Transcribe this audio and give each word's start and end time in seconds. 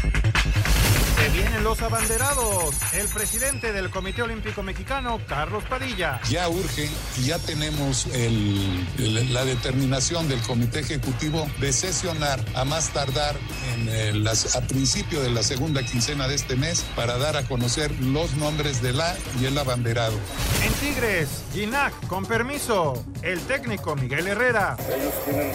Se 0.00 1.28
vienen 1.30 1.62
los 1.62 1.82
abanderados. 1.82 2.74
El 2.94 3.06
presidente 3.08 3.72
del 3.72 3.90
Comité 3.90 4.22
Olímpico 4.22 4.62
Mexicano, 4.62 5.20
Carlos 5.28 5.62
Padilla. 5.68 6.18
Ya 6.30 6.48
urge 6.48 6.88
y 7.18 7.26
ya 7.26 7.38
tenemos 7.38 8.06
el, 8.06 8.88
el, 8.98 9.34
la 9.34 9.44
determinación 9.44 10.28
del 10.28 10.40
Comité 10.40 10.80
Ejecutivo 10.80 11.46
de 11.60 11.72
sesionar 11.74 12.40
a 12.54 12.64
más 12.64 12.88
tardar 12.90 13.36
en 13.74 13.88
el, 13.90 14.24
las, 14.24 14.56
a 14.56 14.62
principio 14.62 15.20
de 15.22 15.30
la 15.30 15.42
segunda 15.42 15.82
quincena 15.82 16.26
de 16.26 16.36
este 16.36 16.56
mes 16.56 16.86
para 16.96 17.18
dar 17.18 17.36
a 17.36 17.42
conocer 17.42 17.90
los 18.00 18.34
nombres 18.36 18.80
de 18.80 18.94
la 18.94 19.14
y 19.40 19.44
el 19.44 19.58
abanderado. 19.58 20.18
En 20.64 20.72
Tigres, 20.74 21.28
Ginac, 21.52 21.92
con 22.06 22.24
permiso. 22.24 23.04
El 23.22 23.40
técnico 23.40 23.94
Miguel 23.94 24.26
Herrera. 24.26 24.76
Ellos 24.88 25.12
tienen 25.26 25.52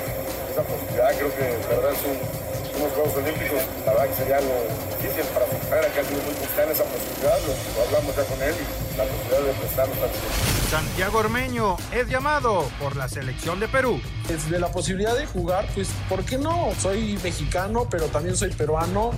esa 0.52 0.62
posibilidad, 0.62 1.18
creo 1.18 1.36
que 1.36 1.44
de 1.44 1.76
verdad 1.76 1.92
es 1.92 2.04
un 2.06 2.55
unos 2.78 2.94
Juegos 2.94 3.16
Olímpicos, 3.16 3.62
la 3.86 3.94
verdad 3.94 4.08
que 4.10 4.16
sería 4.16 4.42
lo 4.42 4.54
difícil 4.98 5.24
para 5.34 5.46
su 5.46 5.70
carrera, 5.70 5.94
que 5.94 6.00
ha 6.00 6.04
sido 6.04 6.22
muy 6.22 6.36
en 6.36 6.72
esa 6.72 6.84
posibilidad, 6.84 7.40
lo, 7.40 7.76
lo, 7.76 7.88
hablamos 7.88 8.16
ya 8.16 8.24
con 8.24 8.42
él 8.42 8.56
y 8.56 8.98
la 8.98 9.04
posibilidad 9.04 9.42
de 9.42 9.54
prestarnos 9.60 9.98
también. 10.00 10.22
Santiago 10.70 11.20
Ormeño 11.20 11.78
es 11.94 12.10
llamado 12.10 12.70
por 12.80 12.96
la 12.96 13.08
selección 13.08 13.60
de 13.60 13.68
Perú. 13.68 14.02
Desde 14.28 14.60
la 14.60 14.70
posibilidad 14.70 15.16
de 15.16 15.26
jugar, 15.26 15.68
pues, 15.74 15.90
¿por 16.10 16.26
qué 16.26 16.38
no? 16.38 16.72
Soy 16.80 17.20
mexicano, 17.24 17.88
pero 17.90 18.08
también 18.08 18.36
soy 18.36 18.52
peruano. 18.52 19.12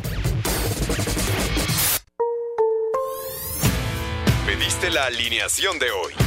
Pediste 4.46 4.90
la 4.90 5.06
alineación 5.06 5.80
de 5.80 5.92
hoy. 5.92 6.27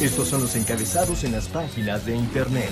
Estos 0.00 0.28
son 0.28 0.42
los 0.42 0.56
encabezados 0.56 1.24
en 1.24 1.32
las 1.32 1.46
páginas 1.48 2.04
de 2.04 2.16
internet. 2.16 2.70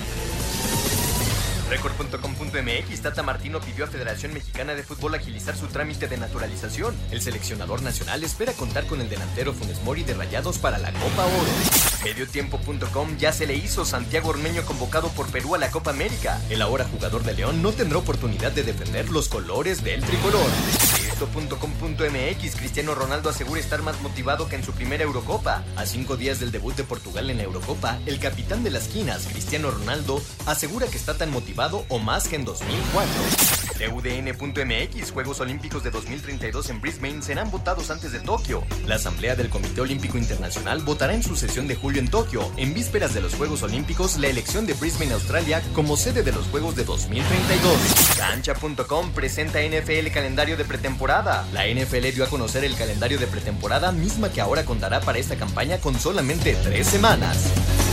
Record.com.mx 1.69 3.01
Tata 3.01 3.23
Martino 3.23 3.59
pidió 3.59 3.85
a 3.85 3.87
Federación 3.87 4.33
Mexicana 4.33 4.75
de 4.75 4.83
Fútbol 4.83 5.15
agilizar 5.15 5.55
su 5.55 5.67
trámite 5.67 6.07
de 6.07 6.17
naturalización. 6.17 6.93
El 7.09 7.21
seleccionador 7.21 7.81
nacional 7.81 8.23
espera 8.23 8.51
contar 8.53 8.85
con 8.85 9.01
el 9.01 9.09
delantero 9.09 9.53
Funes 9.53 9.81
Mori 9.83 10.03
de 10.03 10.13
Rayados 10.13 10.59
para 10.59 10.77
la 10.77 10.91
Copa 10.91 11.25
Oro. 11.25 12.03
Mediotiempo.com 12.03 13.17
ya 13.17 13.31
se 13.31 13.47
le 13.47 13.55
hizo 13.55 13.85
Santiago 13.85 14.29
Ormeño 14.29 14.63
convocado 14.65 15.07
por 15.09 15.31
Perú 15.31 15.55
a 15.55 15.57
la 15.57 15.71
Copa 15.71 15.91
América. 15.91 16.39
El 16.49 16.61
ahora 16.61 16.85
jugador 16.85 17.23
de 17.23 17.33
León 17.33 17.61
no 17.63 17.71
tendrá 17.71 17.97
oportunidad 17.99 18.51
de 18.51 18.63
defender 18.63 19.09
los 19.09 19.29
colores 19.29 19.83
del 19.83 20.03
tricolor. 20.03 20.49
Esto.com.mx 21.23 22.55
Cristiano 22.57 22.95
Ronaldo 22.95 23.29
asegura 23.29 23.59
estar 23.61 23.81
más 23.81 24.01
motivado 24.01 24.49
que 24.49 24.57
en 24.57 24.63
su 24.63 24.73
primera 24.73 25.03
Eurocopa. 25.03 25.63
A 25.77 25.85
cinco 25.85 26.17
días 26.17 26.41
del 26.41 26.51
debut 26.51 26.75
de 26.75 26.83
Portugal 26.83 27.29
en 27.29 27.37
la 27.37 27.43
Eurocopa, 27.43 27.97
el 28.05 28.19
capitán 28.19 28.63
de 28.63 28.71
las 28.71 28.89
quinas, 28.89 29.25
Cristiano 29.27 29.71
Ronaldo, 29.71 30.21
asegura 30.45 30.87
que 30.87 30.97
está 30.97 31.13
tan 31.13 31.31
motivado 31.31 31.85
o 31.87 31.99
más 31.99 32.27
que 32.27 32.35
en 32.35 32.43
2004. 32.43 33.13
TUDN.mx 33.73 35.11
Juegos 35.11 35.39
Olímpicos 35.39 35.83
de 35.83 35.91
2032 35.91 36.69
en 36.69 36.81
Brisbane 36.81 37.21
serán 37.21 37.49
votados 37.49 37.89
antes 37.89 38.11
de 38.11 38.19
Tokio. 38.19 38.63
La 38.85 38.95
Asamblea 38.95 39.35
del 39.35 39.49
Comité 39.49 39.81
Olímpico 39.81 40.17
Internacional 40.17 40.81
votará 40.81 41.13
en 41.13 41.23
su 41.23 41.35
sesión 41.35 41.67
de 41.67 41.75
julio 41.75 42.01
en 42.01 42.09
Tokio, 42.09 42.51
en 42.57 42.73
vísperas 42.73 43.13
de 43.13 43.21
los 43.21 43.35
Juegos 43.35 43.63
Olímpicos, 43.63 44.17
la 44.17 44.27
elección 44.27 44.65
de 44.65 44.73
Brisbane, 44.73 45.13
Australia, 45.13 45.61
como 45.73 45.95
sede 45.95 46.23
de 46.23 46.33
los 46.33 46.47
Juegos 46.47 46.75
de 46.75 46.83
2032. 46.83 47.77
Cancha.com 48.17 49.11
presenta 49.11 49.59
NFL 49.61 50.11
calendario 50.13 50.57
de 50.57 50.65
pretemporada. 50.65 51.12
La 51.13 51.67
NFL 51.67 52.11
dio 52.15 52.23
a 52.23 52.27
conocer 52.27 52.63
el 52.63 52.75
calendario 52.75 53.19
de 53.19 53.27
pretemporada, 53.27 53.91
misma 53.91 54.31
que 54.31 54.41
ahora 54.41 54.65
contará 54.65 54.99
para 54.99 55.19
esta 55.19 55.35
campaña 55.35 55.77
con 55.77 55.99
solamente 55.99 56.57
tres 56.63 56.87
semanas. 56.87 57.92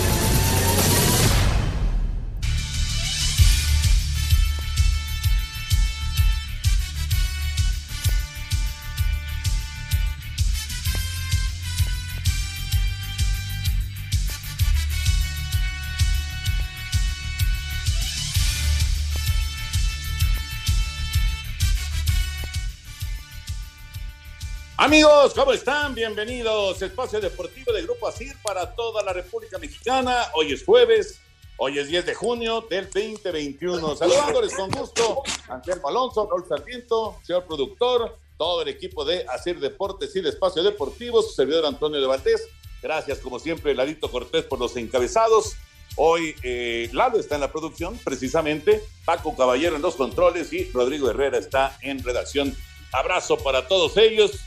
Amigos, 24.80 25.34
¿cómo 25.34 25.52
están? 25.52 25.94
Bienvenidos. 25.94 26.80
Espacio 26.80 27.20
Deportivo 27.20 27.70
de 27.70 27.82
Grupo 27.82 28.08
ASIR 28.08 28.34
para 28.42 28.74
toda 28.74 29.02
la 29.02 29.12
República 29.12 29.58
Mexicana. 29.58 30.28
Hoy 30.32 30.54
es 30.54 30.64
jueves, 30.64 31.20
hoy 31.58 31.78
es 31.78 31.88
10 31.88 32.06
de 32.06 32.14
junio 32.14 32.62
del 32.62 32.86
2021. 32.86 33.94
Saludándoles 33.96 34.54
con 34.54 34.70
gusto, 34.70 35.22
Ángel 35.50 35.82
Alonso, 35.84 36.26
Raúl 36.26 36.46
Sarmiento, 36.48 37.19
señor 37.22 37.44
productor, 37.44 38.16
todo 38.38 38.62
el 38.62 38.69
equipo 38.69 39.04
de 39.04 39.26
ASIR 39.28 39.60
Deportes 39.60 40.16
y 40.16 40.22
de 40.22 40.30
Espacio 40.30 40.62
Deportivo, 40.62 41.20
su 41.20 41.34
servidor 41.34 41.66
Antonio 41.66 42.00
de 42.00 42.06
Valdés. 42.06 42.48
Gracias, 42.80 43.19
como 43.19 43.38
siempre, 43.38 43.74
Ladito 43.74 44.10
Cortés 44.10 44.44
por 44.44 44.58
los 44.58 44.74
encabezados. 44.78 45.56
Hoy 45.96 46.34
eh, 46.42 46.88
Lalo 46.94 47.20
está 47.20 47.34
en 47.34 47.42
la 47.42 47.52
producción, 47.52 47.98
precisamente. 48.02 48.82
Paco 49.04 49.36
Caballero 49.36 49.76
en 49.76 49.82
los 49.82 49.96
controles 49.96 50.54
y 50.54 50.70
Rodrigo 50.72 51.10
Herrera 51.10 51.36
está 51.36 51.76
en 51.82 52.02
redacción. 52.02 52.56
Abrazo 52.92 53.36
para 53.36 53.69
todos 53.69 53.98
ellos. 53.98 54.40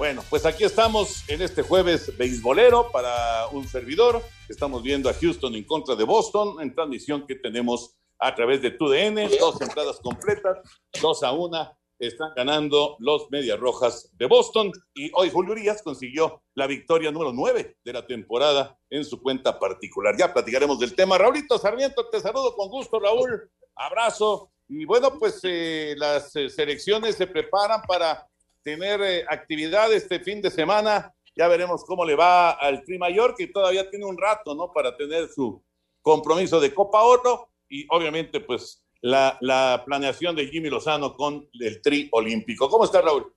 Bueno, 0.00 0.24
pues 0.30 0.46
aquí 0.46 0.64
estamos 0.64 1.28
en 1.28 1.42
este 1.42 1.60
jueves 1.60 2.16
beisbolero 2.16 2.90
para 2.90 3.48
un 3.48 3.68
servidor. 3.68 4.22
Estamos 4.48 4.82
viendo 4.82 5.10
a 5.10 5.12
Houston 5.12 5.54
en 5.54 5.64
contra 5.64 5.94
de 5.94 6.04
Boston 6.04 6.58
en 6.62 6.74
transmisión 6.74 7.26
que 7.26 7.34
tenemos 7.34 7.98
a 8.18 8.34
través 8.34 8.62
de 8.62 8.70
TUDN. 8.70 9.28
Dos 9.38 9.60
entradas 9.60 10.00
completas, 10.00 10.56
dos 11.02 11.22
a 11.22 11.32
una. 11.32 11.76
Están 11.98 12.32
ganando 12.34 12.96
los 12.98 13.30
Medias 13.30 13.60
Rojas 13.60 14.08
de 14.16 14.24
Boston. 14.24 14.72
Y 14.94 15.10
hoy 15.12 15.28
Julio 15.28 15.52
Urias 15.52 15.82
consiguió 15.82 16.44
la 16.54 16.66
victoria 16.66 17.10
número 17.10 17.34
nueve 17.34 17.76
de 17.84 17.92
la 17.92 18.06
temporada 18.06 18.78
en 18.88 19.04
su 19.04 19.20
cuenta 19.20 19.58
particular. 19.58 20.16
Ya 20.18 20.32
platicaremos 20.32 20.80
del 20.80 20.94
tema. 20.96 21.18
Raulito 21.18 21.58
Sarmiento, 21.58 22.08
te 22.08 22.20
saludo 22.20 22.56
con 22.56 22.70
gusto, 22.70 22.98
Raúl. 22.98 23.50
Abrazo. 23.74 24.50
Y 24.66 24.86
bueno, 24.86 25.18
pues 25.18 25.40
eh, 25.42 25.94
las 25.98 26.34
eh, 26.36 26.48
selecciones 26.48 27.16
se 27.16 27.26
preparan 27.26 27.82
para 27.82 28.29
tener 28.62 29.00
eh, 29.02 29.24
actividad 29.28 29.92
este 29.92 30.20
fin 30.20 30.42
de 30.42 30.50
semana. 30.50 31.14
Ya 31.36 31.48
veremos 31.48 31.84
cómo 31.84 32.04
le 32.04 32.14
va 32.14 32.50
al 32.50 32.82
Tri 32.84 32.98
Mayor, 32.98 33.34
que 33.34 33.46
todavía 33.46 33.88
tiene 33.88 34.04
un 34.04 34.18
rato, 34.18 34.54
¿no? 34.54 34.72
Para 34.72 34.96
tener 34.96 35.28
su 35.28 35.62
compromiso 36.02 36.60
de 36.60 36.74
Copa 36.74 37.02
Oro 37.02 37.50
y 37.68 37.86
obviamente, 37.90 38.40
pues, 38.40 38.82
la, 39.00 39.38
la 39.40 39.82
planeación 39.86 40.36
de 40.36 40.48
Jimmy 40.48 40.68
Lozano 40.68 41.14
con 41.14 41.48
el 41.58 41.80
Tri 41.80 42.08
Olímpico. 42.12 42.68
¿Cómo 42.68 42.84
estás, 42.84 43.04
Raúl? 43.04 43.32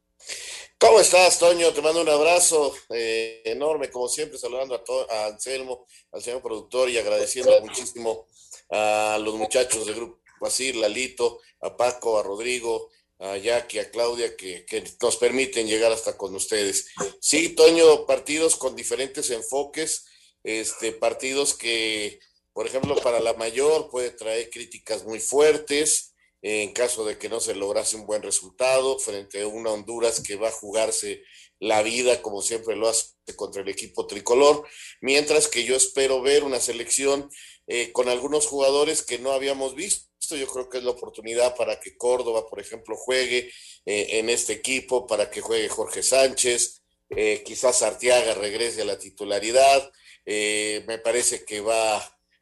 ¿Cómo 0.77 0.99
estás, 0.99 1.39
Toño? 1.39 1.71
Te 1.71 1.81
mando 1.81 2.01
un 2.01 2.09
abrazo 2.09 2.73
eh, 2.89 3.41
enorme, 3.45 3.89
como 3.89 4.09
siempre, 4.09 4.37
saludando 4.37 4.75
a, 4.75 5.13
a, 5.13 5.25
Anselmo, 5.27 5.85
al 6.11 6.21
señor 6.21 6.41
productor 6.41 6.89
y 6.89 6.97
agradeciendo 6.97 7.57
muchísimo 7.61 8.27
a 8.69 9.17
los 9.21 9.35
muchachos 9.35 9.85
del 9.85 9.95
grupo 9.95 10.19
Asir, 10.45 10.75
Lalito, 10.75 11.39
a 11.61 11.75
Paco, 11.77 12.19
a 12.19 12.23
Rodrigo, 12.23 12.89
a 13.19 13.37
Jackie, 13.37 13.79
a 13.79 13.89
Claudia, 13.91 14.35
que, 14.35 14.65
que, 14.65 14.83
nos 15.01 15.17
permiten 15.17 15.67
llegar 15.67 15.91
hasta 15.91 16.17
con 16.17 16.35
ustedes. 16.35 16.87
Sí, 17.21 17.49
Toño, 17.49 18.05
partidos 18.05 18.55
con 18.55 18.75
diferentes 18.75 19.29
enfoques, 19.29 20.05
este, 20.43 20.91
partidos 20.91 21.53
que, 21.53 22.19
por 22.51 22.67
ejemplo, 22.67 22.95
para 22.95 23.19
la 23.19 23.33
mayor 23.33 23.89
puede 23.89 24.11
traer 24.11 24.49
críticas 24.49 25.03
muy 25.05 25.19
fuertes, 25.19 26.13
en 26.41 26.73
caso 26.73 27.05
de 27.05 27.17
que 27.17 27.29
no 27.29 27.39
se 27.39 27.55
lograse 27.55 27.95
un 27.95 28.05
buen 28.05 28.21
resultado 28.21 28.99
frente 28.99 29.41
a 29.41 29.47
una 29.47 29.71
Honduras 29.71 30.21
que 30.21 30.35
va 30.35 30.49
a 30.49 30.51
jugarse 30.51 31.23
la 31.59 31.81
vida 31.81 32.21
como 32.21 32.41
siempre 32.41 32.75
lo 32.75 32.89
hace 32.89 33.13
contra 33.37 33.61
el 33.61 33.69
equipo 33.69 34.05
tricolor, 34.05 34.67
mientras 34.99 35.47
que 35.47 35.63
yo 35.63 35.77
espero 35.77 36.21
ver 36.21 36.43
una 36.43 36.59
selección 36.59 37.29
eh, 37.67 37.93
con 37.93 38.09
algunos 38.09 38.47
jugadores 38.47 39.01
que 39.01 39.19
no 39.19 39.31
habíamos 39.31 39.73
visto. 39.73 40.09
Yo 40.29 40.47
creo 40.47 40.69
que 40.69 40.79
es 40.79 40.83
la 40.83 40.91
oportunidad 40.91 41.55
para 41.55 41.79
que 41.79 41.97
Córdoba, 41.97 42.47
por 42.47 42.59
ejemplo, 42.59 42.95
juegue 42.95 43.51
eh, 43.85 44.07
en 44.11 44.29
este 44.29 44.53
equipo, 44.53 45.05
para 45.05 45.29
que 45.29 45.41
juegue 45.41 45.69
Jorge 45.69 46.03
Sánchez, 46.03 46.81
eh, 47.09 47.43
quizás 47.45 47.81
Arteaga 47.81 48.33
regrese 48.33 48.81
a 48.81 48.85
la 48.85 48.97
titularidad, 48.97 49.91
me 50.25 50.99
parece 51.03 51.43
que 51.43 51.59
va 51.59 51.97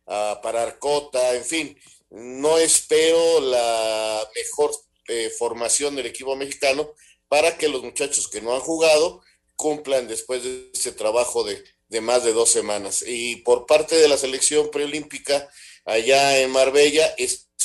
a 0.06 0.39
parar 0.42 0.78
Cota, 0.78 1.36
en 1.36 1.44
fin, 1.44 1.78
no 2.12 2.57
espero 2.57 3.39
la 3.39 4.30
mejor 4.36 4.72
eh, 5.07 5.30
formación 5.30 5.95
del 5.95 6.06
equipo 6.06 6.36
mexicano 6.36 6.94
para 7.27 7.57
que 7.57 7.69
los 7.69 7.84
muchachos 7.84 8.27
que 8.27 8.42
no 8.42 8.54
han 8.54 8.60
jugado 8.60 9.22
cumplan 9.56 10.07
después 10.07 10.44
de 10.44 10.69
ese 10.74 10.92
trabajo 10.92 11.44
de, 11.44 12.01
más 12.01 12.24
de 12.24 12.34
dos 12.34 12.50
semanas. 12.50 13.04
Y 13.07 13.38
por 13.38 13.66
parte 13.66 13.95
de 13.95 14.07
la 14.07 14.18
selección 14.18 14.69
preolímpica 14.72 15.50
allá 15.86 16.39
en 16.39 16.51
Marbella, 16.51 17.13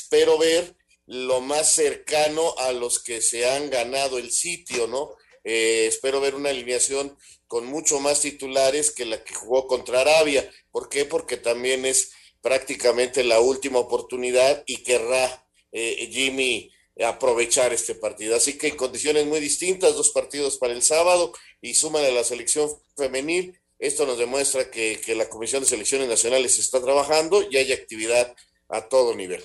espero 0.06 0.38
ver 0.38 0.76
lo 1.06 1.41
más 1.41 1.73
cercano 1.73 2.55
a 2.58 2.70
los 2.70 3.03
que 3.03 3.20
se 3.20 3.50
han 3.50 3.70
ganado 3.70 4.19
el 4.19 4.31
sitio, 4.31 4.87
¿no? 4.87 5.17
Eh, 5.43 5.87
espero 5.88 6.20
ver 6.20 6.37
una 6.37 6.50
alineación 6.50 7.17
con 7.49 7.67
mucho 7.67 7.99
más 7.99 8.20
titulares 8.20 8.93
que 8.93 9.05
la 9.05 9.25
que 9.25 9.35
jugó 9.35 9.67
contra 9.67 10.03
Arabia. 10.03 10.49
¿Por 10.70 10.88
qué? 10.88 11.06
Porque 11.06 11.37
también 11.37 11.85
es 11.85 12.12
prácticamente 12.41 13.25
la 13.25 13.41
última 13.41 13.81
oportunidad 13.81 14.62
y 14.67 14.85
querrá 14.85 15.44
eh, 15.73 16.09
Jimmy 16.12 16.70
aprovechar 17.05 17.73
este 17.73 17.97
partido. 17.97 18.37
Así 18.37 18.56
que 18.56 18.69
en 18.69 18.76
condiciones 18.76 19.26
muy 19.26 19.41
distintas, 19.41 19.97
dos 19.97 20.11
partidos 20.11 20.56
para 20.56 20.73
el 20.73 20.82
sábado 20.82 21.32
y 21.61 21.75
suman 21.75 22.05
a 22.05 22.11
la 22.11 22.23
selección 22.23 22.70
femenil. 22.97 23.59
Esto 23.81 24.06
nos 24.06 24.19
demuestra 24.19 24.70
que 24.70 25.14
la 25.17 25.29
Comisión 25.29 25.64
de 25.64 25.69
Selecciones 25.69 26.09
Nacionales 26.09 26.61
está 26.61 26.81
trabajando 26.81 27.44
y 27.50 27.56
hay 27.56 27.73
actividad 27.73 28.37
a 28.69 28.88
todo 28.88 29.17
nivel. 29.17 29.44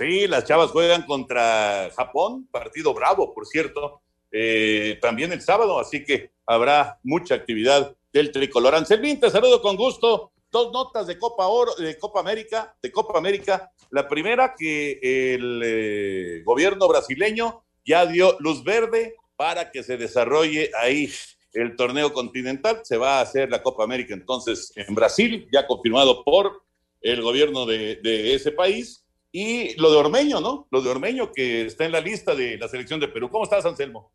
Sí, 0.00 0.26
las 0.26 0.46
chavas 0.46 0.70
juegan 0.70 1.02
contra 1.02 1.90
Japón, 1.94 2.48
partido 2.50 2.94
bravo, 2.94 3.34
por 3.34 3.46
cierto, 3.46 4.00
eh, 4.32 4.98
también 5.02 5.30
el 5.30 5.42
sábado, 5.42 5.78
así 5.78 6.02
que 6.02 6.30
habrá 6.46 6.98
mucha 7.02 7.34
actividad 7.34 7.94
del 8.10 8.32
tricolor. 8.32 8.74
Anselmín, 8.74 9.20
te 9.20 9.28
saludo 9.28 9.60
con 9.60 9.76
gusto 9.76 10.32
dos 10.50 10.72
notas 10.72 11.06
de 11.06 11.18
Copa 11.18 11.48
Oro, 11.48 11.74
de 11.74 11.98
Copa 11.98 12.20
América, 12.20 12.74
de 12.82 12.90
Copa 12.90 13.18
América. 13.18 13.70
La 13.90 14.08
primera 14.08 14.54
que 14.58 15.34
el 15.34 15.60
eh, 15.62 16.42
gobierno 16.46 16.88
brasileño 16.88 17.62
ya 17.84 18.06
dio 18.06 18.38
luz 18.40 18.64
verde 18.64 19.16
para 19.36 19.70
que 19.70 19.82
se 19.82 19.98
desarrolle 19.98 20.70
ahí 20.80 21.10
el 21.52 21.76
torneo 21.76 22.14
continental. 22.14 22.80
Se 22.84 22.96
va 22.96 23.18
a 23.18 23.20
hacer 23.20 23.50
la 23.50 23.62
Copa 23.62 23.84
América 23.84 24.14
entonces 24.14 24.72
en 24.76 24.94
Brasil, 24.94 25.46
ya 25.52 25.66
confirmado 25.66 26.24
por 26.24 26.62
el 27.02 27.20
gobierno 27.20 27.66
de, 27.66 27.96
de 27.96 28.34
ese 28.34 28.50
país. 28.50 29.04
Y 29.32 29.74
lo 29.76 29.90
de 29.90 29.96
Ormeño, 29.96 30.40
¿no? 30.40 30.66
Lo 30.70 30.80
de 30.80 30.90
Ormeño 30.90 31.30
que 31.32 31.66
está 31.66 31.84
en 31.84 31.92
la 31.92 32.00
lista 32.00 32.34
de 32.34 32.58
la 32.58 32.68
selección 32.68 32.98
de 32.98 33.08
Perú. 33.08 33.30
¿Cómo 33.30 33.44
estás, 33.44 33.64
Anselmo? 33.64 34.10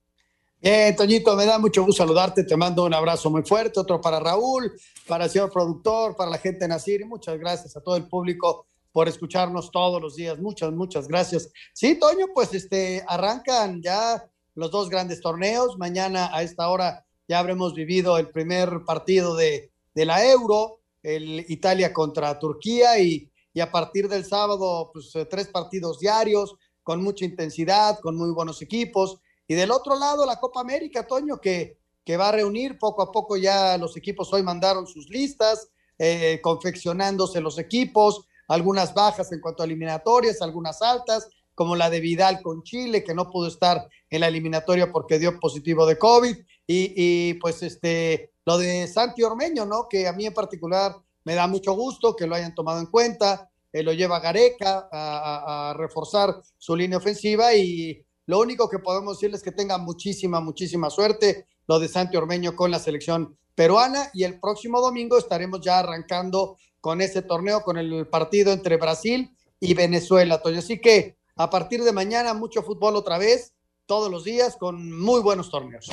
Bien, 0.61 0.95
Toñito, 0.95 1.35
me 1.35 1.45
da 1.45 1.57
mucho 1.59 1.83
gusto 1.83 2.03
saludarte. 2.03 2.43
Te 2.43 2.57
mando 2.57 2.83
un 2.83 2.93
abrazo 2.93 3.29
muy 3.29 3.43
fuerte, 3.43 3.79
otro 3.79 4.01
para 4.01 4.19
Raúl, 4.19 4.73
para 5.07 5.25
el 5.25 5.29
señor 5.29 5.51
productor, 5.51 6.15
para 6.15 6.31
la 6.31 6.37
gente 6.37 6.67
Nacir 6.67 7.01
y 7.01 7.05
muchas 7.05 7.37
gracias 7.37 7.77
a 7.77 7.81
todo 7.81 7.95
el 7.95 8.07
público 8.07 8.65
por 8.91 9.07
escucharnos 9.07 9.71
todos 9.71 10.01
los 10.01 10.15
días. 10.15 10.39
Muchas, 10.39 10.71
muchas 10.71 11.07
gracias. 11.07 11.49
Sí, 11.73 11.97
Toño, 11.99 12.27
pues 12.33 12.53
este, 12.53 13.03
arrancan 13.07 13.81
ya 13.81 14.25
los 14.55 14.71
dos 14.71 14.89
grandes 14.89 15.21
torneos. 15.21 15.77
Mañana 15.77 16.29
a 16.33 16.41
esta 16.41 16.67
hora 16.67 17.05
ya 17.27 17.39
habremos 17.39 17.73
vivido 17.73 18.17
el 18.17 18.29
primer 18.29 18.83
partido 18.85 19.35
de, 19.35 19.71
de 19.93 20.05
la 20.05 20.25
Euro, 20.25 20.79
el 21.03 21.45
Italia 21.47 21.93
contra 21.93 22.39
Turquía 22.39 22.99
y, 22.99 23.29
y 23.55 23.61
a 23.61 23.71
partir 23.71 24.07
del 24.07 24.25
sábado, 24.25 24.91
pues 24.93 25.11
tres 25.29 25.47
partidos 25.47 25.97
diarios 25.99 26.55
con 26.83 27.01
mucha 27.01 27.25
intensidad, 27.25 27.97
con 27.99 28.15
muy 28.15 28.29
buenos 28.29 28.61
equipos 28.61 29.19
y 29.47 29.55
del 29.55 29.71
otro 29.71 29.97
lado, 29.97 30.25
la 30.25 30.39
Copa 30.39 30.59
América, 30.59 31.07
Toño, 31.07 31.39
que, 31.39 31.79
que 32.03 32.17
va 32.17 32.29
a 32.29 32.33
reunir 32.33 32.77
poco 32.77 33.01
a 33.01 33.11
poco 33.11 33.37
ya 33.37 33.77
los 33.77 33.95
equipos 33.95 34.31
hoy 34.33 34.43
mandaron 34.43 34.85
sus 34.85 35.09
listas, 35.09 35.69
eh, 35.97 36.39
confeccionándose 36.43 37.39
los 37.39 37.57
equipos, 37.57 38.27
algunas 38.47 38.93
bajas 38.93 39.31
en 39.31 39.39
cuanto 39.39 39.63
a 39.63 39.65
eliminatorias, 39.65 40.41
algunas 40.41 40.81
altas, 40.81 41.29
como 41.53 41.77
la 41.77 41.89
de 41.89 42.01
Vidal 42.01 42.41
con 42.41 42.63
Chile, 42.63 43.03
que 43.03 43.13
no 43.13 43.31
pudo 43.31 43.47
estar 43.47 43.87
en 44.09 44.19
la 44.19 44.27
eliminatoria 44.27 44.91
porque 44.91 45.17
dio 45.17 45.39
positivo 45.39 45.85
de 45.85 45.97
COVID, 45.97 46.35
y, 46.67 47.35
pues 47.35 47.63
este, 47.63 48.33
lo 48.43 48.57
de 48.57 48.87
Santi 48.87 49.23
Ormeño, 49.23 49.65
¿no? 49.65 49.87
Que 49.87 50.07
a 50.07 50.13
mí 50.13 50.25
en 50.25 50.33
particular 50.33 50.97
me 51.25 51.35
da 51.35 51.47
mucho 51.47 51.73
gusto 51.73 52.15
que 52.15 52.25
lo 52.25 52.35
hayan 52.35 52.55
tomado 52.55 52.79
en 52.79 52.85
cuenta, 52.85 53.49
eh, 53.73 53.83
lo 53.83 53.91
lleva 53.91 54.21
Gareca 54.21 54.87
a, 54.91 55.69
a, 55.69 55.73
reforzar 55.73 56.41
su 56.57 56.75
línea 56.75 56.97
ofensiva 56.97 57.53
y 57.53 58.01
lo 58.27 58.39
único 58.39 58.69
que 58.69 58.79
podemos 58.79 59.17
decirles 59.17 59.41
es 59.41 59.43
que 59.43 59.51
tenga 59.51 59.77
muchísima, 59.77 60.39
muchísima 60.39 60.89
suerte 60.89 61.45
lo 61.67 61.79
de 61.79 61.87
Santi 61.87 62.15
Ormeño 62.15 62.55
con 62.55 62.71
la 62.71 62.79
selección 62.79 63.37
peruana 63.55 64.09
y 64.13 64.23
el 64.23 64.39
próximo 64.39 64.79
domingo 64.81 65.17
estaremos 65.17 65.61
ya 65.61 65.79
arrancando 65.79 66.57
con 66.79 67.01
ese 67.01 67.21
torneo, 67.21 67.61
con 67.61 67.77
el 67.77 68.07
partido 68.07 68.53
entre 68.53 68.77
Brasil 68.77 69.35
y 69.59 69.73
Venezuela, 69.73 70.41
Toño. 70.41 70.59
Así 70.59 70.79
que 70.79 71.17
a 71.35 71.49
partir 71.49 71.83
de 71.83 71.91
mañana 71.91 72.33
mucho 72.33 72.61
fútbol 72.61 72.95
otra 72.95 73.17
vez, 73.17 73.53
todos 73.85 74.11
los 74.11 74.23
días, 74.23 74.55
con 74.57 74.97
muy 74.99 75.21
buenos 75.21 75.49
torneos. 75.49 75.91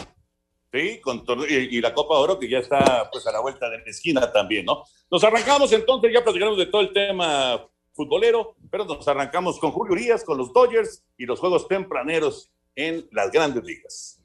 Sí, 0.73 1.01
con 1.01 1.23
y, 1.49 1.77
y, 1.77 1.81
la 1.83 1.93
Copa 1.93 2.15
Oro 2.15 2.39
que 2.39 2.49
ya 2.49 2.59
está 2.59 3.11
pues 3.13 3.27
a 3.27 3.33
la 3.33 3.41
vuelta 3.41 3.69
de 3.69 3.79
la 3.79 3.85
esquina 3.85 4.33
también, 4.33 4.65
¿no? 4.65 4.85
Nos 5.11 5.23
arrancamos 5.23 5.71
entonces, 5.73 6.11
ya 6.11 6.25
platicaremos 6.25 6.59
de 6.59 6.67
todo 6.67 6.81
el 6.81 6.95
tema 6.95 7.69
futbolero, 7.93 8.57
pero 8.71 8.87
nos 8.87 9.07
arrancamos 9.07 9.59
con 9.59 9.71
Julio 9.71 9.93
Urias, 9.93 10.25
con 10.25 10.39
los 10.39 10.51
Dodgers 10.53 11.05
y 11.19 11.27
los 11.27 11.41
juegos 11.41 11.69
tempraneros 11.69 12.51
en 12.75 13.07
las 13.13 13.31
grandes 13.31 13.63
ligas. 13.65 14.22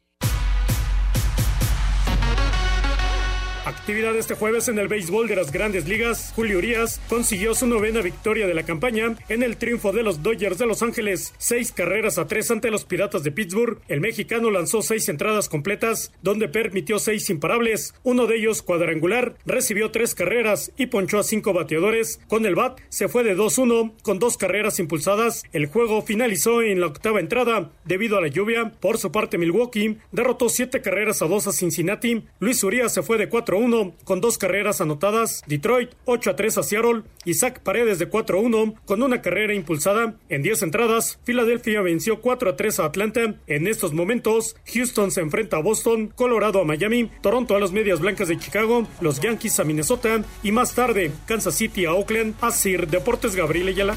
Actividad 3.67 4.15
este 4.15 4.33
jueves 4.33 4.69
en 4.69 4.79
el 4.79 4.87
béisbol 4.87 5.27
de 5.27 5.35
las 5.35 5.51
grandes 5.51 5.89
ligas. 5.89 6.31
Julio 6.33 6.59
Urias 6.59 7.01
consiguió 7.09 7.53
su 7.53 7.67
novena 7.67 7.99
victoria 7.99 8.47
de 8.47 8.53
la 8.53 8.63
campaña 8.63 9.17
en 9.27 9.43
el 9.43 9.57
triunfo 9.57 9.91
de 9.91 10.03
los 10.03 10.23
Dodgers 10.23 10.57
de 10.57 10.65
Los 10.65 10.81
Ángeles. 10.83 11.33
Seis 11.37 11.73
carreras 11.73 12.17
a 12.17 12.27
tres 12.27 12.49
ante 12.49 12.71
los 12.71 12.85
Piratas 12.85 13.23
de 13.23 13.33
Pittsburgh. 13.33 13.79
El 13.89 13.99
mexicano 13.99 14.51
lanzó 14.51 14.81
seis 14.81 15.09
entradas 15.09 15.49
completas, 15.49 16.13
donde 16.21 16.47
permitió 16.47 16.97
seis 16.97 17.29
imparables. 17.29 17.93
Uno 18.03 18.25
de 18.25 18.37
ellos 18.37 18.61
cuadrangular, 18.61 19.35
recibió 19.45 19.91
tres 19.91 20.15
carreras 20.15 20.71
y 20.77 20.85
ponchó 20.85 21.19
a 21.19 21.23
cinco 21.23 21.51
bateadores. 21.51 22.21
Con 22.29 22.45
el 22.45 22.55
bat 22.55 22.79
se 22.87 23.09
fue 23.09 23.25
de 23.25 23.35
2-1 23.35 23.91
con 24.01 24.17
dos 24.17 24.37
carreras 24.37 24.79
impulsadas. 24.79 25.43
El 25.51 25.65
juego 25.65 26.03
finalizó 26.03 26.61
en 26.61 26.79
la 26.79 26.87
octava 26.87 27.19
entrada 27.19 27.73
debido 27.83 28.17
a 28.17 28.21
la 28.21 28.29
lluvia. 28.29 28.71
Por 28.79 28.97
su 28.97 29.11
parte, 29.11 29.37
Milwaukee 29.37 29.97
derrotó 30.13 30.47
siete 30.47 30.81
carreras 30.81 31.21
a 31.21 31.27
dos 31.27 31.47
a 31.47 31.51
Cincinnati. 31.51 32.23
Luis 32.39 32.63
Urias 32.63 32.93
se 32.93 33.03
fue 33.03 33.17
de 33.17 33.27
4 33.27 33.56
1 33.57 33.95
con 34.03 34.21
dos 34.21 34.37
carreras 34.37 34.81
anotadas. 34.81 35.43
Detroit 35.47 35.91
8 36.05 36.31
a 36.31 36.35
3 36.35 36.57
a 36.59 36.63
Seattle. 36.63 37.03
Isaac 37.25 37.61
Paredes 37.61 37.99
de 37.99 38.09
4-1 38.09 38.75
con 38.85 39.03
una 39.03 39.21
carrera 39.21 39.53
impulsada. 39.53 40.15
En 40.29 40.41
10 40.41 40.63
entradas, 40.63 41.19
Filadelfia 41.23 41.81
venció 41.81 42.21
4 42.21 42.51
a 42.51 42.55
3 42.55 42.79
a 42.79 42.85
Atlanta. 42.85 43.35
En 43.47 43.67
estos 43.67 43.93
momentos, 43.93 44.55
Houston 44.73 45.11
se 45.11 45.21
enfrenta 45.21 45.57
a 45.57 45.61
Boston, 45.61 46.07
Colorado 46.15 46.61
a 46.61 46.65
Miami, 46.65 47.11
Toronto 47.21 47.55
a 47.55 47.59
las 47.59 47.71
Medias 47.71 47.99
Blancas 47.99 48.29
de 48.29 48.37
Chicago, 48.37 48.87
los 49.01 49.19
Yankees 49.19 49.59
a 49.59 49.63
Minnesota 49.63 50.23
y 50.43 50.51
más 50.51 50.73
tarde 50.73 51.11
Kansas 51.25 51.55
City 51.55 51.85
a 51.85 51.93
Oakland. 51.93 52.35
A 52.41 52.51
Sir 52.51 52.87
Deportes 52.87 53.35
Gabriel 53.35 53.69
Ayala. 53.69 53.95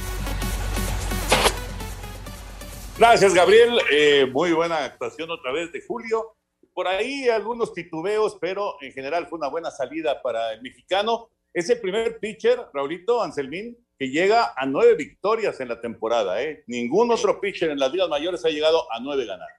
Gracias, 2.98 3.32
Gabriel. 3.32 3.78
Eh, 3.90 4.26
muy 4.30 4.52
buena 4.52 4.84
actuación 4.84 5.30
otra 5.30 5.52
vez 5.52 5.72
de 5.72 5.80
Julio 5.86 6.36
por 6.72 6.88
ahí 6.88 7.28
algunos 7.28 7.72
titubeos, 7.72 8.36
pero 8.40 8.76
en 8.80 8.92
general 8.92 9.26
fue 9.28 9.38
una 9.38 9.48
buena 9.48 9.70
salida 9.70 10.20
para 10.22 10.52
el 10.52 10.62
mexicano. 10.62 11.30
Es 11.52 11.68
el 11.70 11.80
primer 11.80 12.18
pitcher, 12.18 12.58
Raulito 12.72 13.22
Anselmín, 13.22 13.76
que 13.98 14.08
llega 14.08 14.54
a 14.56 14.66
nueve 14.66 14.94
victorias 14.94 15.60
en 15.60 15.68
la 15.68 15.80
temporada. 15.80 16.42
¿eh? 16.42 16.64
Ningún 16.66 17.10
otro 17.10 17.40
pitcher 17.40 17.70
en 17.70 17.78
las 17.78 17.92
ligas 17.92 18.08
mayores 18.08 18.44
ha 18.44 18.48
llegado 18.48 18.90
a 18.92 19.00
nueve 19.00 19.26
ganadas. 19.26 19.52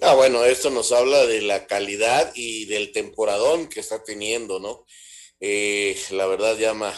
Ah, 0.00 0.14
bueno, 0.14 0.44
esto 0.44 0.70
nos 0.70 0.92
habla 0.92 1.26
de 1.26 1.42
la 1.42 1.66
calidad 1.66 2.30
y 2.34 2.66
del 2.66 2.92
temporadón 2.92 3.68
que 3.68 3.80
está 3.80 4.02
teniendo, 4.04 4.60
¿no? 4.60 4.86
Eh, 5.40 5.96
la 6.10 6.26
verdad 6.26 6.56
llama 6.56 6.94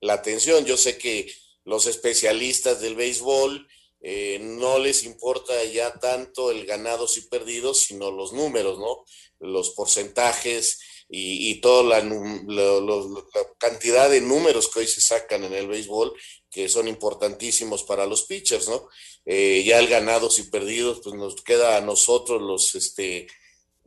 la 0.00 0.14
atención. 0.14 0.64
Yo 0.64 0.78
sé 0.78 0.96
que 0.96 1.30
los 1.64 1.86
especialistas 1.86 2.80
del 2.80 2.94
béisbol 2.96 3.68
eh, 4.00 4.38
no 4.40 4.78
les 4.78 5.04
importa 5.04 5.64
ya 5.64 5.92
tanto 5.98 6.50
el 6.50 6.66
ganados 6.66 7.16
y 7.18 7.22
perdidos, 7.22 7.80
sino 7.80 8.10
los 8.10 8.32
números, 8.32 8.78
¿no? 8.78 9.04
Los 9.40 9.70
porcentajes, 9.70 10.78
y, 11.10 11.60
toda 11.60 12.02
la, 12.02 13.46
cantidad 13.56 14.10
de 14.10 14.20
números 14.20 14.68
que 14.68 14.80
hoy 14.80 14.86
se 14.86 15.00
sacan 15.00 15.44
en 15.44 15.54
el 15.54 15.66
béisbol, 15.66 16.12
que 16.50 16.68
son 16.68 16.86
importantísimos 16.86 17.82
para 17.82 18.06
los 18.06 18.24
pitchers, 18.24 18.68
¿no? 18.68 18.88
Eh, 19.24 19.64
ya 19.66 19.78
el 19.78 19.88
ganados 19.88 20.38
y 20.38 20.44
perdidos, 20.44 21.00
pues 21.02 21.14
nos 21.14 21.36
queda 21.42 21.76
a 21.76 21.80
nosotros 21.80 22.42
los, 22.42 22.74
este, 22.74 23.26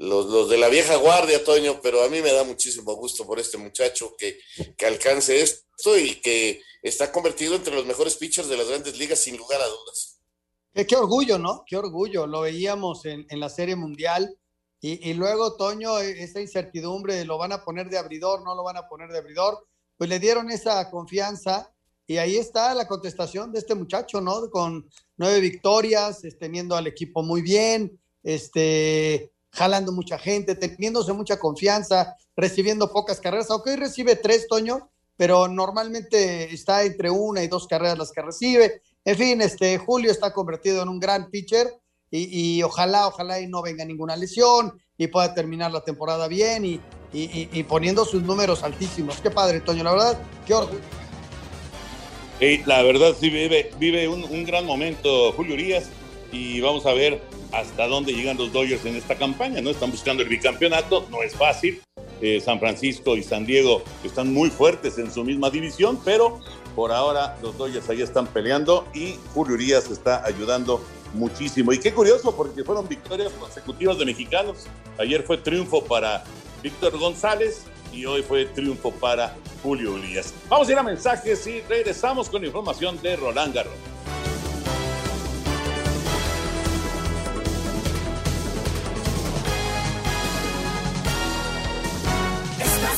los, 0.02 0.26
los, 0.26 0.50
de 0.50 0.58
la 0.58 0.68
vieja 0.68 0.96
guardia, 0.96 1.44
Toño, 1.44 1.80
pero 1.82 2.04
a 2.04 2.10
mí 2.10 2.22
me 2.22 2.34
da 2.34 2.44
muchísimo 2.44 2.96
gusto 2.96 3.26
por 3.26 3.40
este 3.40 3.58
muchacho 3.58 4.16
que, 4.18 4.40
que 4.76 4.86
alcance 4.88 5.42
esto 5.42 5.98
y 5.98 6.16
que 6.16 6.62
está 6.82 7.12
convertido 7.12 7.56
entre 7.56 7.76
los 7.76 7.86
mejores 7.86 8.16
pitchers 8.16 8.50
de 8.50 8.58
las 8.58 8.68
grandes 8.68 8.98
ligas, 8.98 9.20
sin 9.20 9.38
lugar 9.38 9.62
a 9.62 9.68
dudas. 9.68 10.20
Qué, 10.74 10.96
orgullo, 10.96 11.38
¿no? 11.38 11.64
Qué 11.68 11.78
orgullo. 11.78 12.26
Lo 12.26 12.42
veíamos 12.42 13.06
en, 13.06 13.28
en 13.30 13.40
la 13.40 13.50
Serie 13.50 13.76
Mundial. 13.76 14.36
Y, 14.80 15.08
y, 15.08 15.14
luego, 15.14 15.56
Toño, 15.56 16.00
e, 16.00 16.24
esa 16.24 16.42
incertidumbre, 16.42 17.24
¿lo 17.26 17.38
van 17.38 17.52
a 17.52 17.64
poner 17.64 17.90
de 17.90 18.00
abridor? 18.00 18.42
¿No 18.44 18.56
lo 18.56 18.64
van 18.64 18.78
a 18.78 18.88
poner 18.88 19.10
de 19.10 19.20
abridor? 19.20 19.68
Pues 19.98 20.10
le 20.10 20.20
dieron 20.20 20.50
esa 20.50 20.90
confianza 20.90 21.72
y 22.08 22.18
ahí 22.18 22.38
está 22.38 22.74
la 22.74 22.88
contestación 22.88 23.52
de 23.52 23.60
este 23.60 23.76
muchacho, 23.76 24.20
¿no? 24.20 24.50
Con 24.50 24.90
nueve 25.18 25.40
victorias, 25.42 26.24
teniendo 26.40 26.76
al 26.76 26.88
equipo 26.88 27.22
muy 27.22 27.44
bien, 27.44 28.02
este, 28.24 29.32
jalando 29.52 29.92
mucha 29.92 30.18
gente, 30.18 30.56
teniéndose 30.56 31.14
mucha 31.14 31.38
confianza, 31.38 32.16
recibiendo 32.36 32.92
pocas 32.92 33.20
carreras, 33.20 33.50
aunque 33.50 33.72
hoy 33.72 33.76
recibe 33.76 34.16
tres, 34.16 34.48
Toño, 34.48 34.90
pero 35.18 35.48
normalmente 35.48 36.54
está 36.54 36.84
entre 36.84 37.10
una 37.10 37.44
y 37.44 37.48
dos 37.48 37.68
carreras 37.68 37.98
las 37.98 38.12
que 38.12 38.22
recibe. 38.22 38.82
En 39.06 39.18
fin, 39.18 39.42
este 39.42 39.78
Julio 39.78 40.12
está 40.12 40.34
convertido 40.34 40.82
en 40.82 40.90
un 40.90 41.00
gran 41.00 41.30
pitcher 41.30 41.68
y, 42.10 42.62
ojalá, 42.64 43.08
ojalá 43.08 43.40
y 43.40 43.48
no 43.48 43.62
venga 43.62 43.86
ninguna 43.86 44.18
lesión 44.18 44.74
y 44.98 45.08
pueda 45.08 45.34
terminar 45.34 45.72
la 45.72 45.82
temporada 45.82 46.28
bien 46.28 46.66
y, 46.66 46.82
y 47.14 47.64
poniendo 47.64 48.06
sus 48.06 48.24
números 48.24 48.64
altísimos. 48.64 49.22
Qué 49.22 49.32
padre, 49.32 49.62
Toño, 49.62 49.84
la 49.84 49.92
verdad, 49.92 50.22
qué 50.46 50.54
orgullo. 50.54 50.82
la 52.66 52.84
verdad 52.84 53.16
sí 53.18 53.30
vive, 53.30 53.72
vive 53.78 54.08
un, 54.08 54.24
un 54.24 54.44
gran 54.44 54.66
momento 54.66 55.32
Julio 55.34 55.54
Urias 55.54 55.90
y 56.32 56.62
vamos 56.62 56.86
a 56.86 56.94
ver 56.94 57.22
hasta 57.52 57.88
dónde 57.88 58.14
llegan 58.14 58.38
los 58.38 58.52
Dodgers 58.54 58.86
en 58.86 58.96
esta 58.96 59.16
campaña, 59.16 59.62
¿no? 59.62 59.70
Están 59.70 59.92
buscando 59.92 60.24
el 60.24 60.30
bicampeonato, 60.30 61.06
no 61.10 61.22
es 61.22 61.36
fácil. 61.36 61.82
Eh, 62.22 62.40
San 62.40 62.60
Francisco 62.60 63.18
y 63.18 63.24
San 63.24 63.46
Diego 63.46 63.82
están 64.04 64.32
muy 64.32 64.50
fuertes 64.52 64.98
en 65.00 65.12
su 65.12 65.24
misma 65.24 65.50
división, 65.50 66.00
pero 66.06 66.40
por 66.76 66.92
ahora 66.92 67.38
los 67.42 67.58
Dodgers 67.58 67.90
ahí 67.90 68.02
están 68.02 68.28
peleando 68.28 68.88
y 68.94 69.16
Julio 69.34 69.56
Urias 69.56 69.90
está 69.90 70.24
ayudando 70.24 70.82
muchísimo. 71.14 71.74
Y 71.74 71.80
qué 71.80 71.94
curioso, 71.94 72.36
porque 72.36 72.64
fueron 72.64 72.88
victorias 72.88 73.34
consecutivas 73.34 73.98
de 73.98 74.06
mexicanos. 74.06 74.68
Ayer 75.00 75.24
fue 75.24 75.38
triunfo 75.38 75.84
para 75.84 76.24
Víctor 76.62 76.98
González 76.98 77.64
y 77.92 78.06
hoy 78.06 78.22
fue 78.22 78.46
triunfo 78.46 78.92
para 78.92 79.36
Julio 79.64 79.94
Urias. 79.94 80.34
Vamos 80.48 80.70
a 80.70 80.72
ir 80.72 80.78
a 80.78 80.84
mensajes 80.84 81.46
y 81.48 81.62
regresamos 81.62 82.30
con 82.30 82.46
información 82.46 83.02
de 83.02 83.16
Roland 83.16 83.54
Garros. 83.54 83.74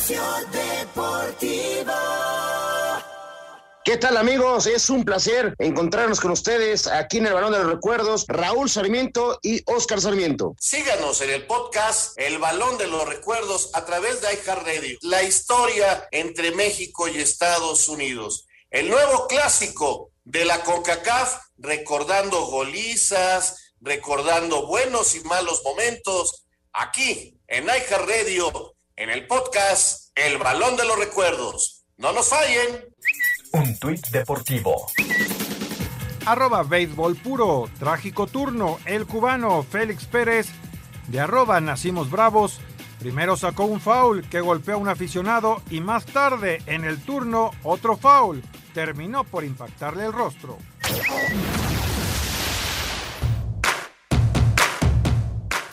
Deportivo. 0.08 1.94
¿Qué 3.86 3.96
tal 3.96 4.18
amigos? 4.18 4.68
Es 4.68 4.90
un 4.90 5.06
placer 5.06 5.56
encontrarnos 5.60 6.20
con 6.20 6.32
ustedes 6.32 6.88
aquí 6.88 7.20
en 7.20 7.28
el 7.28 7.34
Balón 7.34 7.54
de 7.54 7.60
los 7.60 7.68
Recuerdos, 7.68 8.26
Raúl 8.28 8.70
Sarmiento 8.70 9.40
y 9.42 9.64
Oscar 9.66 10.02
Sarmiento. 10.02 10.56
Síganos 10.60 11.22
en 11.22 11.30
el 11.30 11.48
podcast 11.48 12.20
El 12.20 12.38
Balón 12.38 12.78
de 12.78 12.88
los 12.88 13.08
Recuerdos 13.08 13.70
a 13.76 13.86
través 13.86 14.20
de 14.20 14.34
iHeartRadio. 14.34 14.98
La 15.04 15.24
historia 15.24 16.06
entre 16.12 16.52
México 16.52 17.08
y 17.08 17.20
Estados 17.20 17.88
Unidos. 17.88 18.46
El 18.72 18.90
nuevo 18.90 19.28
clásico 19.28 20.12
de 20.26 20.44
la 20.44 20.66
CONCACAF, 20.66 21.46
recordando 21.58 22.42
golizas, 22.48 23.74
recordando 23.80 24.68
buenos 24.68 25.16
y 25.16 25.22
malos 25.22 25.62
momentos, 25.64 26.44
aquí 26.74 27.40
en 27.48 27.68
iHeartRadio 27.68 28.73
en 28.96 29.10
el 29.10 29.26
podcast 29.28 30.12
El 30.16 30.38
Balón 30.38 30.78
de 30.78 30.86
los 30.86 30.98
Recuerdos. 30.98 31.86
No 31.98 32.14
nos 32.14 32.30
fallen. 32.30 32.86
Un 33.54 33.78
tuit 33.80 34.06
deportivo. 34.10 34.88
Arroba 36.26 36.64
béisbol 36.64 37.16
puro, 37.18 37.70
trágico 37.80 38.28
turno, 38.28 38.80
el 38.86 39.06
cubano 39.06 39.64
Félix 39.64 40.06
Pérez, 40.06 40.48
de 41.08 41.20
arroba 41.20 41.60
nacimos 41.60 42.10
bravos, 42.10 42.62
primero 43.00 43.36
sacó 43.36 43.66
un 43.66 43.82
foul 43.82 44.28
que 44.30 44.40
golpeó 44.40 44.76
a 44.76 44.78
un 44.78 44.88
aficionado 44.88 45.62
y 45.70 45.82
más 45.82 46.06
tarde 46.06 46.62
en 46.66 46.86
el 46.86 47.04
turno 47.04 47.52
otro 47.64 47.98
foul 47.98 48.42
terminó 48.74 49.24
por 49.24 49.44
impactarle 49.44 50.06
el 50.06 50.14
rostro. 50.14 50.58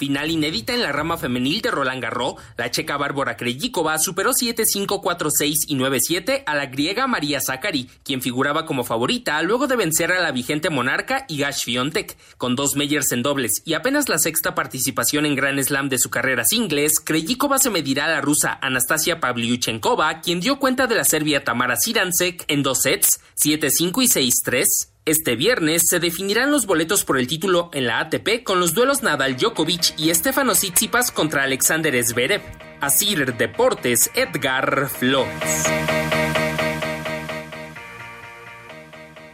Final 0.00 0.30
inédita 0.30 0.72
en 0.72 0.80
la 0.80 0.92
rama 0.92 1.18
femenil 1.18 1.60
de 1.60 1.70
Roland 1.70 2.02
Garros, 2.02 2.36
la 2.56 2.70
checa 2.70 2.96
Bárbara 2.96 3.36
Krejcikova 3.36 3.98
superó 3.98 4.30
7-5, 4.30 4.86
4-6 5.02 5.54
y 5.68 5.76
9-7 5.76 6.42
a 6.46 6.54
la 6.54 6.64
griega 6.64 7.06
María 7.06 7.38
Zakari, 7.38 7.86
quien 8.02 8.22
figuraba 8.22 8.64
como 8.64 8.82
favorita 8.82 9.42
luego 9.42 9.66
de 9.66 9.76
vencer 9.76 10.10
a 10.10 10.22
la 10.22 10.32
vigente 10.32 10.70
monarca 10.70 11.26
Iga 11.28 11.52
Swiatek. 11.52 12.16
Con 12.38 12.56
dos 12.56 12.76
majors 12.76 13.12
en 13.12 13.22
dobles 13.22 13.60
y 13.66 13.74
apenas 13.74 14.08
la 14.08 14.16
sexta 14.16 14.54
participación 14.54 15.26
en 15.26 15.36
Grand 15.36 15.62
Slam 15.62 15.90
de 15.90 15.98
su 15.98 16.08
carrera 16.08 16.44
singles, 16.46 16.98
Krejcikova 17.00 17.58
se 17.58 17.68
medirá 17.68 18.06
a 18.06 18.08
la 18.08 18.22
rusa 18.22 18.58
Anastasia 18.62 19.20
Pavlyuchenkova, 19.20 20.22
quien 20.22 20.40
dio 20.40 20.58
cuenta 20.58 20.86
de 20.86 20.94
la 20.94 21.04
serbia 21.04 21.44
Tamara 21.44 21.76
Siransek 21.76 22.46
en 22.48 22.62
dos 22.62 22.80
sets, 22.80 23.20
7-5 23.36 24.02
y 24.02 24.30
6-3. 24.48 24.89
Este 25.06 25.34
viernes 25.34 25.84
se 25.88 25.98
definirán 25.98 26.50
los 26.50 26.66
boletos 26.66 27.04
por 27.04 27.18
el 27.18 27.26
título 27.26 27.70
en 27.72 27.86
la 27.86 28.00
ATP 28.00 28.44
con 28.44 28.60
los 28.60 28.74
duelos 28.74 29.02
Nadal 29.02 29.38
Djokovic 29.38 29.98
y 29.98 30.14
Stefano 30.14 30.52
Tsitsipas 30.52 31.10
contra 31.10 31.42
Alexander 31.44 32.04
Zverev. 32.04 32.42
Asir 32.82 33.34
Deportes, 33.34 34.10
Edgar 34.14 34.90
Flores. 34.90 35.64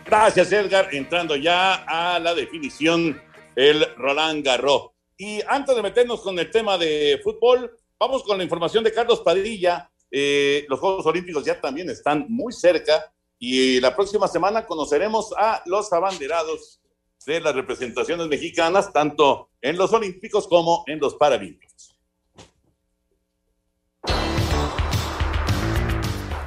Gracias, 0.05 0.53
Edgar. 0.53 0.89
Entrando 0.93 1.35
ya 1.35 1.75
a 1.75 2.21
la 2.21 2.33
definición, 2.33 3.21
el 3.57 3.93
Roland 3.97 4.45
Garros. 4.45 4.91
Y 5.17 5.41
antes 5.49 5.75
de 5.75 5.83
meternos 5.83 6.21
con 6.21 6.39
el 6.39 6.49
tema 6.49 6.79
de 6.79 7.21
fútbol, 7.25 7.77
vamos 7.99 8.23
con 8.23 8.39
la 8.39 8.45
información 8.45 8.85
de 8.85 8.93
Carlos 8.93 9.21
Padilla. 9.21 9.91
Eh, 10.13 10.65
los 10.69 10.79
Juegos 10.79 11.07
Olímpicos 11.07 11.45
ya 11.45 11.61
también 11.61 11.91
están 11.91 12.27
muy 12.29 12.53
cerca 12.53 13.13
y 13.39 13.81
la 13.81 13.95
próxima 13.95 14.29
semana 14.29 14.67
conoceremos 14.67 15.33
a 15.37 15.63
los 15.67 15.93
abanderados 15.93 16.81
de 17.27 17.41
las 17.41 17.55
representaciones 17.55 18.29
mexicanas, 18.29 18.93
tanto 18.93 19.51
en 19.61 19.77
los 19.77 19.93
Olímpicos 19.93 20.47
como 20.47 20.85
en 20.87 21.01
los 21.01 21.15
Paralímpicos. 21.17 21.96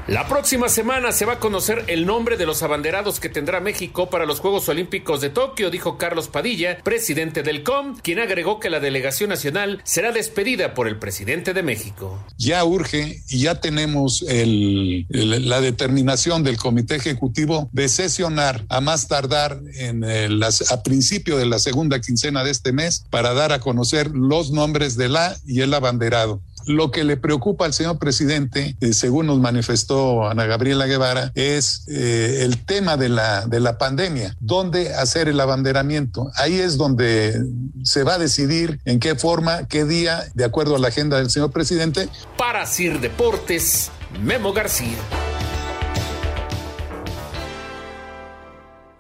La 0.10 0.28
próxima 0.28 0.70
semana 0.70 1.12
se 1.12 1.26
va 1.26 1.34
a 1.34 1.40
conocer 1.40 1.84
el 1.86 2.08
nombre 2.08 2.36
de 2.36 2.48
los 2.48 2.64
abanderados 2.64 3.20
que 3.20 3.30
tendrá 3.30 3.60
México 3.60 4.10
para 4.10 4.26
los 4.26 4.40
Juegos 4.40 4.68
Olímpicos 4.68 5.22
de 5.22 5.30
Tokio, 5.30 5.70
dijo 5.70 6.00
Carlos 6.00 6.30
Padilla, 6.30 6.80
presidente 6.84 7.44
del 7.44 7.62
COM, 7.62 7.96
quien 7.96 8.18
agregó 8.18 8.60
que 8.60 8.72
la 8.72 8.80
delegación 8.80 9.30
nacional 9.30 9.84
será 9.84 10.12
despedida 10.12 10.74
por 10.74 10.88
el 10.88 10.98
presidente 10.98 11.54
de 11.54 11.62
México. 11.62 12.26
Ya 12.40 12.66
urge 12.66 13.22
y 13.30 13.42
ya 13.42 13.62
tenemos 13.62 14.26
la 14.28 15.62
determinación 15.62 16.44
del 16.44 16.58
Comité 16.58 16.96
Ejecutivo 16.96 17.70
de 17.72 17.88
sesionar 17.88 18.66
a 18.68 18.82
más 18.82 19.08
tardar 19.08 19.62
en 19.76 20.04
a 20.04 20.82
principio 20.84 21.38
de 21.38 21.46
la 21.46 21.60
segunda 21.60 22.02
quincena 22.02 22.44
de 22.44 22.50
este 22.50 22.72
mes 22.72 23.06
para 23.12 23.36
dar 23.36 23.52
a 23.52 23.60
conocer 23.60 24.10
los 24.10 24.50
nombres 24.50 24.98
de 24.98 25.10
la 25.10 25.38
y 25.46 25.62
el 25.62 25.72
abanderado. 25.72 26.42
Lo 26.70 26.92
que 26.92 27.04
le 27.04 27.18
preocupa 27.18 27.66
al 27.66 27.74
señor 27.74 27.98
presidente, 27.98 28.76
eh, 28.80 28.94
según 28.94 29.26
nos 29.26 29.40
manifestó 29.40 30.30
Ana 30.30 30.46
Gabriela 30.46 30.86
Guevara, 30.86 31.32
es 31.34 31.88
eh, 31.88 32.44
el 32.44 32.64
tema 32.64 32.96
de 32.96 33.10
la, 33.10 33.48
de 33.48 33.60
la 33.60 33.80
pandemia. 33.80 34.36
¿Dónde 34.40 34.94
hacer 34.94 35.30
el 35.30 35.40
abanderamiento? 35.40 36.30
Ahí 36.36 36.60
es 36.60 36.78
donde 36.78 37.34
se 37.82 38.04
va 38.04 38.14
a 38.14 38.18
decidir 38.20 38.80
en 38.86 39.00
qué 39.00 39.16
forma, 39.16 39.68
qué 39.68 39.84
día, 39.84 40.26
de 40.36 40.46
acuerdo 40.46 40.76
a 40.76 40.80
la 40.80 40.90
agenda 40.90 41.18
del 41.18 41.32
señor 41.32 41.52
presidente. 41.52 42.08
Para 42.38 42.68
Sir 42.68 43.00
Deportes, 43.00 43.90
Memo 44.22 44.54
García. 44.54 45.00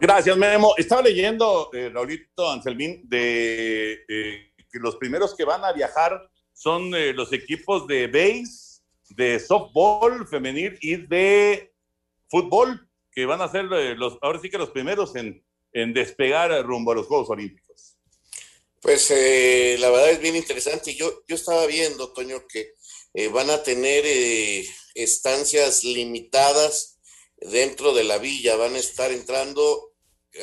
Gracias, 0.01 0.35
Memo. 0.35 0.73
Estaba 0.75 1.03
leyendo, 1.03 1.69
eh, 1.71 1.91
Raulito 1.93 2.49
Anselmín, 2.49 3.07
de 3.07 3.99
que 4.07 4.79
los 4.79 4.95
primeros 4.95 5.35
que 5.35 5.45
van 5.45 5.63
a 5.63 5.71
viajar 5.71 6.19
son 6.59 6.93
eh, 6.93 7.13
los 7.13 7.31
equipos 7.31 7.87
de 7.87 8.07
base, 8.07 8.81
de 9.11 9.39
softball 9.39 10.27
femenil 10.27 10.77
y 10.81 10.97
de 10.97 11.71
fútbol, 12.27 12.85
que 13.13 13.25
van 13.25 13.41
a 13.41 13.49
ser 13.49 13.69
eh, 13.71 13.95
los, 13.95 14.17
ahora 14.21 14.41
sí 14.41 14.49
que 14.49 14.57
los 14.57 14.71
primeros 14.71 15.15
en, 15.15 15.41
en 15.71 15.93
despegar 15.93 16.51
rumbo 16.65 16.91
a 16.91 16.95
los 16.95 17.07
Juegos 17.07 17.29
Olímpicos. 17.29 17.95
Pues 18.81 19.09
eh, 19.11 19.77
la 19.79 19.89
verdad 19.89 20.11
es 20.11 20.19
bien 20.19 20.35
interesante. 20.35 20.93
Yo, 20.95 21.23
yo 21.29 21.35
estaba 21.35 21.65
viendo, 21.65 22.11
Toño, 22.11 22.45
que 22.45 22.73
van 23.31 23.49
a 23.49 23.63
tener 23.63 24.03
estancias 24.95 25.85
limitadas 25.85 26.99
dentro 27.37 27.93
de 27.93 28.03
la 28.03 28.17
villa, 28.17 28.57
van 28.57 28.75
a 28.75 28.79
estar 28.79 29.11
entrando 29.11 29.93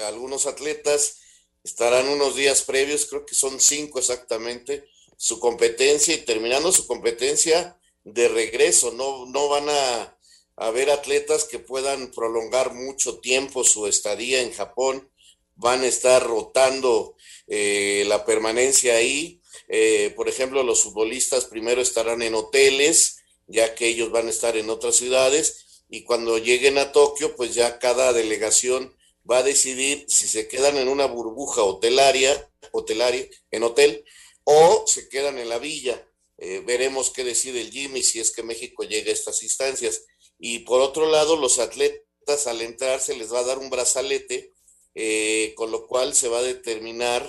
algunos 0.07 0.47
atletas, 0.47 1.21
estarán 1.63 2.09
unos 2.09 2.37
días 2.37 2.63
previos, 2.63 3.07
creo 3.07 3.25
que 3.27 3.35
son 3.35 3.61
cinco 3.61 3.99
exactamente, 3.99 4.85
su 5.17 5.41
competencia 5.41 6.15
y 6.15 6.19
terminando 6.19 6.73
su 6.73 6.87
competencia 6.87 7.79
de 8.05 8.29
regreso, 8.29 8.93
no, 8.93 9.27
no 9.27 9.49
van 9.49 9.69
a 9.69 10.17
haber 10.57 10.91
atletas 10.91 11.45
que 11.45 11.59
puedan 11.59 12.11
prolongar 12.13 12.75
mucho 12.75 13.19
tiempo 13.19 13.65
su 13.65 13.87
estadía 13.87 14.41
en 14.41 14.53
Japón, 14.53 15.11
van 15.55 15.83
a 15.83 15.87
estar 15.87 16.23
rotando 16.23 17.17
eh, 17.47 18.05
la 18.07 18.25
permanencia 18.25 18.97
ahí. 18.97 19.41
Eh, 19.69 20.13
por 20.17 20.29
ejemplo, 20.29 20.63
los 20.63 20.83
futbolistas 20.83 21.47
primero 21.47 21.81
estarán 21.81 22.23
en 22.23 22.35
hoteles, 22.35 23.19
ya 23.47 23.75
que 23.75 23.89
ellos 23.89 24.11
van 24.11 24.27
a 24.27 24.31
estar 24.31 24.57
en 24.57 24.71
otras 24.71 24.97
ciudades, 24.97 25.85
y 25.89 26.03
cuando 26.03 26.39
lleguen 26.39 26.79
a 26.79 26.93
Tokio, 26.93 27.37
pues 27.37 27.55
ya 27.55 27.79
cada 27.79 28.13
delegación 28.13 28.97
va 29.29 29.39
a 29.39 29.43
decidir 29.43 30.05
si 30.09 30.27
se 30.27 30.49
quedan 30.49 30.77
en 30.77 30.89
una 30.89 31.07
burbuja 31.07 31.63
hotelaria, 31.63 32.51
hotelaria, 32.73 33.27
en 33.51 33.63
hotel, 33.63 34.05
o 34.47 34.85
se 34.87 35.09
quedan 35.09 35.39
en 35.39 35.49
la 35.49 35.59
villa. 35.59 36.09
Eh, 36.39 36.63
veremos 36.65 37.11
qué 37.11 37.25
decide 37.25 37.61
el 37.61 37.73
Jimmy 37.73 38.03
si 38.03 38.21
es 38.21 38.31
que 38.31 38.43
México 38.43 38.85
llega 38.85 39.11
a 39.11 39.15
estas 39.15 39.43
instancias. 39.43 40.05
Y 40.39 40.61
por 40.61 40.81
otro 40.81 41.11
lado, 41.11 41.37
los 41.37 41.59
atletas 41.59 42.47
al 42.47 42.63
entrar 42.63 43.01
se 43.01 43.17
les 43.17 43.33
va 43.33 43.41
a 43.41 43.45
dar 43.45 43.59
un 43.59 43.71
brazalete, 43.71 44.53
eh, 44.95 45.53
con 45.57 45.71
lo 45.73 45.87
cual 45.87 46.15
se 46.15 46.29
va 46.29 46.39
a 46.39 46.43
determinar 46.43 47.29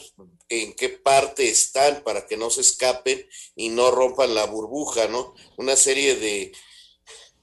en 0.50 0.74
qué 0.74 0.90
parte 0.90 1.50
están 1.50 2.04
para 2.04 2.28
que 2.28 2.38
no 2.38 2.50
se 2.50 2.62
escapen 2.62 3.28
y 3.56 3.70
no 3.70 3.90
rompan 3.90 4.36
la 4.36 4.46
burbuja, 4.46 5.08
¿no? 5.08 5.34
Una 5.58 5.76
serie 5.76 6.16
de 6.16 6.52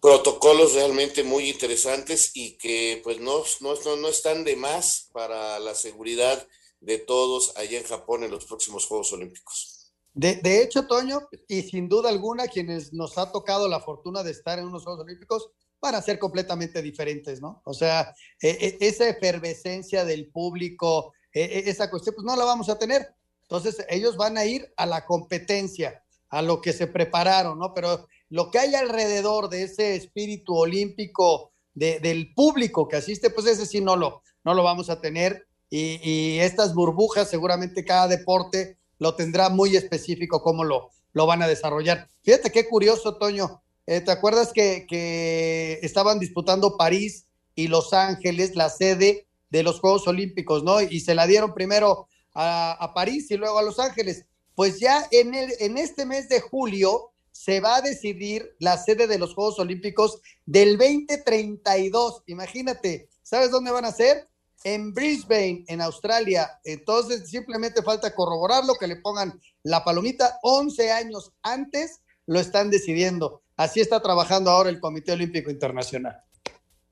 protocolos 0.00 0.74
realmente 0.74 1.24
muy 1.24 1.50
interesantes 1.50 2.30
y 2.34 2.56
que 2.58 3.00
pues 3.02 3.18
no, 3.18 3.42
no, 3.60 3.96
no 3.96 4.08
están 4.08 4.44
de 4.44 4.54
más 4.54 5.08
para 5.12 5.58
la 5.58 5.74
seguridad 5.74 6.46
de 6.84 6.98
todos 6.98 7.56
allá 7.56 7.78
en 7.78 7.84
Japón 7.84 8.24
en 8.24 8.30
los 8.30 8.44
próximos 8.44 8.86
Juegos 8.86 9.12
Olímpicos. 9.12 9.92
De, 10.12 10.36
de, 10.36 10.62
hecho, 10.62 10.86
Toño, 10.86 11.28
y 11.48 11.62
sin 11.62 11.88
duda 11.88 12.08
alguna, 12.08 12.46
quienes 12.46 12.92
nos 12.92 13.18
ha 13.18 13.32
tocado 13.32 13.68
la 13.68 13.80
fortuna 13.80 14.22
de 14.22 14.30
estar 14.30 14.58
en 14.58 14.66
unos 14.66 14.84
Juegos 14.84 15.02
Olímpicos 15.02 15.50
van 15.80 15.94
a 15.96 16.02
ser 16.02 16.18
completamente 16.18 16.80
diferentes, 16.82 17.40
¿no? 17.40 17.62
O 17.64 17.74
sea, 17.74 18.14
e, 18.40 18.50
e, 18.80 18.86
esa 18.86 19.08
efervescencia 19.08 20.04
del 20.04 20.30
público, 20.30 21.12
e, 21.32 21.64
esa 21.66 21.90
cuestión, 21.90 22.14
pues 22.14 22.24
no 22.24 22.36
la 22.36 22.44
vamos 22.44 22.68
a 22.68 22.78
tener. 22.78 23.14
Entonces, 23.42 23.84
ellos 23.88 24.16
van 24.16 24.38
a 24.38 24.44
ir 24.44 24.72
a 24.76 24.86
la 24.86 25.04
competencia, 25.04 26.04
a 26.28 26.42
lo 26.42 26.60
que 26.60 26.72
se 26.72 26.86
prepararon, 26.86 27.58
¿no? 27.58 27.74
Pero 27.74 28.06
lo 28.28 28.50
que 28.50 28.58
hay 28.58 28.74
alrededor 28.74 29.48
de 29.48 29.64
ese 29.64 29.96
espíritu 29.96 30.54
olímpico 30.54 31.52
de, 31.74 31.98
del 31.98 32.34
público 32.34 32.88
que 32.88 32.96
asiste, 32.96 33.30
pues 33.30 33.46
ese 33.46 33.66
sí 33.66 33.80
no 33.80 33.96
lo, 33.96 34.22
no 34.44 34.54
lo 34.54 34.62
vamos 34.62 34.90
a 34.90 35.00
tener 35.00 35.46
y, 35.76 36.38
estas 36.38 36.74
burbujas, 36.74 37.28
seguramente 37.28 37.84
cada 37.84 38.06
deporte 38.06 38.78
lo 38.98 39.16
tendrá 39.16 39.48
muy 39.48 39.76
específico 39.76 40.42
cómo 40.42 40.62
lo, 40.62 40.90
lo 41.12 41.26
van 41.26 41.42
a 41.42 41.48
desarrollar. 41.48 42.08
Fíjate 42.22 42.52
qué 42.52 42.68
curioso, 42.68 43.16
Toño. 43.16 43.60
Eh, 43.86 44.00
¿Te 44.00 44.12
acuerdas 44.12 44.52
que, 44.52 45.80
estaban 45.82 46.20
disputando 46.20 46.76
París 46.76 47.26
y 47.54 47.68
Los 47.68 47.92
Ángeles, 47.92 48.54
la 48.54 48.70
sede 48.70 49.26
de 49.50 49.62
los 49.62 49.80
Juegos 49.80 50.06
Olímpicos, 50.06 50.62
¿no? 50.62 50.80
Y 50.80 51.00
se 51.00 51.14
la 51.14 51.26
dieron 51.26 51.54
primero 51.54 52.08
a, 52.34 52.72
a 52.72 52.94
París 52.94 53.30
y 53.30 53.36
luego 53.36 53.58
a 53.58 53.62
Los 53.62 53.78
Ángeles. 53.78 54.26
Pues 54.54 54.78
ya 54.78 55.06
en, 55.10 55.34
el, 55.34 55.52
en 55.58 55.76
este 55.76 56.06
mes 56.06 56.28
de 56.28 56.40
julio 56.40 57.10
se 57.32 57.60
va 57.60 57.76
a 57.76 57.82
decidir 57.82 58.54
la 58.60 58.78
sede 58.78 59.08
de 59.08 59.18
los 59.18 59.34
Juegos 59.34 59.58
Olímpicos 59.58 60.20
del 60.46 60.78
2032. 60.78 62.22
Imagínate, 62.26 63.08
¿sabes 63.22 63.50
dónde 63.50 63.72
van 63.72 63.84
a 63.84 63.92
ser? 63.92 64.28
En 64.64 64.92
Brisbane, 64.92 65.64
en 65.68 65.80
Australia. 65.80 66.50
Entonces, 66.64 67.30
simplemente 67.30 67.82
falta 67.82 68.14
corroborarlo, 68.14 68.74
que 68.74 68.88
le 68.88 68.96
pongan 68.96 69.38
la 69.62 69.84
palomita 69.84 70.38
11 70.42 70.90
años 70.90 71.30
antes, 71.42 72.00
lo 72.26 72.40
están 72.40 72.70
decidiendo. 72.70 73.42
Así 73.56 73.80
está 73.80 74.00
trabajando 74.00 74.50
ahora 74.50 74.70
el 74.70 74.80
Comité 74.80 75.12
Olímpico 75.12 75.50
Internacional. 75.50 76.16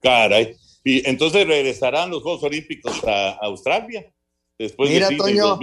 Caray. 0.01 0.57
Y 0.85 1.09
entonces 1.09 1.47
regresarán 1.47 2.11
los 2.11 2.23
Juegos 2.23 2.43
Olímpicos 2.43 3.03
a 3.05 3.31
Australia 3.43 4.05
después 4.59 4.91
Mira, 4.91 5.09
de 5.09 5.17
Toño, 5.17 5.59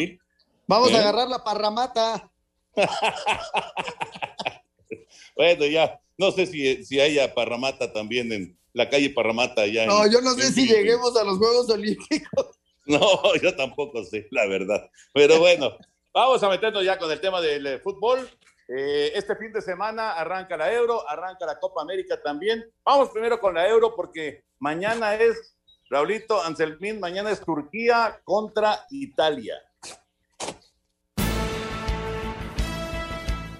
Vamos 0.67 0.91
a 0.91 0.97
¿Eh? 0.97 0.99
agarrar 0.99 1.27
la 1.27 1.43
parramata. 1.43 2.31
bueno, 5.39 5.65
ya, 5.65 6.01
no 6.17 6.31
sé 6.31 6.45
si, 6.45 6.83
si 6.83 6.99
haya 6.99 7.33
parramata 7.33 7.93
también 7.93 8.29
en, 8.33 8.59
la 8.73 8.89
calle 8.89 9.09
Parramata 9.09 9.61
allá. 9.61 9.85
No, 9.85 10.05
yo 10.11 10.21
no 10.21 10.33
sé 10.33 10.51
si 10.51 10.67
lleguemos 10.67 11.15
a 11.17 11.23
los 11.23 11.37
Juegos 11.37 11.69
Olímpicos. 11.69 12.47
No, 12.85 13.35
yo 13.35 13.55
tampoco 13.55 14.03
sé, 14.03 14.27
la 14.31 14.47
verdad. 14.47 14.89
Pero 15.13 15.37
bueno, 15.37 15.77
vamos 16.11 16.41
a 16.41 16.49
meternos 16.49 16.83
ya 16.83 16.97
con 16.97 17.11
el 17.11 17.21
tema 17.21 17.39
del 17.39 17.67
eh, 17.67 17.77
fútbol. 17.77 18.27
Eh, 18.67 19.11
este 19.13 19.35
fin 19.35 19.53
de 19.53 19.61
semana 19.61 20.13
arranca 20.13 20.57
la 20.57 20.73
Euro, 20.73 21.07
arranca 21.07 21.45
la 21.45 21.59
Copa 21.59 21.83
América 21.83 22.19
también. 22.19 22.65
Vamos 22.83 23.09
primero 23.09 23.39
con 23.39 23.53
la 23.53 23.69
Euro 23.69 23.95
porque 23.95 24.43
mañana 24.57 25.13
es, 25.13 25.55
Raulito 25.87 26.41
Anselmín, 26.41 26.99
mañana 26.99 27.29
es 27.29 27.41
Turquía 27.41 28.19
contra 28.23 28.87
Italia. 28.89 29.61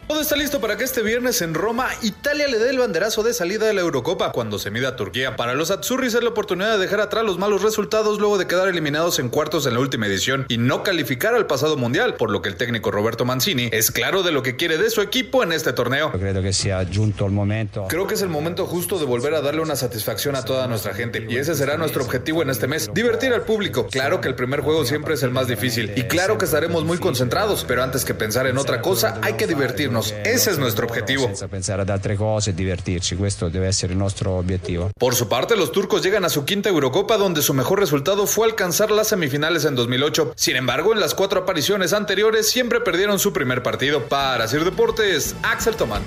Todo 0.09 0.21
está 0.21 0.35
listo 0.35 0.59
para 0.59 0.75
que 0.75 0.83
este 0.83 1.03
viernes 1.03 1.39
en 1.43 1.53
Roma 1.53 1.87
Italia 2.01 2.47
le 2.47 2.57
dé 2.57 2.71
el 2.71 2.79
banderazo 2.79 3.21
de 3.21 3.31
salida 3.31 3.67
de 3.67 3.75
la 3.75 3.81
Eurocopa 3.81 4.31
cuando 4.31 4.57
se 4.57 4.71
mida 4.71 4.87
a 4.87 4.95
Turquía. 4.95 5.35
Para 5.35 5.53
los 5.53 5.69
Azzurris 5.69 6.15
es 6.15 6.23
la 6.23 6.31
oportunidad 6.31 6.71
de 6.71 6.79
dejar 6.79 6.99
atrás 6.99 7.23
los 7.23 7.37
malos 7.37 7.61
resultados 7.61 8.17
luego 8.17 8.39
de 8.39 8.47
quedar 8.47 8.67
eliminados 8.67 9.19
en 9.19 9.29
cuartos 9.29 9.67
en 9.67 9.75
la 9.75 9.79
última 9.81 10.07
edición 10.07 10.47
y 10.49 10.57
no 10.57 10.81
calificar 10.81 11.35
al 11.35 11.45
pasado 11.45 11.77
mundial, 11.77 12.15
por 12.15 12.31
lo 12.31 12.41
que 12.41 12.49
el 12.49 12.55
técnico 12.55 12.89
Roberto 12.89 13.23
Mancini 13.23 13.69
es 13.71 13.91
claro 13.91 14.23
de 14.23 14.31
lo 14.31 14.41
que 14.41 14.55
quiere 14.55 14.79
de 14.79 14.89
su 14.89 15.01
equipo 15.01 15.43
en 15.43 15.51
este 15.51 15.73
torneo. 15.73 16.11
Creo 16.11 16.41
que 16.41 16.53
sea 16.53 16.83
junto 16.91 17.25
al 17.25 17.31
momento. 17.31 17.85
Creo 17.87 18.07
que 18.07 18.15
es 18.15 18.23
el 18.23 18.29
momento 18.29 18.65
justo 18.65 18.97
de 18.97 19.05
volver 19.05 19.35
a 19.35 19.41
darle 19.41 19.61
una 19.61 19.75
satisfacción 19.75 20.35
a 20.35 20.43
toda 20.43 20.65
nuestra 20.65 20.95
gente 20.95 21.27
y 21.29 21.37
ese 21.37 21.53
será 21.53 21.77
nuestro 21.77 22.03
objetivo 22.03 22.41
en 22.41 22.49
este 22.49 22.65
mes, 22.65 22.89
divertir 22.95 23.31
al 23.31 23.43
público. 23.43 23.85
Claro 23.85 24.21
que 24.21 24.27
el 24.27 24.33
primer 24.33 24.61
juego 24.61 24.85
siempre 24.85 25.13
es 25.13 25.21
el 25.21 25.29
más 25.29 25.45
difícil 25.45 25.93
y 25.95 26.01
claro 26.05 26.39
que 26.39 26.45
estaremos 26.45 26.83
muy 26.83 26.97
concentrados, 26.97 27.63
pero 27.63 27.83
antes 27.83 28.05
que 28.05 28.15
pensar 28.15 28.47
en 28.47 28.57
otra 28.57 28.81
cosa 28.81 29.19
hay 29.21 29.33
que 29.33 29.45
divertirnos 29.45 29.98
ese 29.99 30.51
es 30.51 30.57
nuestro 30.57 30.87
objetivo. 30.87 31.29
pensar 31.49 31.79
a 31.79 31.95
otras 31.95 32.17
cosas, 32.17 32.55
divertirci, 32.55 33.17
esto 33.25 33.49
debe 33.49 33.71
ser 33.73 33.95
nuestro 33.95 34.37
objetivo. 34.37 34.91
Por 34.97 35.15
su 35.15 35.27
parte, 35.27 35.55
los 35.55 35.71
turcos 35.71 36.03
llegan 36.03 36.25
a 36.25 36.29
su 36.29 36.45
quinta 36.45 36.69
Eurocopa 36.69 37.17
donde 37.17 37.41
su 37.41 37.53
mejor 37.53 37.79
resultado 37.79 38.27
fue 38.27 38.47
alcanzar 38.47 38.91
las 38.91 39.07
semifinales 39.07 39.65
en 39.65 39.75
2008. 39.75 40.33
Sin 40.35 40.55
embargo, 40.55 40.93
en 40.93 40.99
las 40.99 41.13
cuatro 41.13 41.41
apariciones 41.41 41.93
anteriores 41.93 42.49
siempre 42.49 42.81
perdieron 42.81 43.19
su 43.19 43.33
primer 43.33 43.63
partido. 43.63 44.07
Para 44.07 44.47
Sir 44.47 44.63
Deportes, 44.63 45.35
Axel 45.43 45.75
Tomán. 45.75 46.03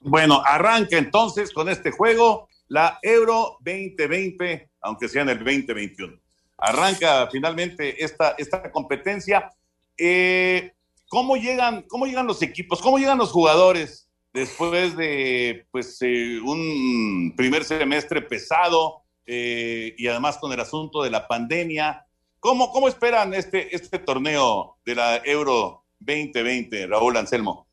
Bueno, 0.00 0.42
arranca 0.44 0.98
entonces 0.98 1.50
con 1.50 1.68
este 1.70 1.90
juego 1.90 2.48
la 2.68 2.98
Euro 3.02 3.56
2020, 3.60 4.70
aunque 4.82 5.08
sea 5.08 5.22
en 5.22 5.30
el 5.30 5.38
2021. 5.38 6.12
Arranca 6.58 7.28
finalmente 7.30 8.04
esta, 8.04 8.34
esta 8.36 8.70
competencia. 8.70 9.50
Eh, 9.96 10.73
¿Cómo 11.14 11.36
llegan, 11.36 11.82
cómo 11.82 12.06
llegan 12.06 12.26
los 12.26 12.42
equipos? 12.42 12.82
¿Cómo 12.82 12.98
llegan 12.98 13.18
los 13.18 13.30
jugadores 13.30 14.08
después 14.32 14.96
de 14.96 15.64
pues, 15.70 15.96
eh, 16.00 16.40
un 16.44 17.32
primer 17.36 17.64
semestre 17.64 18.20
pesado 18.20 19.04
eh, 19.24 19.94
y 19.96 20.08
además 20.08 20.38
con 20.38 20.52
el 20.52 20.58
asunto 20.58 21.04
de 21.04 21.12
la 21.12 21.28
pandemia? 21.28 22.04
¿Cómo, 22.40 22.72
cómo 22.72 22.88
esperan 22.88 23.32
este, 23.32 23.76
este 23.76 24.00
torneo 24.00 24.78
de 24.84 24.96
la 24.96 25.22
Euro 25.24 25.84
2020, 26.00 26.88
Raúl 26.88 27.16
Anselmo? 27.16 27.68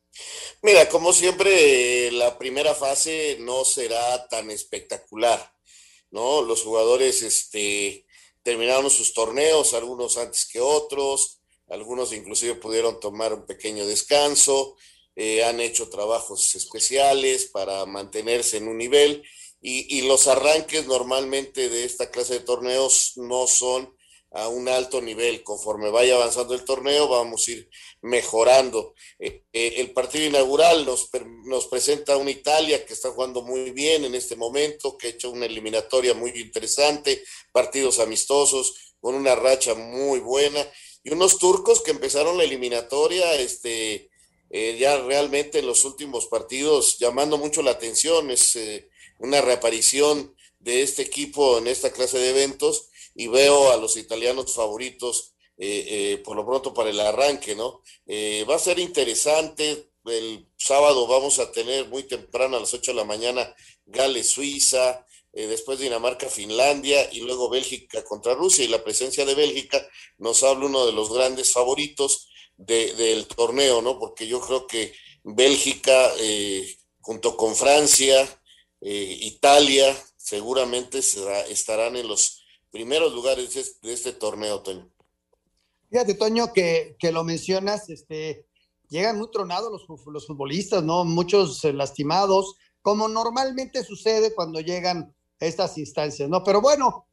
Mira, 0.62 0.88
como 0.88 1.12
siempre, 1.12 2.12
la 2.12 2.38
primera 2.38 2.76
fase 2.76 3.38
no 3.40 3.64
será 3.64 4.28
tan 4.28 4.52
espectacular, 4.52 5.52
¿no? 6.12 6.42
Los 6.42 6.62
jugadores 6.62 7.24
este, 7.24 8.06
terminaron 8.44 8.88
sus 8.88 9.12
torneos, 9.12 9.74
algunos 9.74 10.16
antes 10.16 10.48
que 10.48 10.60
otros, 10.60 11.41
algunos 11.72 12.12
inclusive 12.12 12.54
pudieron 12.56 13.00
tomar 13.00 13.32
un 13.32 13.46
pequeño 13.46 13.86
descanso, 13.86 14.76
eh, 15.16 15.42
han 15.42 15.58
hecho 15.58 15.88
trabajos 15.88 16.54
especiales 16.54 17.46
para 17.46 17.86
mantenerse 17.86 18.58
en 18.58 18.68
un 18.68 18.76
nivel 18.76 19.22
y, 19.60 19.98
y, 19.98 20.02
los 20.02 20.26
arranques 20.26 20.86
normalmente 20.86 21.70
de 21.70 21.84
esta 21.84 22.10
clase 22.10 22.34
de 22.34 22.40
torneos 22.40 23.12
no 23.16 23.46
son 23.46 23.94
a 24.32 24.48
un 24.48 24.68
alto 24.68 25.00
nivel. 25.00 25.42
Conforme 25.44 25.90
vaya 25.90 26.16
avanzando 26.16 26.54
el 26.54 26.64
torneo, 26.64 27.08
vamos 27.08 27.46
a 27.46 27.52
ir 27.52 27.70
mejorando. 28.00 28.94
Eh, 29.18 29.44
eh, 29.52 29.74
el 29.76 29.92
partido 29.92 30.26
inaugural 30.26 30.84
nos, 30.84 31.08
nos 31.44 31.66
presenta 31.68 32.16
una 32.16 32.30
Italia 32.30 32.84
que 32.84 32.92
está 32.92 33.10
jugando 33.12 33.42
muy 33.42 33.70
bien 33.70 34.04
en 34.04 34.14
este 34.14 34.36
momento, 34.36 34.98
que 34.98 35.06
ha 35.06 35.10
hecho 35.10 35.30
una 35.30 35.46
eliminatoria 35.46 36.12
muy 36.12 36.30
interesante, 36.32 37.22
partidos 37.52 37.98
amistosos, 37.98 38.94
con 39.00 39.14
una 39.14 39.34
racha 39.34 39.74
muy 39.74 40.20
buena 40.20 40.66
y 41.04 41.12
unos 41.12 41.38
turcos 41.38 41.82
que 41.82 41.90
empezaron 41.90 42.38
la 42.38 42.44
eliminatoria 42.44 43.34
este, 43.34 44.10
eh, 44.50 44.76
ya 44.78 44.98
realmente 44.98 45.58
en 45.58 45.66
los 45.66 45.84
últimos 45.84 46.26
partidos 46.26 46.98
llamando 46.98 47.38
mucho 47.38 47.62
la 47.62 47.72
atención. 47.72 48.30
Es 48.30 48.54
eh, 48.56 48.88
una 49.18 49.40
reaparición 49.40 50.36
de 50.60 50.82
este 50.82 51.02
equipo 51.02 51.58
en 51.58 51.66
esta 51.66 51.90
clase 51.90 52.18
de 52.18 52.30
eventos 52.30 52.88
y 53.14 53.26
veo 53.26 53.72
a 53.72 53.76
los 53.76 53.96
italianos 53.96 54.54
favoritos 54.54 55.34
eh, 55.58 56.20
por 56.24 56.36
lo 56.36 56.44
pronto 56.44 56.74
para 56.74 56.90
el 56.90 56.98
arranque, 56.98 57.54
¿no? 57.54 57.82
va 58.48 58.56
a 58.56 58.58
ser 58.58 58.78
interesante. 58.78 59.88
El 60.04 60.48
sábado 60.56 61.06
vamos 61.06 61.38
a 61.38 61.52
tener 61.52 61.86
muy 61.88 62.02
temprano 62.02 62.56
a 62.56 62.60
las 62.60 62.74
8 62.74 62.90
de 62.90 62.96
la 62.96 63.04
mañana 63.04 63.54
Gales, 63.86 64.30
Suiza, 64.30 65.06
después 65.32 65.78
Dinamarca, 65.78 66.28
Finlandia 66.28 67.10
y 67.12 67.20
luego 67.20 67.48
Bélgica 67.48 68.04
contra 68.04 68.34
Rusia. 68.34 68.64
Y 68.64 68.68
la 68.68 68.84
presencia 68.84 69.24
de 69.24 69.34
Bélgica 69.34 69.86
nos 70.18 70.42
habla 70.42 70.66
uno 70.66 70.84
de 70.86 70.92
los 70.92 71.12
grandes 71.12 71.52
favoritos 71.52 72.28
del 72.56 73.26
torneo, 73.26 73.82
¿no? 73.82 73.98
Porque 73.98 74.26
yo 74.26 74.40
creo 74.40 74.66
que 74.66 74.94
Bélgica, 75.24 76.10
eh, 76.18 76.76
junto 77.00 77.36
con 77.36 77.54
Francia, 77.54 78.28
eh, 78.80 79.18
Italia, 79.20 79.96
seguramente 80.16 80.98
estarán 80.98 81.96
en 81.96 82.08
los 82.08 82.44
primeros 82.70 83.12
lugares 83.12 83.54
de 83.82 83.92
este, 83.92 84.12
torneo, 84.12 84.62
Toño. 84.62 84.90
Fíjate, 85.90 86.14
Toño, 86.14 86.52
que, 86.52 86.96
lo 87.12 87.22
mencionas, 87.22 87.90
este, 87.90 88.46
llegan 88.88 89.18
muy 89.18 89.30
tronados 89.30 89.70
los, 89.70 90.06
los 90.06 90.26
futbolistas, 90.26 90.82
¿no? 90.82 91.04
Muchos 91.04 91.64
eh, 91.64 91.72
lastimados, 91.72 92.56
como 92.80 93.08
normalmente 93.08 93.84
sucede 93.84 94.34
cuando 94.34 94.60
llegan 94.60 95.14
estas 95.46 95.76
instancias, 95.78 96.28
¿no? 96.28 96.42
Pero 96.44 96.60
bueno, 96.60 97.06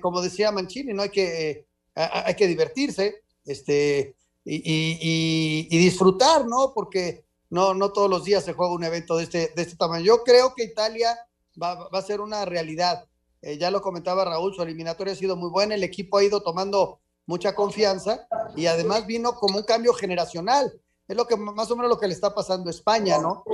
como 0.00 0.20
decía 0.20 0.52
Mancini, 0.52 0.92
¿no? 0.92 1.02
Hay 1.02 1.10
que, 1.10 1.66
hay 1.94 2.34
que 2.34 2.46
divertirse, 2.46 3.22
este, 3.44 4.16
y, 4.44 5.78
disfrutar, 5.78 6.46
¿no? 6.46 6.72
Porque 6.74 7.24
no, 7.50 7.74
no 7.74 7.92
todos 7.92 8.10
los 8.10 8.24
días 8.24 8.44
se 8.44 8.52
juega 8.52 8.72
un 8.72 8.84
evento 8.84 9.16
de 9.16 9.24
este, 9.24 9.52
de 9.54 9.62
este 9.62 9.76
tamaño. 9.76 10.04
Yo 10.04 10.24
creo 10.24 10.54
que 10.54 10.64
Italia 10.64 11.16
va, 11.60 11.88
a 11.92 12.02
ser 12.02 12.20
una 12.20 12.44
realidad. 12.44 13.06
Eh, 13.42 13.58
ya 13.58 13.70
lo 13.70 13.82
comentaba 13.82 14.24
Raúl, 14.24 14.54
su 14.54 14.62
eliminatoria 14.62 15.12
ha 15.12 15.16
sido 15.16 15.36
muy 15.36 15.50
buena, 15.50 15.74
el 15.74 15.84
equipo 15.84 16.18
ha 16.18 16.24
ido 16.24 16.42
tomando 16.42 17.00
mucha 17.26 17.54
confianza 17.54 18.26
y 18.56 18.66
además 18.66 19.06
vino 19.06 19.34
como 19.34 19.58
un 19.58 19.64
cambio 19.64 19.92
generacional. 19.92 20.72
Es 21.06 21.16
lo 21.16 21.26
que 21.26 21.36
más 21.36 21.70
o 21.70 21.76
menos 21.76 21.90
lo 21.90 21.98
que 21.98 22.08
le 22.08 22.14
está 22.14 22.34
pasando 22.34 22.68
a 22.68 22.72
España, 22.72 23.18
¿no? 23.18 23.44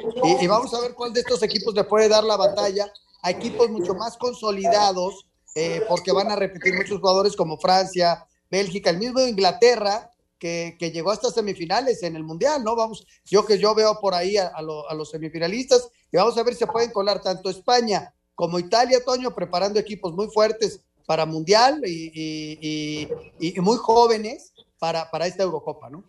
Y, 0.40 0.46
vamos 0.46 0.74
a 0.74 0.80
ver 0.80 0.94
cuál 0.94 1.12
de 1.12 1.20
estos 1.20 1.42
equipos 1.42 1.72
le 1.74 1.84
puede 1.84 2.08
dar 2.08 2.24
la 2.24 2.36
batalla 2.36 2.92
a 3.24 3.30
equipos 3.30 3.70
mucho 3.70 3.94
más 3.94 4.18
consolidados, 4.18 5.26
eh, 5.54 5.80
porque 5.88 6.12
van 6.12 6.30
a 6.30 6.36
repetir 6.36 6.74
muchos 6.74 7.00
jugadores 7.00 7.34
como 7.34 7.56
Francia, 7.56 8.26
Bélgica, 8.50 8.90
el 8.90 8.98
mismo 8.98 9.20
Inglaterra, 9.22 10.10
que, 10.38 10.76
llegó 10.92 11.10
hasta 11.10 11.30
semifinales 11.30 12.02
en 12.02 12.16
el 12.16 12.22
Mundial, 12.22 12.62
¿no? 12.62 12.76
Vamos, 12.76 13.06
yo 13.24 13.46
que 13.46 13.58
yo 13.58 13.74
veo 13.74 13.98
por 13.98 14.14
ahí 14.14 14.36
a, 14.36 14.60
los 14.60 15.10
semifinalistas 15.10 15.88
y 16.12 16.18
vamos 16.18 16.36
a 16.36 16.42
ver 16.42 16.52
si 16.52 16.60
se 16.60 16.66
pueden 16.66 16.90
colar 16.90 17.22
tanto 17.22 17.48
España 17.48 18.12
como 18.34 18.58
Italia, 18.58 19.02
Toño, 19.02 19.34
preparando 19.34 19.80
equipos 19.80 20.12
muy 20.12 20.26
fuertes 20.26 20.80
para 21.06 21.24
Mundial 21.24 21.80
y, 21.86 23.08
muy 23.56 23.78
jóvenes 23.78 24.52
para, 24.78 25.10
para 25.10 25.26
esta 25.26 25.44
Eurocopa, 25.44 25.88
¿no? 25.88 26.04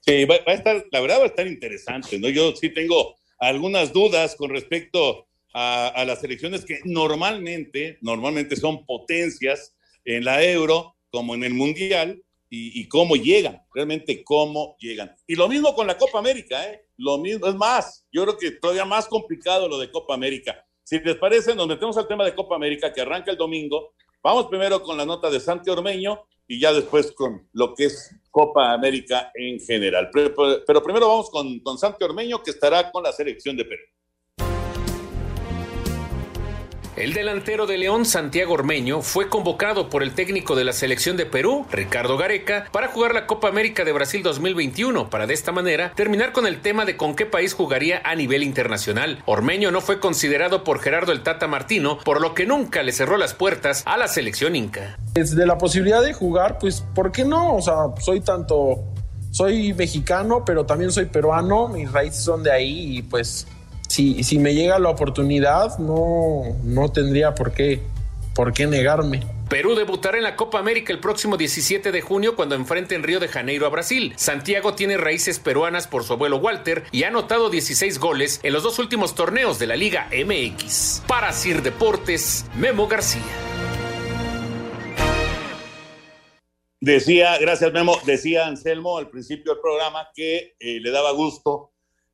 Sí, 0.00 0.24
va, 0.24 0.36
a 0.46 0.54
estar, 0.54 0.86
la 0.90 1.00
verdad 1.02 1.18
va 1.18 1.24
a 1.24 1.26
estar 1.26 1.46
interesante, 1.46 2.18
¿no? 2.18 2.30
Yo 2.30 2.56
sí 2.56 2.72
tengo 2.72 3.16
algunas 3.38 3.92
dudas 3.92 4.36
con 4.36 4.48
respecto 4.48 5.26
a, 5.52 6.04
las 6.06 6.22
elecciones 6.24 6.64
que 6.64 6.80
normalmente, 6.84 7.98
normalmente 8.00 8.56
son 8.56 8.84
potencias 8.86 9.74
en 10.04 10.24
la 10.24 10.44
Euro 10.44 10.96
como 11.10 11.34
en 11.34 11.44
el 11.44 11.54
Mundial, 11.54 12.22
y, 12.52 12.88
cómo 12.88 13.14
llegan, 13.14 13.62
realmente 13.72 14.24
cómo 14.24 14.76
llegan. 14.80 15.14
Y 15.26 15.36
lo 15.36 15.48
mismo 15.48 15.72
con 15.72 15.86
la 15.86 15.96
Copa 15.96 16.18
América, 16.18 16.68
¿eh? 16.68 16.84
Lo 16.96 17.16
mismo, 17.18 17.46
es 17.46 17.54
más, 17.54 18.04
yo 18.10 18.24
creo 18.24 18.36
que 18.36 18.50
todavía 18.50 18.84
más 18.84 19.06
complicado 19.06 19.68
lo 19.68 19.78
de 19.78 19.90
Copa 19.90 20.14
América. 20.14 20.66
Si 20.82 20.98
les 20.98 21.16
parece, 21.16 21.54
nos 21.54 21.68
metemos 21.68 21.96
al 21.96 22.08
tema 22.08 22.24
de 22.24 22.34
Copa 22.34 22.56
América 22.56 22.92
que 22.92 23.02
arranca 23.02 23.30
el 23.30 23.36
domingo. 23.36 23.94
Vamos 24.20 24.48
primero 24.48 24.82
con 24.82 24.96
la 24.96 25.06
nota 25.06 25.30
de 25.30 25.38
Santi 25.38 25.70
Ormeño 25.70 26.24
y 26.48 26.58
ya 26.58 26.72
después 26.72 27.12
con 27.12 27.48
lo 27.52 27.72
que 27.72 27.84
es 27.84 28.10
Copa 28.32 28.72
América 28.72 29.30
en 29.34 29.60
general. 29.60 30.10
Pero, 30.12 30.34
pero 30.66 30.82
primero 30.82 31.06
vamos 31.06 31.30
con, 31.30 31.60
con 31.60 31.78
Santi 31.78 32.02
Ormeño 32.02 32.42
que 32.42 32.50
estará 32.50 32.90
con 32.90 33.04
la 33.04 33.12
selección 33.12 33.56
de 33.56 33.64
Perú. 33.64 33.82
El 37.00 37.14
delantero 37.14 37.66
de 37.66 37.78
León, 37.78 38.04
Santiago 38.04 38.52
Ormeño, 38.52 39.00
fue 39.00 39.30
convocado 39.30 39.88
por 39.88 40.02
el 40.02 40.12
técnico 40.12 40.54
de 40.54 40.64
la 40.64 40.74
selección 40.74 41.16
de 41.16 41.24
Perú, 41.24 41.64
Ricardo 41.72 42.18
Gareca, 42.18 42.66
para 42.72 42.88
jugar 42.88 43.14
la 43.14 43.26
Copa 43.26 43.48
América 43.48 43.86
de 43.86 43.92
Brasil 43.92 44.22
2021, 44.22 45.08
para 45.08 45.26
de 45.26 45.32
esta 45.32 45.50
manera 45.50 45.94
terminar 45.94 46.32
con 46.32 46.46
el 46.46 46.60
tema 46.60 46.84
de 46.84 46.98
con 46.98 47.16
qué 47.16 47.24
país 47.24 47.54
jugaría 47.54 48.02
a 48.04 48.14
nivel 48.16 48.42
internacional. 48.42 49.22
Ormeño 49.24 49.70
no 49.70 49.80
fue 49.80 49.98
considerado 49.98 50.62
por 50.62 50.80
Gerardo 50.80 51.12
el 51.12 51.22
Tata 51.22 51.48
Martino, 51.48 51.96
por 52.04 52.20
lo 52.20 52.34
que 52.34 52.44
nunca 52.44 52.82
le 52.82 52.92
cerró 52.92 53.16
las 53.16 53.32
puertas 53.32 53.82
a 53.86 53.96
la 53.96 54.06
selección 54.06 54.54
inca. 54.54 54.98
Desde 55.14 55.46
la 55.46 55.56
posibilidad 55.56 56.02
de 56.02 56.12
jugar, 56.12 56.58
pues, 56.58 56.84
¿por 56.94 57.12
qué 57.12 57.24
no? 57.24 57.56
O 57.56 57.62
sea, 57.62 57.94
soy 57.98 58.20
tanto, 58.20 58.84
soy 59.30 59.72
mexicano, 59.72 60.44
pero 60.44 60.66
también 60.66 60.92
soy 60.92 61.06
peruano, 61.06 61.68
mis 61.68 61.90
raíces 61.90 62.22
son 62.22 62.42
de 62.42 62.52
ahí 62.52 62.98
y 62.98 63.02
pues 63.02 63.46
si, 63.90 64.22
si 64.22 64.38
me 64.38 64.54
llega 64.54 64.78
la 64.78 64.88
oportunidad, 64.88 65.76
no, 65.80 66.42
no 66.62 66.92
tendría 66.92 67.34
por 67.34 67.52
qué, 67.52 67.82
por 68.36 68.52
qué 68.52 68.68
negarme. 68.68 69.26
Perú 69.48 69.74
debutará 69.74 70.16
en 70.16 70.22
la 70.22 70.36
Copa 70.36 70.60
América 70.60 70.92
el 70.92 71.00
próximo 71.00 71.36
17 71.36 71.90
de 71.90 72.00
junio 72.00 72.36
cuando 72.36 72.54
enfrente 72.54 72.94
en 72.94 73.02
Río 73.02 73.18
de 73.18 73.26
Janeiro 73.26 73.66
a 73.66 73.68
Brasil. 73.68 74.12
Santiago 74.14 74.74
tiene 74.74 74.96
raíces 74.96 75.40
peruanas 75.40 75.88
por 75.88 76.04
su 76.04 76.12
abuelo 76.12 76.36
Walter 76.36 76.84
y 76.92 77.02
ha 77.02 77.08
anotado 77.08 77.50
16 77.50 77.98
goles 77.98 78.38
en 78.44 78.52
los 78.52 78.62
dos 78.62 78.78
últimos 78.78 79.16
torneos 79.16 79.58
de 79.58 79.66
la 79.66 79.74
Liga 79.74 80.08
MX. 80.12 81.02
Para 81.08 81.32
Sir 81.32 81.60
Deportes, 81.60 82.46
Memo 82.54 82.86
García. 82.86 83.20
Decía, 86.80 87.36
gracias 87.38 87.72
Memo, 87.72 87.98
decía 88.06 88.46
Anselmo 88.46 88.98
al 88.98 89.10
principio 89.10 89.52
del 89.54 89.60
programa 89.60 90.10
que 90.14 90.54
eh, 90.60 90.78
le 90.80 90.92
daba 90.92 91.10
gusto 91.10 91.69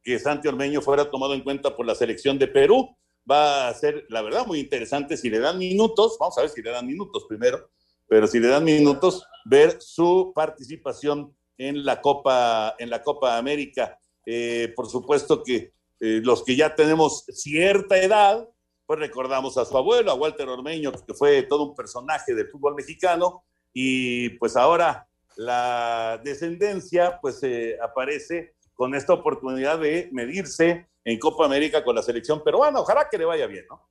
que 0.06 0.20
Santi 0.20 0.46
Ormeño 0.46 0.80
fuera 0.80 1.10
tomado 1.10 1.34
en 1.34 1.42
cuenta 1.42 1.74
por 1.74 1.84
la 1.84 1.96
selección 1.96 2.38
de 2.38 2.46
Perú. 2.46 2.96
Va 3.28 3.66
a 3.66 3.74
ser, 3.74 4.06
la 4.08 4.22
verdad, 4.22 4.46
muy 4.46 4.60
interesante 4.60 5.16
si 5.16 5.28
le 5.28 5.40
dan 5.40 5.58
minutos, 5.58 6.16
vamos 6.20 6.38
a 6.38 6.42
ver 6.42 6.50
si 6.50 6.62
le 6.62 6.70
dan 6.70 6.86
minutos 6.86 7.24
primero, 7.28 7.68
pero 8.06 8.28
si 8.28 8.38
le 8.38 8.46
dan 8.46 8.62
minutos, 8.62 9.26
ver 9.44 9.78
su 9.80 10.30
participación 10.32 11.36
en 11.58 11.84
la 11.84 12.00
Copa, 12.00 12.76
en 12.78 12.88
la 12.88 13.02
Copa 13.02 13.36
América. 13.36 13.98
Eh, 14.24 14.72
por 14.76 14.88
supuesto 14.88 15.42
que 15.42 15.72
eh, 15.98 16.20
los 16.22 16.44
que 16.44 16.54
ya 16.54 16.76
tenemos 16.76 17.24
cierta 17.32 17.98
edad, 17.98 18.48
pues 18.86 19.00
recordamos 19.00 19.58
a 19.58 19.64
su 19.64 19.76
abuelo, 19.76 20.12
a 20.12 20.14
Walter 20.14 20.48
Ormeño, 20.48 20.92
que 20.92 21.14
fue 21.14 21.42
todo 21.42 21.70
un 21.70 21.74
personaje 21.74 22.32
del 22.32 22.48
fútbol 22.48 22.76
mexicano, 22.76 23.42
y 23.72 24.28
pues 24.38 24.56
ahora 24.56 25.08
la 25.34 26.20
descendencia 26.22 27.18
pues 27.20 27.42
eh, 27.42 27.76
aparece 27.82 28.54
con 28.76 28.94
esta 28.94 29.14
oportunidad 29.14 29.80
de 29.80 30.08
medirse 30.12 30.86
en 31.04 31.18
Copa 31.18 31.44
América 31.44 31.82
con 31.82 31.96
la 31.96 32.02
selección 32.02 32.44
peruana. 32.44 32.80
Ojalá 32.80 33.08
que 33.10 33.18
le 33.18 33.24
vaya 33.24 33.46
bien, 33.46 33.64
¿no? 33.68 33.82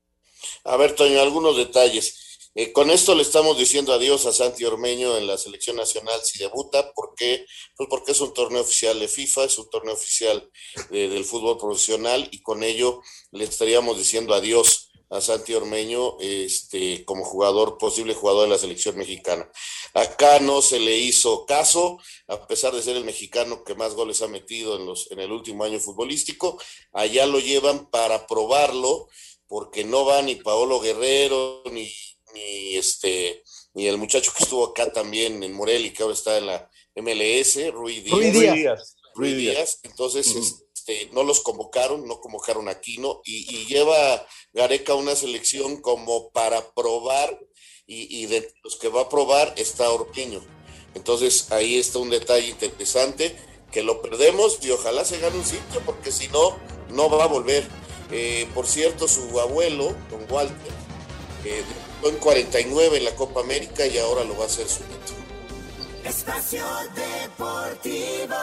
A 0.63 0.77
ver, 0.77 0.95
Toño, 0.95 1.19
algunos 1.19 1.57
detalles. 1.57 2.21
Eh, 2.57 2.71
con 2.71 2.89
esto 2.89 3.13
le 3.15 3.21
estamos 3.21 3.57
diciendo 3.57 3.91
adiós 3.91 4.25
a 4.25 4.31
Santi 4.31 4.63
Ormeño 4.63 5.17
en 5.17 5.27
la 5.27 5.37
selección 5.37 5.75
nacional 5.75 6.21
si 6.23 6.39
debuta. 6.39 6.93
¿Por 6.93 7.13
qué? 7.15 7.45
Pues 7.75 7.89
porque 7.89 8.13
es 8.13 8.21
un 8.21 8.33
torneo 8.33 8.61
oficial 8.61 8.97
de 8.97 9.09
FIFA, 9.09 9.43
es 9.43 9.57
un 9.57 9.69
torneo 9.69 9.93
oficial 9.93 10.49
del 10.89 11.25
fútbol 11.25 11.57
profesional 11.57 12.29
y 12.31 12.41
con 12.41 12.63
ello 12.63 13.01
le 13.31 13.43
estaríamos 13.43 13.97
diciendo 13.97 14.33
adiós 14.33 14.84
a 15.09 15.21
Santi 15.21 15.53
Ormeño 15.53 16.17
este, 16.19 17.05
como 17.05 17.23
jugador, 17.23 17.77
posible 17.77 18.13
jugador 18.13 18.43
de 18.43 18.49
la 18.49 18.57
selección 18.57 18.97
mexicana. 18.97 19.49
Acá 19.93 20.39
no 20.39 20.61
se 20.61 20.79
le 20.79 20.97
hizo 20.97 21.45
caso, 21.45 21.99
a 22.27 22.47
pesar 22.47 22.73
de 22.73 22.81
ser 22.81 22.95
el 22.95 23.05
mexicano 23.05 23.63
que 23.63 23.75
más 23.75 23.93
goles 23.93 24.21
ha 24.21 24.27
metido 24.27 24.77
en, 24.77 24.85
los, 24.85 25.11
en 25.11 25.19
el 25.19 25.31
último 25.31 25.63
año 25.63 25.79
futbolístico. 25.79 26.59
Allá 26.91 27.25
lo 27.25 27.39
llevan 27.39 27.89
para 27.89 28.27
probarlo, 28.27 29.07
porque 29.47 29.83
no 29.83 30.05
va 30.05 30.21
ni 30.21 30.35
Paolo 30.35 30.79
Guerrero, 30.79 31.63
ni, 31.71 31.91
ni, 32.33 32.75
este, 32.75 33.43
ni 33.73 33.87
el 33.87 33.97
muchacho 33.97 34.33
que 34.35 34.43
estuvo 34.43 34.65
acá 34.65 34.91
también 34.91 35.43
en 35.43 35.53
Morelli, 35.53 35.91
que 35.91 36.03
ahora 36.03 36.15
está 36.15 36.37
en 36.37 36.47
la 36.47 36.69
MLS, 36.95 37.71
Rui 37.71 38.01
Díaz. 38.01 38.95
Rui 39.13 39.33
Díaz. 39.33 39.79
Entonces, 39.83 40.27
este, 40.27 40.64
no 41.11 41.23
los 41.23 41.41
convocaron, 41.41 42.07
no 42.07 42.19
convocaron 42.19 42.67
a 42.67 42.71
Aquino 42.71 43.21
y, 43.25 43.65
lleva 43.65 44.25
Gareca 44.53 44.93
una 44.93 45.15
selección 45.15 45.81
como 45.81 46.29
para 46.31 46.73
probar 46.73 47.39
y, 47.87 48.25
de 48.27 48.53
los 48.63 48.75
que 48.77 48.89
va 48.89 49.01
a 49.01 49.09
probar 49.09 49.53
está 49.57 49.89
Orpiño. 49.89 50.41
Entonces 50.93 51.51
ahí 51.51 51.77
está 51.77 51.99
un 51.99 52.09
detalle 52.09 52.47
interesante 52.47 53.35
que 53.71 53.83
lo 53.83 54.01
perdemos 54.01 54.59
y 54.61 54.71
ojalá 54.71 55.03
se 55.03 55.19
gane 55.19 55.37
un 55.37 55.45
sitio 55.45 55.81
porque 55.85 56.11
si 56.11 56.27
no, 56.29 56.57
no 56.89 57.09
va 57.09 57.25
a 57.25 57.27
volver. 57.27 57.67
Eh, 58.11 58.47
por 58.53 58.67
cierto, 58.67 59.07
su 59.07 59.39
abuelo, 59.39 59.95
don 60.09 60.31
Walter, 60.31 60.71
eh, 61.43 61.63
en 62.03 62.17
49 62.17 62.97
en 62.97 63.03
la 63.03 63.15
Copa 63.15 63.41
América 63.41 63.85
y 63.85 63.97
ahora 63.97 64.23
lo 64.23 64.37
va 64.37 64.43
a 64.43 64.47
hacer 64.47 64.67
su 64.67 64.85
nieto. 64.85 65.13
Espacio 66.03 66.63
Deportivo. 66.95 68.35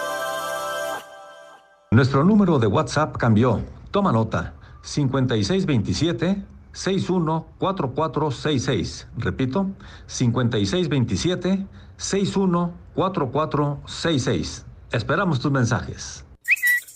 Nuestro 1.93 2.25
número 2.25 2.59
de 2.59 2.67
WhatsApp 2.67 3.17
cambió. 3.19 3.63
Toma 3.91 4.11
nota. 4.13 4.55
5627 4.81 6.43
614466. 6.73 9.09
Repito, 9.19 9.67
5627 10.07 11.67
614466. 11.99 14.65
Esperamos 14.91 15.39
tus 15.39 15.53
mensajes. 15.53 16.25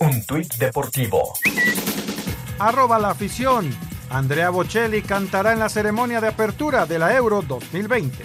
Un 0.00 0.24
tuit 0.24 0.54
deportivo. 0.54 1.35
Arroba 2.59 2.98
la 2.98 3.11
afición. 3.11 3.68
Andrea 4.09 4.48
Bocelli 4.48 5.02
cantará 5.02 5.52
en 5.52 5.59
la 5.59 5.68
ceremonia 5.68 6.22
de 6.22 6.28
apertura 6.28 6.87
de 6.87 6.98
la 6.98 7.14
Euro 7.14 7.42
2020. 7.42 8.24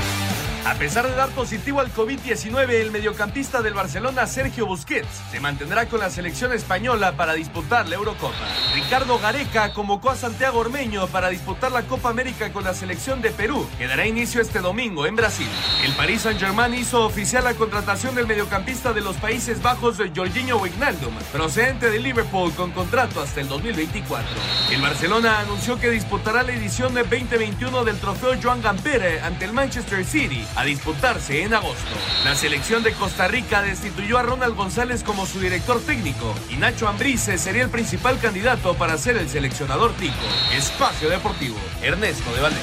A 0.63 0.75
pesar 0.75 1.07
de 1.07 1.15
dar 1.15 1.29
positivo 1.29 1.79
al 1.79 1.91
COVID-19, 1.91 2.69
el 2.69 2.91
mediocampista 2.91 3.63
del 3.63 3.73
Barcelona, 3.73 4.27
Sergio 4.27 4.67
Busquets, 4.67 5.09
se 5.31 5.39
mantendrá 5.39 5.87
con 5.87 5.99
la 5.99 6.11
selección 6.11 6.53
española 6.53 7.13
para 7.17 7.33
disputar 7.33 7.89
la 7.89 7.95
Eurocopa. 7.95 8.35
Ricardo 8.75 9.17
Gareca 9.17 9.73
convocó 9.73 10.11
a 10.11 10.15
Santiago 10.15 10.59
Ormeño 10.59 11.07
para 11.07 11.29
disputar 11.29 11.71
la 11.71 11.81
Copa 11.81 12.09
América 12.09 12.53
con 12.53 12.63
la 12.63 12.75
selección 12.75 13.23
de 13.23 13.31
Perú, 13.31 13.67
que 13.79 13.87
dará 13.87 14.05
inicio 14.05 14.39
este 14.39 14.59
domingo 14.59 15.07
en 15.07 15.15
Brasil. 15.15 15.47
El 15.83 15.93
Paris 15.93 16.21
Saint-Germain 16.21 16.75
hizo 16.75 17.05
oficial 17.05 17.43
la 17.43 17.55
contratación 17.55 18.13
del 18.13 18.27
mediocampista 18.27 18.93
de 18.93 19.01
los 19.01 19.15
Países 19.17 19.63
Bajos, 19.63 19.97
Jorginho 20.15 20.57
Wijnaldum, 20.57 21.15
procedente 21.31 21.89
de 21.89 21.99
Liverpool 21.99 22.53
con 22.53 22.69
contrato 22.71 23.19
hasta 23.19 23.41
el 23.41 23.47
2024. 23.47 24.29
El 24.71 24.81
Barcelona 24.81 25.39
anunció 25.39 25.79
que 25.79 25.89
disputará 25.89 26.43
la 26.43 26.53
edición 26.53 26.93
de 26.93 27.01
2021 27.01 27.83
del 27.83 27.97
trofeo 27.97 28.35
Joan 28.41 28.61
Gamper 28.61 29.21
ante 29.23 29.45
el 29.45 29.53
Manchester 29.53 30.05
City 30.05 30.45
a 30.55 30.63
disputarse 30.63 31.43
en 31.43 31.53
agosto. 31.53 31.95
La 32.23 32.35
selección 32.35 32.83
de 32.83 32.93
Costa 32.93 33.27
Rica 33.27 33.61
destituyó 33.61 34.17
a 34.17 34.23
Ronald 34.23 34.55
González 34.55 35.03
como 35.03 35.25
su 35.25 35.39
director 35.39 35.81
técnico 35.81 36.35
y 36.49 36.55
Nacho 36.55 36.87
Ambrice 36.87 37.37
sería 37.37 37.63
el 37.63 37.69
principal 37.69 38.19
candidato 38.19 38.75
para 38.75 38.97
ser 38.97 39.17
el 39.17 39.29
seleccionador 39.29 39.93
tico. 39.93 40.13
Espacio 40.53 41.09
Deportivo, 41.09 41.57
Ernesto 41.81 42.31
de 42.33 42.41
Valdés. 42.41 42.61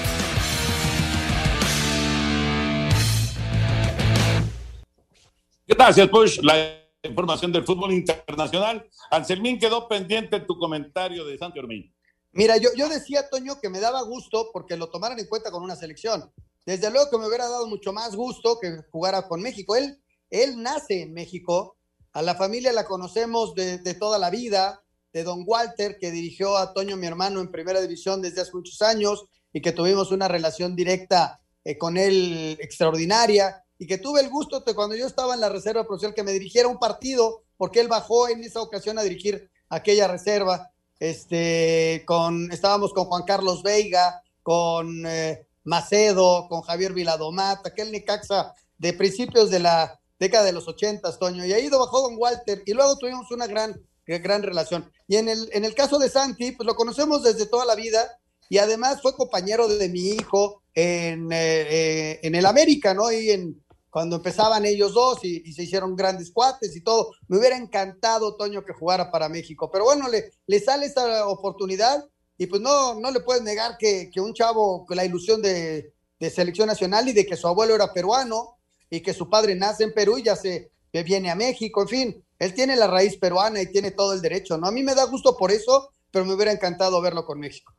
Gracias, 5.67 6.09
Push. 6.09 6.41
La 6.43 6.79
información 7.03 7.53
del 7.53 7.65
fútbol 7.65 7.93
internacional. 7.93 8.89
Anselmín 9.11 9.59
quedó 9.59 9.87
pendiente 9.87 10.41
tu 10.41 10.59
comentario 10.59 11.25
de 11.25 11.37
Santi 11.39 11.59
Ormeño. 11.59 11.93
Mira, 12.33 12.57
yo, 12.57 12.71
yo 12.77 12.89
decía, 12.89 13.29
Toño, 13.29 13.61
que 13.61 13.69
me 13.69 13.81
daba 13.81 14.03
gusto 14.03 14.51
porque 14.53 14.77
lo 14.77 14.89
tomaran 14.89 15.19
en 15.19 15.27
cuenta 15.27 15.51
con 15.51 15.63
una 15.63 15.77
selección. 15.77 16.33
Desde 16.69 16.91
luego 16.91 17.09
que 17.09 17.17
me 17.17 17.27
hubiera 17.27 17.49
dado 17.49 17.67
mucho 17.67 17.95
más 17.95 18.15
gusto 18.15 18.59
que 18.61 18.83
jugara 18.91 19.27
con 19.27 19.41
México. 19.41 19.75
Él, 19.75 19.99
él 20.29 20.63
nace 20.63 21.01
en 21.01 21.15
México, 21.15 21.79
a 22.13 22.21
la 22.21 22.35
familia 22.35 22.75
la 22.75 22.85
conocemos 22.85 23.55
de, 23.55 23.79
toda 23.95 24.19
la 24.19 24.29
vida, 24.29 24.83
de 25.15 25.25
don 25.25 25.45
Walter, 25.47 25.97
que 25.99 26.11
dirigió 26.11 26.59
a 26.59 26.75
Toño, 26.75 26.99
mi 26.99 27.07
hermano, 27.07 27.41
en 27.41 27.51
primera 27.51 27.81
división 27.81 28.21
desde 28.21 28.43
hace 28.43 28.53
muchos 28.53 28.83
años 28.83 29.25
y 29.51 29.63
que 29.63 29.73
tuvimos 29.73 30.11
una 30.11 30.29
relación 30.29 30.77
directa 30.77 31.41
eh, 31.65 31.79
con 31.79 31.97
él 31.97 32.59
extraordinaria 32.61 33.65
y 33.79 33.87
que 33.87 33.97
tuve 33.97 34.21
el 34.21 34.29
gusto 34.29 34.61
de 34.61 34.75
cuando 34.75 34.95
yo 34.95 35.07
estaba 35.07 35.33
en 35.33 35.41
la 35.41 35.49
reserva 35.49 35.87
profesional 35.87 36.15
que 36.15 36.23
me 36.23 36.33
dirigiera 36.33 36.69
un 36.69 36.79
partido, 36.79 37.45
porque 37.57 37.81
él 37.81 37.89
bajó 37.89 38.29
en 38.29 38.45
esa 38.45 38.61
ocasión 38.61 38.99
a 38.99 39.03
dirigir 39.03 39.51
aquella 39.71 40.07
reserva. 40.07 40.71
Este, 41.01 42.05
con, 42.07 42.53
estábamos 42.53 42.93
con 42.93 43.07
Juan 43.07 43.23
Carlos 43.23 43.63
Veiga, 43.63 44.23
con 44.43 45.07
eh, 45.07 45.48
Macedo, 45.69 46.49
con 46.49 46.63
Javier 46.63 46.93
Viladomat, 46.95 47.65
aquel 47.67 47.93
Necaxa 47.93 48.55
de 48.79 48.93
principios 48.95 49.51
de 49.51 49.61
la 49.61 50.01
década 50.19 50.45
de 50.45 50.53
los 50.53 50.67
ochentas, 50.67 51.19
Toño, 51.19 51.45
y 51.45 51.53
ahí 51.53 51.69
bajó 51.69 52.03
Don 52.03 52.17
Walter, 52.17 52.63
y 52.65 52.73
luego 52.73 52.97
tuvimos 52.97 53.31
una 53.31 53.47
gran, 53.47 53.79
gran 54.07 54.43
relación. 54.43 54.91
Y 55.07 55.17
en 55.17 55.29
el, 55.29 55.49
en 55.53 55.65
el 55.65 55.75
caso 55.75 55.99
de 55.99 56.09
Santi, 56.09 56.53
pues 56.53 56.67
lo 56.67 56.75
conocemos 56.75 57.23
desde 57.23 57.47
toda 57.47 57.65
la 57.67 57.75
vida, 57.75 58.19
y 58.49 58.59
además 58.59 59.03
fue 59.03 59.15
compañero 59.15 59.69
de, 59.69 59.89
mi 59.91 60.09
hijo 60.09 60.63
en, 60.75 61.31
eh, 61.31 61.37
eh, 61.37 62.21
en 62.23 62.35
el 62.35 62.47
América, 62.47 62.95
¿no? 62.95 63.13
Y 63.13 63.31
en, 63.31 63.63
cuando 63.91 64.17
empezaban 64.17 64.65
ellos 64.65 64.95
dos 64.95 65.23
y, 65.23 65.43
y, 65.45 65.53
se 65.53 65.65
hicieron 65.65 65.97
grandes 65.97 66.31
cuates 66.31 66.75
y 66.75 66.83
todo. 66.83 67.11
Me 67.27 67.39
hubiera 67.39 67.57
encantado, 67.57 68.37
Toño, 68.37 68.65
que 68.65 68.73
jugara 68.73 69.11
para 69.11 69.29
México, 69.29 69.71
pero 69.71 69.85
bueno, 69.85 70.09
le, 70.09 70.33
le 70.47 70.61
sale 70.61 70.87
esta 70.87 71.27
oportunidad 71.27 72.05
y 72.39 72.47
pues 72.47 72.63
no, 72.63 72.95
no 72.95 73.11
le 73.11 73.21
puedes 73.21 73.43
negar 73.43 73.77
que, 73.77 74.11
que 74.11 74.21
un 74.21 74.33
chavo 74.33 74.87
con 74.87 74.97
la 74.97 75.05
ilusión 75.05 75.43
de, 75.43 75.93
de, 76.19 76.31
selección 76.31 76.69
nacional 76.69 77.09
y 77.09 77.13
de 77.13 77.27
que 77.27 77.37
su 77.37 77.49
abuelo 77.49 77.75
era 77.75 77.93
peruano 77.93 78.57
y 78.89 79.01
que 79.01 79.13
su 79.13 79.29
padre 79.29 79.57
nace 79.57 79.83
en 79.85 79.93
Perú 79.93 80.19
y 80.19 80.23
ya 80.23 80.37
se 80.37 80.71
viene 81.05 81.31
a 81.31 81.35
México, 81.35 81.83
en 81.83 81.89
fin, 81.89 82.25
él 82.39 82.55
tiene 82.55 82.77
la 82.77 82.87
raíz 82.87 83.17
peruana 83.17 83.61
y 83.61 83.71
tiene 83.71 83.91
todo 83.91 84.13
el 84.13 84.23
derecho, 84.23 84.57
¿no? 84.57 84.69
A 84.69 84.73
mí 84.73 84.83
me 84.83 84.95
da 84.95 85.05
gusto 85.05 85.37
por 85.37 85.51
eso, 85.51 85.91
pero 86.11 86.25
me 86.25 86.35
hubiera 86.35 86.53
encantado 86.53 87.01
verlo 87.01 87.25
con 87.25 87.39
México. 87.39 87.75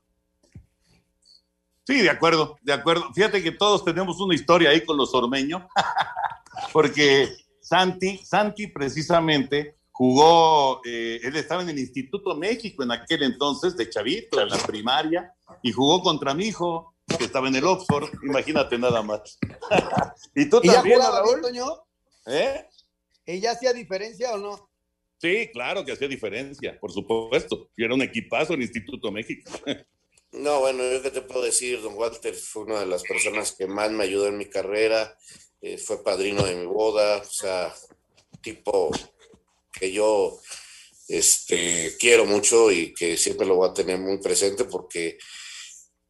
Sí, 1.88 2.02
de 2.02 2.10
acuerdo, 2.10 2.58
de 2.62 2.74
acuerdo. 2.74 3.12
Fíjate 3.16 3.42
que 3.42 3.52
todos 3.52 3.84
tenemos 3.84 4.20
una 4.20 4.36
historia 4.36 4.70
ahí 4.70 4.86
con 4.86 4.96
los 4.96 5.14
ormeños, 5.16 5.64
porque 6.74 7.30
Santi, 7.62 8.20
Santi 8.24 8.68
precisamente 8.68 9.79
jugó, 10.00 10.80
eh, 10.86 11.20
él 11.24 11.36
estaba 11.36 11.62
en 11.62 11.68
el 11.72 11.78
Instituto 11.78 12.34
México 12.34 12.84
en 12.84 12.92
aquel 12.92 13.22
entonces, 13.22 13.76
de 13.76 13.90
chavito, 13.90 14.40
en 14.40 14.48
la 14.48 14.58
primaria, 14.58 15.34
y 15.62 15.74
jugó 15.74 16.02
contra 16.02 16.34
mi 16.34 16.46
hijo, 16.46 16.96
que 17.18 17.26
estaba 17.26 17.50
en 17.50 17.58
el 17.58 17.66
Oxford, 17.66 18.10
imagínate 18.24 18.78
nada 18.78 19.02
más. 19.02 19.38
¿Y 20.36 20.50
tú 20.50 20.62
¿Y 20.64 20.70
también, 20.70 21.00
ya 21.00 21.04
jugaba 21.04 21.20
Raúl? 21.20 21.42
bien, 21.42 21.42
Toño? 21.42 21.66
¿Eh? 22.28 22.66
¿Ella 23.26 23.52
hacía 23.52 23.74
diferencia 23.74 24.32
o 24.36 24.38
no? 24.38 24.70
Sí, 25.18 25.50
claro 25.52 25.84
que 25.84 25.92
hacía 25.92 26.08
diferencia, 26.08 26.80
por 26.80 26.94
supuesto. 26.94 27.70
Y 27.76 27.84
era 27.84 27.94
un 27.94 28.02
equipazo 28.02 28.54
en 28.54 28.62
Instituto 28.62 29.12
México. 29.12 29.52
No, 30.32 30.60
bueno, 30.60 30.84
yo 30.84 31.02
qué 31.02 31.10
te 31.10 31.22
puedo 31.22 31.42
decir, 31.42 31.82
don 31.82 31.96
Walter 31.96 32.36
fue 32.36 32.62
una 32.62 32.82
de 32.82 32.86
las 32.86 33.02
personas 33.02 33.52
que 33.52 33.66
más 33.66 33.90
me 33.90 34.04
ayudó 34.04 34.28
en 34.28 34.38
mi 34.38 34.46
carrera, 34.46 35.18
eh, 35.60 35.80
fue 35.80 36.04
padrino 36.04 36.44
de 36.44 36.56
mi 36.56 36.68
boda, 36.68 37.18
o 37.18 37.24
sea, 37.26 37.74
tipo 38.40 38.92
que 39.80 39.92
yo 39.92 40.40
este, 41.08 41.96
quiero 42.00 42.26
mucho 42.26 42.72
y 42.72 42.94
que 42.94 43.18
siempre 43.18 43.48
lo 43.48 43.56
voy 43.56 43.70
a 43.70 43.74
tener 43.74 43.98
muy 43.98 44.20
presente 44.20 44.66
porque 44.66 45.18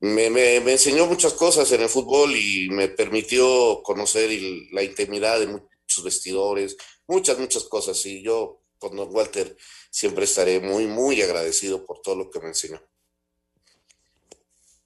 me, 0.02 0.30
me, 0.30 0.56
enseñó 0.58 1.06
muchas 1.06 1.34
cosas 1.34 1.72
en 1.72 1.82
el 1.82 1.90
fútbol 1.90 2.36
y 2.36 2.70
me 2.70 2.88
permitió 2.88 3.82
conocer 3.84 4.30
la 4.72 4.84
intimidad 4.84 5.40
de 5.40 5.48
muchos 5.48 6.04
vestidores, 6.04 6.78
muchas, 7.08 7.38
muchas 7.38 7.64
cosas. 7.66 8.06
Y 8.06 8.24
yo 8.24 8.62
con 8.78 8.96
don 8.96 9.14
Walter 9.14 9.56
siempre 9.90 10.24
estaré 10.24 10.60
muy, 10.60 10.88
muy 10.88 11.22
agradecido 11.22 11.86
por 11.86 12.02
todo 12.02 12.16
lo 12.16 12.30
que 12.30 12.40
me 12.40 12.48
enseñó. 12.48 12.82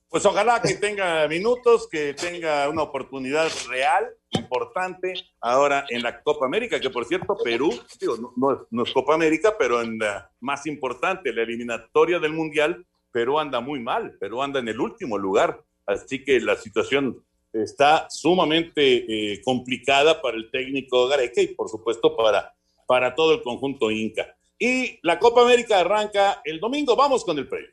Pues 0.10 0.26
ojalá 0.26 0.62
que 0.62 0.76
tenga 0.76 1.28
minutos, 1.28 1.88
que 1.88 2.14
tenga 2.14 2.70
una 2.70 2.84
oportunidad 2.84 3.52
real, 3.68 4.16
importante, 4.38 5.14
ahora 5.42 5.86
en 5.90 6.04
la 6.04 6.22
Copa 6.22 6.46
América, 6.46 6.80
que 6.80 6.90
por 6.90 7.06
cierto, 7.06 7.36
Perú, 7.44 7.72
digo, 8.00 8.34
no, 8.70 8.84
es- 8.84 8.94
Copa 8.94 9.14
América, 9.14 9.56
pero 9.58 9.82
en 9.82 9.98
la 10.00 10.30
más 10.40 10.66
importante, 10.66 11.32
la 11.34 11.44
eliminatoria 11.44 12.20
del 12.20 12.34
Mundial, 12.34 12.86
Perú 13.12 13.40
anda 13.40 13.60
muy 13.60 13.80
mal, 13.80 14.16
Perú 14.20 14.42
anda 14.42 14.60
en 14.60 14.68
el 14.68 14.80
último 14.80 15.18
lugar, 15.18 15.62
así 15.86 16.24
que 16.24 16.40
la 16.40 16.56
situación 16.56 17.24
está 17.52 18.08
sumamente 18.10 19.34
eh, 19.34 19.42
complicada 19.44 20.22
para 20.22 20.38
el 20.38 20.50
técnico 20.50 21.08
Gareca 21.08 21.42
y 21.42 21.48
por 21.48 21.70
supuesto 21.70 22.16
para, 22.16 22.54
para 22.88 23.14
todo 23.14 23.34
el 23.34 23.44
conjunto 23.44 23.92
Inca. 23.92 24.36
Y 24.58 24.98
la 25.04 25.20
Copa 25.20 25.42
América 25.44 25.80
arranca 25.80 26.42
el 26.46 26.60
domingo, 26.60 26.96
vamos 26.96 27.24
con 27.24 27.38
el 27.38 27.48
previo. 27.48 27.70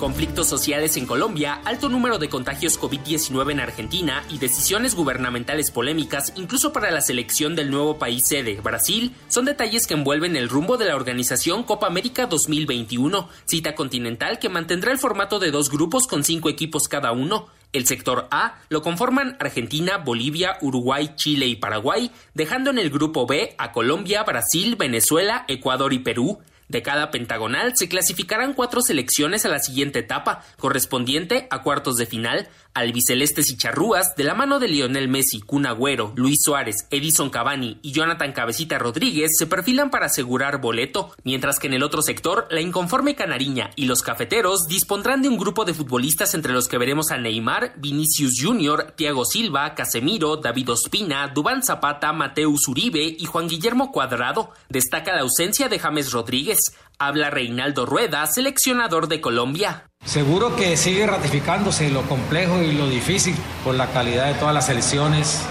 Conflictos 0.00 0.48
sociales 0.48 0.96
en 0.96 1.04
Colombia, 1.04 1.60
alto 1.62 1.90
número 1.90 2.16
de 2.16 2.30
contagios 2.30 2.80
COVID-19 2.80 3.52
en 3.52 3.60
Argentina 3.60 4.24
y 4.30 4.38
decisiones 4.38 4.94
gubernamentales 4.94 5.70
polémicas, 5.70 6.32
incluso 6.36 6.72
para 6.72 6.90
la 6.90 7.02
selección 7.02 7.54
del 7.54 7.70
nuevo 7.70 7.98
país 7.98 8.26
sede, 8.26 8.62
Brasil, 8.62 9.14
son 9.28 9.44
detalles 9.44 9.86
que 9.86 9.92
envuelven 9.92 10.36
el 10.36 10.48
rumbo 10.48 10.78
de 10.78 10.86
la 10.86 10.96
organización 10.96 11.64
Copa 11.64 11.86
América 11.86 12.24
2021, 12.24 13.28
cita 13.44 13.74
continental 13.74 14.38
que 14.38 14.48
mantendrá 14.48 14.90
el 14.90 14.98
formato 14.98 15.38
de 15.38 15.50
dos 15.50 15.68
grupos 15.68 16.06
con 16.06 16.24
cinco 16.24 16.48
equipos 16.48 16.88
cada 16.88 17.12
uno. 17.12 17.48
El 17.74 17.86
sector 17.86 18.26
A 18.30 18.58
lo 18.70 18.80
conforman 18.80 19.36
Argentina, 19.38 19.98
Bolivia, 19.98 20.56
Uruguay, 20.62 21.12
Chile 21.16 21.46
y 21.46 21.56
Paraguay, 21.56 22.10
dejando 22.32 22.70
en 22.70 22.78
el 22.78 22.88
grupo 22.88 23.26
B 23.26 23.54
a 23.58 23.70
Colombia, 23.70 24.22
Brasil, 24.24 24.76
Venezuela, 24.76 25.44
Ecuador 25.46 25.92
y 25.92 25.98
Perú. 25.98 26.40
De 26.70 26.82
cada 26.82 27.10
pentagonal 27.10 27.76
se 27.76 27.88
clasificarán 27.88 28.54
cuatro 28.54 28.80
selecciones 28.80 29.44
a 29.44 29.48
la 29.48 29.58
siguiente 29.58 29.98
etapa, 29.98 30.44
correspondiente 30.56 31.48
a 31.50 31.62
cuartos 31.62 31.96
de 31.96 32.06
final. 32.06 32.48
Albicelestes 32.72 33.50
y 33.50 33.56
charrúas, 33.56 34.14
de 34.16 34.22
la 34.22 34.36
mano 34.36 34.60
de 34.60 34.68
Lionel 34.68 35.08
Messi, 35.08 35.40
Kun 35.40 35.66
Agüero, 35.66 36.12
Luis 36.14 36.38
Suárez, 36.44 36.86
Edison 36.90 37.28
Cavani 37.28 37.80
y 37.82 37.90
Jonathan 37.90 38.30
Cabecita 38.30 38.78
Rodríguez, 38.78 39.32
se 39.36 39.48
perfilan 39.48 39.90
para 39.90 40.06
asegurar 40.06 40.60
boleto, 40.60 41.12
mientras 41.24 41.58
que 41.58 41.66
en 41.66 41.74
el 41.74 41.82
otro 41.82 42.00
sector, 42.00 42.46
la 42.48 42.60
inconforme 42.60 43.16
Canariña 43.16 43.70
y 43.74 43.86
los 43.86 44.02
cafeteros 44.02 44.68
dispondrán 44.68 45.20
de 45.22 45.28
un 45.28 45.36
grupo 45.36 45.64
de 45.64 45.74
futbolistas 45.74 46.34
entre 46.34 46.52
los 46.52 46.68
que 46.68 46.78
veremos 46.78 47.10
a 47.10 47.18
Neymar, 47.18 47.72
Vinicius 47.78 48.34
Jr., 48.40 48.92
Thiago 48.94 49.24
Silva, 49.24 49.74
Casemiro, 49.74 50.36
David 50.36 50.70
Ospina, 50.70 51.26
Dubán 51.26 51.64
Zapata, 51.64 52.12
Mateus 52.12 52.68
Uribe 52.68 53.16
y 53.18 53.24
Juan 53.24 53.48
Guillermo 53.48 53.90
Cuadrado. 53.90 54.52
Destaca 54.68 55.12
la 55.12 55.22
ausencia 55.22 55.68
de 55.68 55.80
James 55.80 56.12
Rodríguez. 56.12 56.59
Habla 56.98 57.30
Reinaldo 57.30 57.86
Rueda, 57.86 58.26
seleccionador 58.26 59.08
de 59.08 59.20
Colombia. 59.20 59.86
Seguro 60.04 60.56
que 60.56 60.76
sigue 60.76 61.06
ratificándose 61.06 61.90
lo 61.90 62.02
complejo 62.02 62.62
y 62.62 62.72
lo 62.72 62.88
difícil 62.88 63.34
por 63.64 63.74
la 63.74 63.86
calidad 63.88 64.26
de 64.26 64.34
todas 64.34 64.54
las 64.54 64.66
selecciones, 64.66 65.42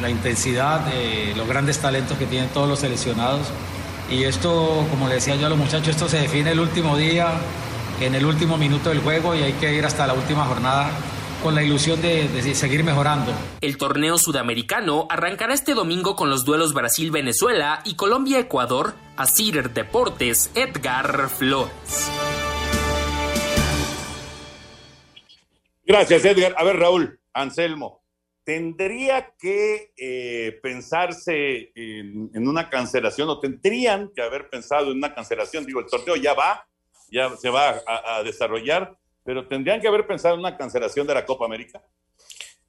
la 0.00 0.10
intensidad, 0.10 0.80
de 0.80 1.34
los 1.36 1.46
grandes 1.48 1.78
talentos 1.78 2.16
que 2.18 2.26
tienen 2.26 2.48
todos 2.50 2.68
los 2.68 2.80
seleccionados. 2.80 3.48
Y 4.10 4.24
esto, 4.24 4.86
como 4.90 5.08
le 5.08 5.16
decía 5.16 5.36
yo 5.36 5.46
a 5.46 5.50
los 5.50 5.58
muchachos, 5.58 5.88
esto 5.88 6.08
se 6.08 6.18
define 6.18 6.52
el 6.52 6.60
último 6.60 6.96
día, 6.96 7.32
en 8.00 8.14
el 8.14 8.24
último 8.24 8.56
minuto 8.56 8.90
del 8.90 9.00
juego 9.00 9.34
y 9.34 9.42
hay 9.42 9.52
que 9.54 9.74
ir 9.74 9.84
hasta 9.84 10.06
la 10.06 10.14
última 10.14 10.44
jornada 10.44 10.90
con 11.42 11.54
la 11.54 11.62
ilusión 11.62 12.00
de, 12.02 12.28
de, 12.28 12.54
seguir 12.54 12.82
mejorando. 12.84 13.32
El 13.60 13.76
torneo 13.76 14.18
sudamericano 14.18 15.06
arrancará 15.08 15.54
este 15.54 15.74
domingo 15.74 16.16
con 16.16 16.30
los 16.30 16.44
duelos 16.44 16.74
Brasil-Venezuela 16.74 17.80
y 17.84 17.94
Colombia-Ecuador. 17.94 18.94
A 19.18 19.26
Cider 19.26 19.74
Deportes, 19.74 20.48
Edgar 20.54 21.28
Flores. 21.28 22.08
Gracias, 25.84 26.24
Edgar. 26.24 26.54
A 26.56 26.62
ver, 26.62 26.76
Raúl, 26.76 27.18
Anselmo, 27.32 28.04
¿tendría 28.44 29.34
que 29.36 29.92
eh, 29.96 30.60
pensarse 30.62 31.72
en, 31.74 32.30
en, 32.32 32.46
una 32.46 32.70
cancelación 32.70 33.28
o 33.28 33.40
tendrían 33.40 34.12
que 34.14 34.22
haber 34.22 34.48
pensado 34.50 34.92
en 34.92 34.98
una 34.98 35.12
cancelación? 35.12 35.66
Digo, 35.66 35.80
el 35.80 35.86
torneo 35.86 36.14
ya 36.14 36.34
va, 36.34 36.68
ya 37.10 37.36
se 37.36 37.50
va 37.50 37.70
a, 37.70 38.18
a 38.18 38.22
desarrollar, 38.22 38.96
pero 39.24 39.48
tendrían 39.48 39.80
que 39.80 39.88
haber 39.88 40.06
pensado 40.06 40.34
en 40.34 40.40
una 40.42 40.56
cancelación 40.56 41.08
de 41.08 41.14
la 41.14 41.26
Copa 41.26 41.44
América. 41.44 41.82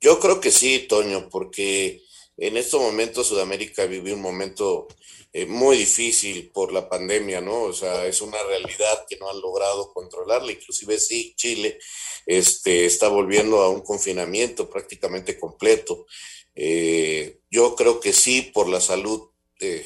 Yo 0.02 0.20
creo 0.20 0.42
que 0.42 0.50
sí, 0.50 0.88
Toño, 0.90 1.30
porque 1.30 2.02
en 2.40 2.58
estos 2.58 2.82
momentos 2.82 3.28
Sudamérica 3.28 3.86
vivió 3.86 4.16
un 4.16 4.22
momento 4.22 4.88
eh, 5.32 5.46
muy 5.46 5.78
difícil 5.78 6.50
por 6.52 6.74
la 6.74 6.90
pandemia, 6.90 7.40
¿no? 7.40 7.64
O 7.64 7.74
sea, 7.74 8.06
es 8.08 8.22
una 8.22 8.42
realidad 8.44 9.06
que 9.08 9.18
no 9.18 9.30
han 9.30 9.40
logrado 9.40 9.94
controlarla, 9.94 10.52
inclusive 10.52 11.00
sí, 11.00 11.34
Chile 11.36 11.78
este, 12.26 12.86
está 12.86 13.10
volviendo 13.10 13.62
a 13.62 13.70
un 13.70 13.82
confinamiento 13.82 14.70
prácticamente 14.70 15.40
completo. 15.40 16.06
Eh, 16.56 17.42
yo 17.52 17.76
creo 17.76 18.00
que 18.00 18.14
sí, 18.14 18.42
por 18.42 18.68
la 18.70 18.82
salud, 18.82 19.30
eh, 19.60 19.86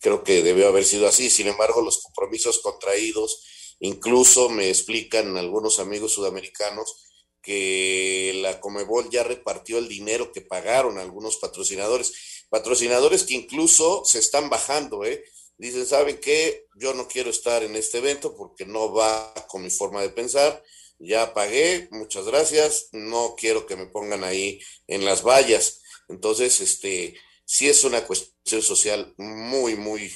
creo 0.00 0.24
que 0.24 0.42
debió 0.42 0.68
haber 0.68 0.84
sido 0.84 1.06
así, 1.06 1.30
sin 1.30 1.48
embargo, 1.48 1.80
los 1.82 2.02
compromisos 2.02 2.58
contraídos, 2.60 3.76
incluso 3.80 4.48
me 4.48 4.68
explican 4.70 5.36
algunos 5.36 5.78
amigos 5.78 6.12
sudamericanos, 6.12 7.07
que 7.48 8.34
la 8.42 8.60
Comebol 8.60 9.08
ya 9.08 9.22
repartió 9.22 9.78
el 9.78 9.88
dinero 9.88 10.32
que 10.32 10.42
pagaron 10.42 10.98
algunos 10.98 11.38
patrocinadores, 11.38 12.44
patrocinadores 12.50 13.22
que 13.22 13.32
incluso 13.32 14.04
se 14.04 14.18
están 14.18 14.50
bajando, 14.50 15.02
¿eh? 15.06 15.24
Dicen, 15.56 15.86
¿saben 15.86 16.20
qué? 16.20 16.66
Yo 16.76 16.92
no 16.92 17.08
quiero 17.08 17.30
estar 17.30 17.62
en 17.62 17.74
este 17.74 17.98
evento 17.98 18.36
porque 18.36 18.66
no 18.66 18.92
va 18.92 19.32
con 19.48 19.62
mi 19.62 19.70
forma 19.70 20.02
de 20.02 20.10
pensar, 20.10 20.62
ya 20.98 21.32
pagué, 21.32 21.88
muchas 21.90 22.26
gracias, 22.26 22.90
no 22.92 23.34
quiero 23.34 23.64
que 23.64 23.76
me 23.76 23.86
pongan 23.86 24.24
ahí 24.24 24.60
en 24.86 25.06
las 25.06 25.22
vallas. 25.22 25.80
Entonces, 26.10 26.60
este, 26.60 27.14
sí 27.46 27.66
es 27.66 27.82
una 27.82 28.04
cuestión 28.06 28.60
social 28.60 29.14
muy, 29.16 29.74
muy, 29.74 30.12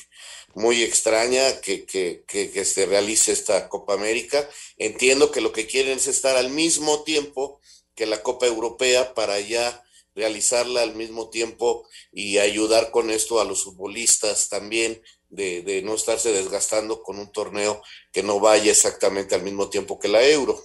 muy 0.55 0.83
extraña 0.83 1.61
que, 1.61 1.85
que, 1.85 2.25
que, 2.27 2.51
que, 2.51 2.65
se 2.65 2.87
realice 2.87 3.33
esta 3.33 3.69
Copa 3.69 3.95
América. 3.95 4.49
Entiendo 4.77 5.31
que 5.31 5.41
lo 5.41 5.53
que 5.53 5.67
quieren 5.67 5.99
es 5.99 6.07
estar 6.07 6.37
al 6.37 6.51
mismo 6.51 7.03
tiempo 7.05 7.61
que 7.95 8.07
la 8.07 8.23
Copa 8.23 8.47
Europea 8.47 9.15
para 9.15 9.41
ya 9.41 9.83
realizarla 10.15 10.83
al 10.83 10.95
mismo 10.95 11.31
tiempo 11.31 11.87
y 12.13 12.39
ayudar 12.39 12.91
con 12.91 13.11
esto 13.11 13.41
a 13.41 13.45
los 13.45 13.65
futbolistas 13.65 14.49
también 14.49 15.03
de, 15.31 15.63
de 15.63 15.83
no 15.83 15.95
estarse 15.95 16.33
desgastando 16.33 17.03
con 17.03 17.19
un 17.19 17.33
torneo 17.33 17.83
que 18.13 18.23
no 18.23 18.39
vaya 18.39 18.71
exactamente 18.71 19.35
al 19.35 19.43
mismo 19.43 19.71
tiempo 19.71 19.99
que 19.99 20.09
la 20.09 20.23
Euro. 20.23 20.63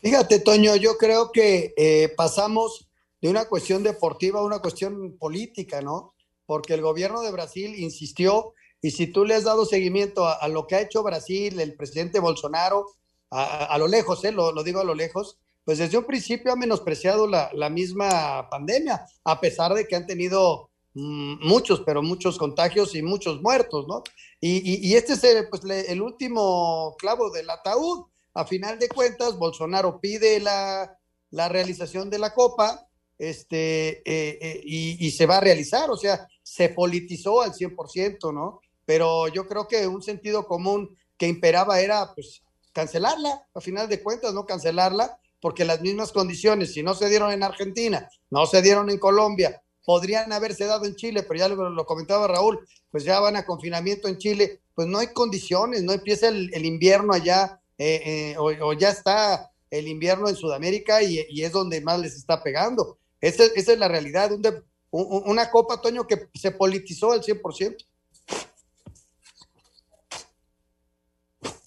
Fíjate, 0.00 0.40
Toño, 0.40 0.76
yo 0.76 0.96
creo 0.96 1.32
que 1.32 1.74
eh, 1.76 2.08
pasamos 2.16 2.88
de 3.20 3.28
una 3.28 3.48
cuestión 3.48 3.82
deportiva 3.82 4.40
a 4.40 4.44
una 4.44 4.60
cuestión 4.60 5.16
política, 5.18 5.80
¿no? 5.80 6.14
Porque 6.48 6.72
el 6.72 6.80
gobierno 6.80 7.20
de 7.20 7.30
Brasil 7.30 7.74
insistió, 7.78 8.54
y 8.80 8.92
si 8.92 9.08
tú 9.08 9.26
le 9.26 9.34
has 9.34 9.44
dado 9.44 9.66
seguimiento 9.66 10.26
a, 10.26 10.48
lo 10.48 10.66
que 10.66 10.76
ha 10.76 10.80
hecho 10.80 11.02
Brasil, 11.02 11.60
el 11.60 11.74
presidente 11.74 12.20
Bolsonaro, 12.20 12.86
a, 13.30 13.76
lo 13.76 13.86
lejos, 13.86 14.24
¿eh? 14.24 14.32
lo, 14.32 14.62
digo 14.62 14.80
a 14.80 14.84
lo 14.84 14.94
lejos, 14.94 15.36
pues 15.66 15.76
desde 15.76 15.98
un 15.98 16.06
principio 16.06 16.50
ha 16.50 16.56
menospreciado 16.56 17.26
la, 17.26 17.68
misma 17.68 18.48
pandemia, 18.48 19.04
a 19.24 19.38
pesar 19.38 19.74
de 19.74 19.86
que 19.86 19.94
han 19.94 20.06
tenido 20.06 20.70
mmm, 20.94 21.46
muchos, 21.46 21.82
pero 21.84 22.02
muchos 22.02 22.38
contagios 22.38 22.94
y 22.94 23.02
muchos 23.02 23.42
muertos, 23.42 23.86
¿no? 23.86 24.02
Y, 24.40 24.94
este 24.94 25.12
es 25.12 25.24
el, 25.24 25.50
pues, 25.50 25.62
el 25.64 26.00
último 26.00 26.96
clavo 26.98 27.28
del 27.30 27.50
ataúd. 27.50 28.06
A 28.32 28.46
final 28.46 28.78
de 28.78 28.88
cuentas, 28.88 29.36
Bolsonaro 29.36 30.00
pide 30.00 30.40
la, 30.40 30.96
la 31.30 31.50
realización 31.50 32.08
de 32.08 32.20
la 32.20 32.32
Copa, 32.32 32.88
este, 33.18 33.98
eh, 33.98 34.38
eh, 34.40 34.60
y, 34.64 35.06
y, 35.06 35.10
se 35.10 35.26
va 35.26 35.38
a 35.38 35.40
realizar, 35.40 35.90
o 35.90 35.96
sea, 35.96 36.28
se 36.48 36.70
politizó 36.70 37.42
al 37.42 37.52
100%, 37.52 38.32
¿no? 38.32 38.62
Pero 38.86 39.28
yo 39.28 39.46
creo 39.46 39.68
que 39.68 39.86
un 39.86 40.02
sentido 40.02 40.46
común 40.46 40.96
que 41.18 41.28
imperaba 41.28 41.78
era, 41.80 42.14
pues, 42.14 42.42
cancelarla, 42.72 43.46
a 43.52 43.60
final 43.60 43.86
de 43.86 44.02
cuentas, 44.02 44.32
no 44.32 44.46
cancelarla, 44.46 45.18
porque 45.42 45.66
las 45.66 45.82
mismas 45.82 46.10
condiciones, 46.10 46.72
si 46.72 46.82
no 46.82 46.94
se 46.94 47.10
dieron 47.10 47.32
en 47.32 47.42
Argentina, 47.42 48.08
no 48.30 48.46
se 48.46 48.62
dieron 48.62 48.88
en 48.88 48.98
Colombia, 48.98 49.62
podrían 49.84 50.32
haberse 50.32 50.64
dado 50.64 50.86
en 50.86 50.96
Chile, 50.96 51.22
pero 51.22 51.38
ya 51.38 51.48
lo, 51.48 51.84
comentaba 51.84 52.26
Raúl, 52.26 52.66
pues 52.90 53.04
ya 53.04 53.20
van 53.20 53.36
a 53.36 53.44
confinamiento 53.44 54.08
en 54.08 54.16
Chile, 54.16 54.60
pues 54.74 54.88
no 54.88 54.98
hay 54.98 55.08
condiciones, 55.08 55.82
no 55.82 55.92
empieza 55.92 56.28
el, 56.28 56.64
invierno 56.64 57.12
allá, 57.12 57.60
eh, 57.76 58.32
eh, 58.32 58.36
o, 58.38 58.72
ya 58.72 58.88
está 58.88 59.50
el 59.70 59.86
invierno 59.86 60.30
en 60.30 60.36
Sudamérica 60.36 61.02
y, 61.02 61.42
es 61.42 61.52
donde 61.52 61.82
más 61.82 62.00
les 62.00 62.16
está 62.16 62.42
pegando. 62.42 62.98
Esa, 63.20 63.44
esa 63.54 63.72
es 63.72 63.78
la 63.78 63.88
realidad, 63.88 64.32
un, 64.32 64.42
una 64.90 65.50
Copa, 65.50 65.80
Toño, 65.80 66.06
que 66.06 66.28
se 66.34 66.52
politizó 66.52 67.12
al 67.12 67.22
100%. 67.22 67.76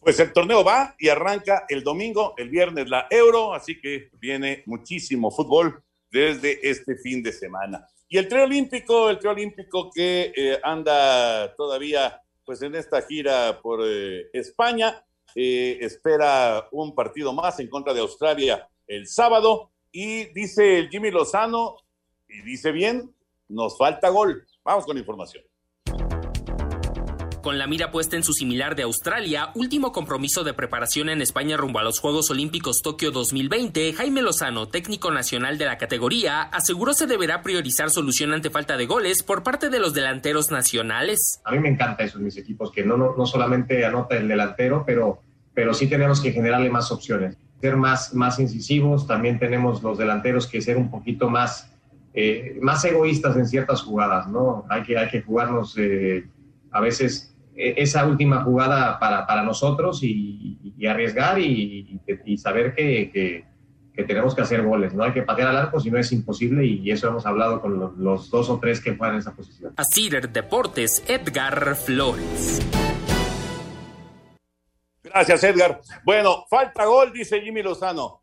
Pues 0.01 0.19
el 0.19 0.34
torneo 0.34 0.63
va 0.63 0.95
y 0.97 1.10
arranca 1.10 1.65
el 1.69 1.84
domingo, 1.84 2.34
el 2.38 2.49
viernes 2.49 2.89
la 2.89 3.07
Euro, 3.12 3.53
así 3.53 3.79
que 3.79 4.10
viene 4.19 4.63
muchísimo 4.65 5.29
fútbol 5.29 5.84
desde 6.10 6.67
este 6.67 6.95
fin 6.95 7.21
de 7.21 7.31
semana. 7.31 7.88
Y 8.10 8.17
el 8.17 8.27
trío 8.27 8.43
olímpico, 8.43 9.10
el 9.10 9.19
trío 9.19 9.31
olímpico 9.31 9.91
que 9.91 10.34
eh, 10.36 10.60
anda 10.63 11.55
todavía 11.55 12.21
pues 12.43 12.62
en 12.63 12.75
esta 12.75 13.01
gira 13.03 13.62
por 13.62 13.79
eh, 13.86 14.29
España, 14.34 15.05
eh, 15.36 15.77
espera 15.79 16.67
un 16.71 16.93
partido 16.93 17.31
más 17.31 17.60
en 17.60 17.69
contra 17.69 17.93
de 17.93 18.01
Australia 18.01 18.67
el 18.88 19.07
sábado 19.07 19.71
y 19.91 20.25
dice 20.34 20.79
el 20.79 20.89
Jimmy 20.89 21.12
Lozano, 21.12 21.77
y 22.32 22.41
dice 22.41 22.72
bien, 22.72 23.13
nos 23.50 23.78
falta 23.78 24.10
gol. 24.10 24.46
Vamos 24.63 24.86
con 24.86 24.98
información. 24.98 25.44
Con 27.41 27.58
la 27.58 27.65
mira 27.65 27.89
puesta 27.89 28.15
en 28.15 28.24
su 28.24 28.34
similar 28.34 28.76
de 28.76 28.84
Australia, 28.84 29.50
último 29.56 29.91
compromiso 29.91 30.44
de 30.44 30.54
preparación 30.54 31.10
en 31.10 31.24
España 31.24 31.58
rumbo 31.58 31.80
a 31.80 31.84
los 31.84 32.00
Juegos 32.00 32.30
Olímpicos 32.30 32.84
Tokio 32.84 33.10
2020, 33.10 33.94
Jaime 33.94 34.22
Lozano, 34.22 34.67
técnico 34.67 35.10
nacional 35.10 35.58
de 35.58 35.65
la 35.65 35.80
categoría, 35.80 36.44
aseguró 36.44 36.94
se 36.94 37.08
deberá 37.08 37.41
priorizar 37.41 37.89
solución 37.89 38.32
ante 38.34 38.52
falta 38.52 38.78
de 38.78 38.86
goles 38.86 39.24
por 39.24 39.41
parte 39.41 39.70
de 39.70 39.80
los 39.80 39.96
delanteros 39.96 40.52
nacionales. 40.52 41.41
A 41.44 41.52
mí 41.52 41.58
me 41.58 41.70
encanta 41.70 42.04
eso 42.04 42.20
en 42.20 42.26
mis 42.26 42.38
equipos, 42.38 42.72
que 42.72 42.84
no, 42.84 42.96
no, 42.96 43.15
no 43.17 43.26
solamente 43.26 43.84
anota 43.86 44.17
el 44.17 44.28
delantero, 44.28 44.84
pero, 44.86 45.24
pero 45.56 45.74
sí 45.74 45.88
tenemos 45.88 46.22
que 46.22 46.34
generarle 46.34 46.70
más 46.70 46.91
opciones, 46.91 47.38
ser 47.60 47.76
más, 47.76 48.13
más 48.13 48.38
incisivos, 48.38 49.08
también 49.08 49.39
tenemos 49.39 49.82
los 49.82 49.98
delanteros 49.98 50.46
que 50.46 50.62
ser 50.62 50.78
un 50.78 50.91
poquito 50.91 51.28
más, 51.28 51.71
eh, 52.13 52.57
más 52.62 52.83
egoístas 52.83 53.35
en 53.37 53.47
ciertas 53.47 53.81
jugadas, 53.81 54.27
¿no? 54.27 54.65
Hay 54.69 54.83
que, 54.83 54.97
hay 54.97 55.09
que 55.09 55.21
jugarnos 55.21 55.77
eh, 55.77 56.27
a 56.71 56.81
veces 56.81 57.33
esa 57.55 58.05
última 58.05 58.43
jugada 58.43 58.99
para, 58.99 59.27
para 59.27 59.43
nosotros 59.43 60.01
y, 60.03 60.57
y 60.77 60.87
arriesgar 60.87 61.39
y, 61.39 61.99
y, 62.25 62.37
saber 62.37 62.73
que, 62.73 63.12
que, 63.12 63.45
que, 63.93 64.03
tenemos 64.03 64.33
que 64.33 64.41
hacer 64.41 64.63
goles. 64.63 64.93
No 64.93 65.03
hay 65.03 65.12
que 65.12 65.21
patear 65.21 65.49
al 65.49 65.57
arco, 65.57 65.79
si 65.79 65.91
no 65.91 65.97
es 65.97 66.12
imposible 66.12 66.65
y 66.65 66.89
eso 66.89 67.07
hemos 67.07 67.25
hablado 67.25 67.62
con 67.62 67.79
los, 67.79 67.97
los 67.97 68.29
dos 68.29 68.49
o 68.49 68.59
tres 68.59 68.79
que 68.81 68.95
juegan 68.95 69.15
en 69.15 69.19
esa 69.19 69.33
posición. 69.35 69.73
Así 69.77 70.09
Deportes, 70.09 71.03
Edgar 71.07 71.75
Flores. 71.75 72.62
Gracias, 75.03 75.43
Edgar. 75.43 75.81
Bueno, 76.03 76.45
falta 76.49 76.85
gol, 76.85 77.12
dice 77.12 77.41
Jimmy 77.41 77.62
Lozano. 77.62 78.21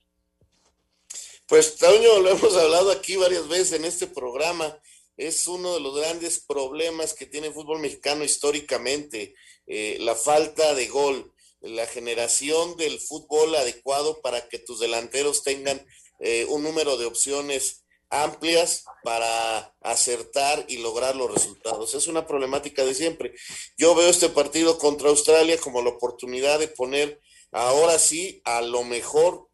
Pues, 1.49 1.77
Toño, 1.77 2.21
lo 2.21 2.29
hemos 2.29 2.55
hablado 2.57 2.91
aquí 2.91 3.17
varias 3.17 3.49
veces 3.49 3.73
en 3.73 3.87
este 3.87 4.07
programa. 4.07 4.79
Es 5.17 5.49
uno 5.49 5.73
de 5.73 5.81
los 5.81 5.97
grandes 5.97 6.45
problemas 6.47 7.15
que 7.15 7.25
tiene 7.25 7.47
el 7.47 7.55
fútbol 7.55 7.79
mexicano 7.79 8.23
históricamente, 8.23 9.35
eh, 9.67 9.97
la 10.01 10.15
falta 10.15 10.75
de 10.75 10.89
gol, 10.89 11.33
la 11.63 11.87
generación 11.87 12.77
del 12.77 13.01
fútbol 13.01 13.55
adecuado 13.55 14.21
para 14.21 14.47
que 14.47 14.59
tus 14.59 14.79
delanteros 14.79 15.43
tengan 15.43 15.83
eh, 16.21 16.45
un 16.51 16.63
número 16.63 16.99
de 16.99 17.07
opciones 17.07 17.83
amplias 18.11 18.85
para 19.03 19.75
acertar 19.81 20.67
y 20.69 20.77
lograr 20.77 21.17
los 21.17 21.33
resultados. 21.33 21.95
Es 21.95 22.09
una 22.09 22.27
problemática 22.27 22.85
de 22.85 22.93
siempre. 22.93 23.35
Yo 23.79 23.95
veo 23.95 24.11
este 24.11 24.29
partido 24.29 24.79
contra 24.79 25.09
Australia 25.09 25.57
como 25.57 25.81
la 25.81 25.91
oportunidad 25.91 26.59
de 26.59 26.69
poner 26.69 27.23
ahora 27.53 27.99
sí 27.99 28.43
a 28.45 28.61
lo 28.61 28.85
mejor 28.85 29.49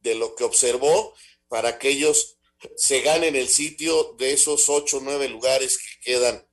de 0.00 0.16
lo 0.16 0.34
que 0.34 0.44
observó 0.44 1.14
para 1.48 1.78
que 1.78 1.90
ellos 1.90 2.38
se 2.76 3.00
ganen 3.00 3.36
el 3.36 3.48
sitio 3.48 4.14
de 4.18 4.32
esos 4.32 4.68
ocho 4.68 4.98
o 4.98 5.00
nueve 5.00 5.28
lugares 5.28 5.78
que 5.78 6.12
quedan 6.12 6.46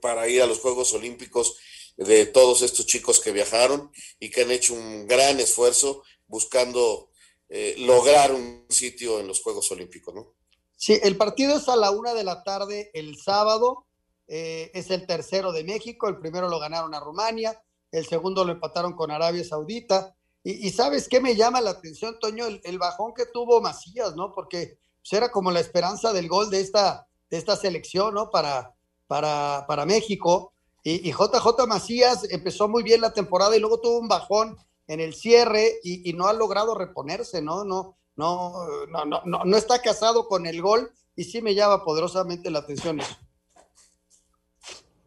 para 0.00 0.28
ir 0.28 0.42
a 0.42 0.46
los 0.46 0.58
Juegos 0.58 0.92
Olímpicos 0.94 1.56
de 1.96 2.26
todos 2.26 2.62
estos 2.62 2.86
chicos 2.86 3.20
que 3.20 3.32
viajaron 3.32 3.90
y 4.18 4.30
que 4.30 4.42
han 4.42 4.50
hecho 4.50 4.74
un 4.74 5.06
gran 5.06 5.40
esfuerzo 5.40 6.02
buscando 6.26 7.10
eh, 7.48 7.76
lograr 7.78 8.32
un 8.32 8.66
sitio 8.68 9.20
en 9.20 9.28
los 9.28 9.40
Juegos 9.40 9.70
Olímpicos, 9.70 10.14
¿no? 10.14 10.34
Sí, 10.74 10.98
el 11.02 11.16
partido 11.16 11.56
es 11.56 11.68
a 11.68 11.76
la 11.76 11.90
una 11.90 12.12
de 12.12 12.24
la 12.24 12.42
tarde 12.42 12.90
el 12.92 13.16
sábado. 13.16 13.86
Eh, 14.28 14.70
es 14.74 14.90
el 14.90 15.06
tercero 15.06 15.52
de 15.52 15.64
México. 15.64 16.08
El 16.08 16.18
primero 16.18 16.48
lo 16.48 16.58
ganaron 16.58 16.94
a 16.94 17.00
Rumania. 17.00 17.62
El 17.90 18.06
segundo 18.06 18.44
lo 18.44 18.52
empataron 18.52 18.94
con 18.94 19.10
Arabia 19.10 19.44
Saudita. 19.44 20.15
Y, 20.48 20.70
sabes 20.70 21.08
qué 21.08 21.20
me 21.20 21.34
llama 21.34 21.60
la 21.60 21.70
atención, 21.70 22.20
Toño, 22.20 22.44
el, 22.46 22.78
bajón 22.78 23.12
que 23.14 23.26
tuvo 23.26 23.60
Macías, 23.60 24.14
¿no? 24.14 24.32
Porque 24.32 24.78
pues, 25.00 25.12
era 25.12 25.32
como 25.32 25.50
la 25.50 25.58
esperanza 25.58 26.12
del 26.12 26.28
gol 26.28 26.50
de 26.50 26.60
esta, 26.60 27.08
de 27.28 27.36
esta 27.36 27.56
selección, 27.56 28.14
¿no? 28.14 28.30
Para, 28.30 28.72
para, 29.08 29.64
para 29.66 29.84
México. 29.84 30.52
Y, 30.84 31.10
JJ 31.10 31.66
Macías 31.66 32.30
empezó 32.30 32.68
muy 32.68 32.84
bien 32.84 33.00
la 33.00 33.12
temporada 33.12 33.56
y 33.56 33.58
luego 33.58 33.80
tuvo 33.80 33.98
un 33.98 34.06
bajón 34.06 34.56
en 34.86 35.00
el 35.00 35.14
cierre 35.14 35.80
y, 35.82 36.08
y 36.08 36.12
no 36.12 36.28
ha 36.28 36.32
logrado 36.32 36.76
reponerse, 36.76 37.42
¿no? 37.42 37.64
No, 37.64 37.96
no, 38.14 38.86
no, 38.86 39.04
no, 39.04 39.44
no, 39.44 39.56
está 39.56 39.82
casado 39.82 40.28
con 40.28 40.46
el 40.46 40.62
gol 40.62 40.92
y 41.16 41.24
sí 41.24 41.42
me 41.42 41.56
llama 41.56 41.82
poderosamente 41.82 42.52
la 42.52 42.60
atención 42.60 43.00
eso. 43.00 43.16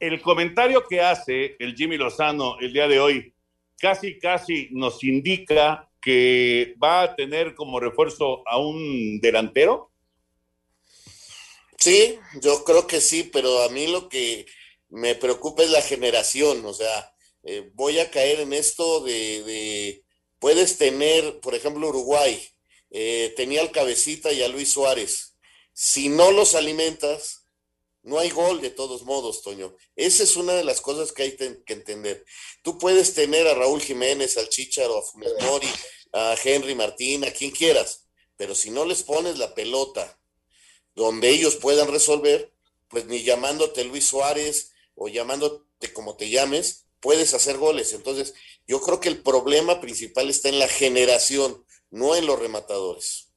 El 0.02 0.22
comentario 0.22 0.86
que 0.86 1.00
hace 1.00 1.56
el 1.60 1.76
Jimmy 1.76 1.96
Lozano 1.96 2.60
el 2.60 2.74
día 2.74 2.90
de 2.90 3.00
hoy 3.00 3.34
casi, 3.80 4.20
casi 4.20 4.70
nos 4.72 5.04
indica 5.04 5.90
que 6.02 6.76
va 6.82 7.02
a 7.02 7.16
tener 7.16 7.56
como 7.56 7.80
refuerzo 7.80 8.48
a 8.48 8.58
un 8.60 9.20
delantero. 9.20 9.92
Sí, 11.78 12.20
yo 12.42 12.64
creo 12.64 12.88
que 12.88 13.02
sí, 13.02 13.24
pero 13.24 13.64
a 13.64 13.70
mí 13.70 13.88
lo 13.88 14.10
que 14.10 14.46
me 14.90 15.16
preocupa 15.16 15.64
es 15.64 15.70
la 15.70 15.82
generación, 15.82 16.66
o 16.66 16.74
sea, 16.74 17.14
eh, 17.44 17.72
voy 17.74 18.00
a 18.00 18.12
caer 18.12 18.42
en 18.42 18.54
esto 18.54 19.02
de, 19.02 19.44
de, 19.44 20.04
puedes 20.40 20.78
tener, 20.78 21.40
por 21.40 21.56
ejemplo, 21.56 21.88
Uruguay, 21.88 22.42
eh, 22.92 23.34
tenía 23.38 23.62
al 23.62 23.72
cabecita 23.72 24.32
y 24.32 24.42
a 24.42 24.48
Luis 24.48 24.72
Suárez. 24.72 25.38
Si 25.74 26.10
no 26.10 26.32
los 26.32 26.56
alimentas, 26.56 27.39
no 28.04 28.20
hay 28.20 28.30
gol 28.30 28.62
de 28.62 28.70
todos 28.70 29.04
modos, 29.04 29.42
Toño. 29.42 29.76
Esa 29.96 30.24
es 30.24 30.36
una 30.36 30.54
de 30.54 30.64
las 30.64 30.82
cosas 30.82 31.12
que 31.12 31.24
hay 31.24 31.36
que 31.36 31.74
entender. 31.74 32.26
Tú 32.64 32.78
puedes 32.78 33.14
tener 33.14 33.48
a 33.48 33.54
Raúl 33.54 33.82
Jiménez, 33.82 34.38
al 34.38 34.50
Chicharo, 34.50 34.98
a 34.98 35.02
Funes 35.02 35.34
a 36.12 36.36
Henry 36.44 36.76
Martín, 36.76 37.24
a 37.24 37.32
quien 37.32 37.52
quieras, 37.52 38.08
pero 38.36 38.56
si 38.56 38.72
no 38.72 38.86
les 38.86 39.04
pones 39.04 39.38
la 39.38 39.54
pelota 39.54 40.20
donde 40.96 41.30
ellos 41.30 41.56
puedan 41.56 41.92
resolver, 41.92 42.52
pues 42.88 43.06
ni 43.06 43.24
llamándote 43.24 43.84
Luis 43.84 44.08
Suárez 44.08 44.72
o 44.96 45.08
llamándote 45.08 45.94
como 45.94 46.16
te 46.16 46.30
llames, 46.30 46.88
puedes 47.00 47.34
hacer 47.34 47.58
goles. 47.58 47.94
Entonces, 47.94 48.34
yo 48.68 48.82
creo 48.82 49.00
que 49.00 49.10
el 49.10 49.22
problema 49.22 49.80
principal 49.80 50.30
está 50.30 50.50
en 50.50 50.60
la 50.60 50.68
generación 50.68 51.64
no 51.92 52.16
en 52.16 52.26
los 52.26 52.40
rematadores. 52.40 53.32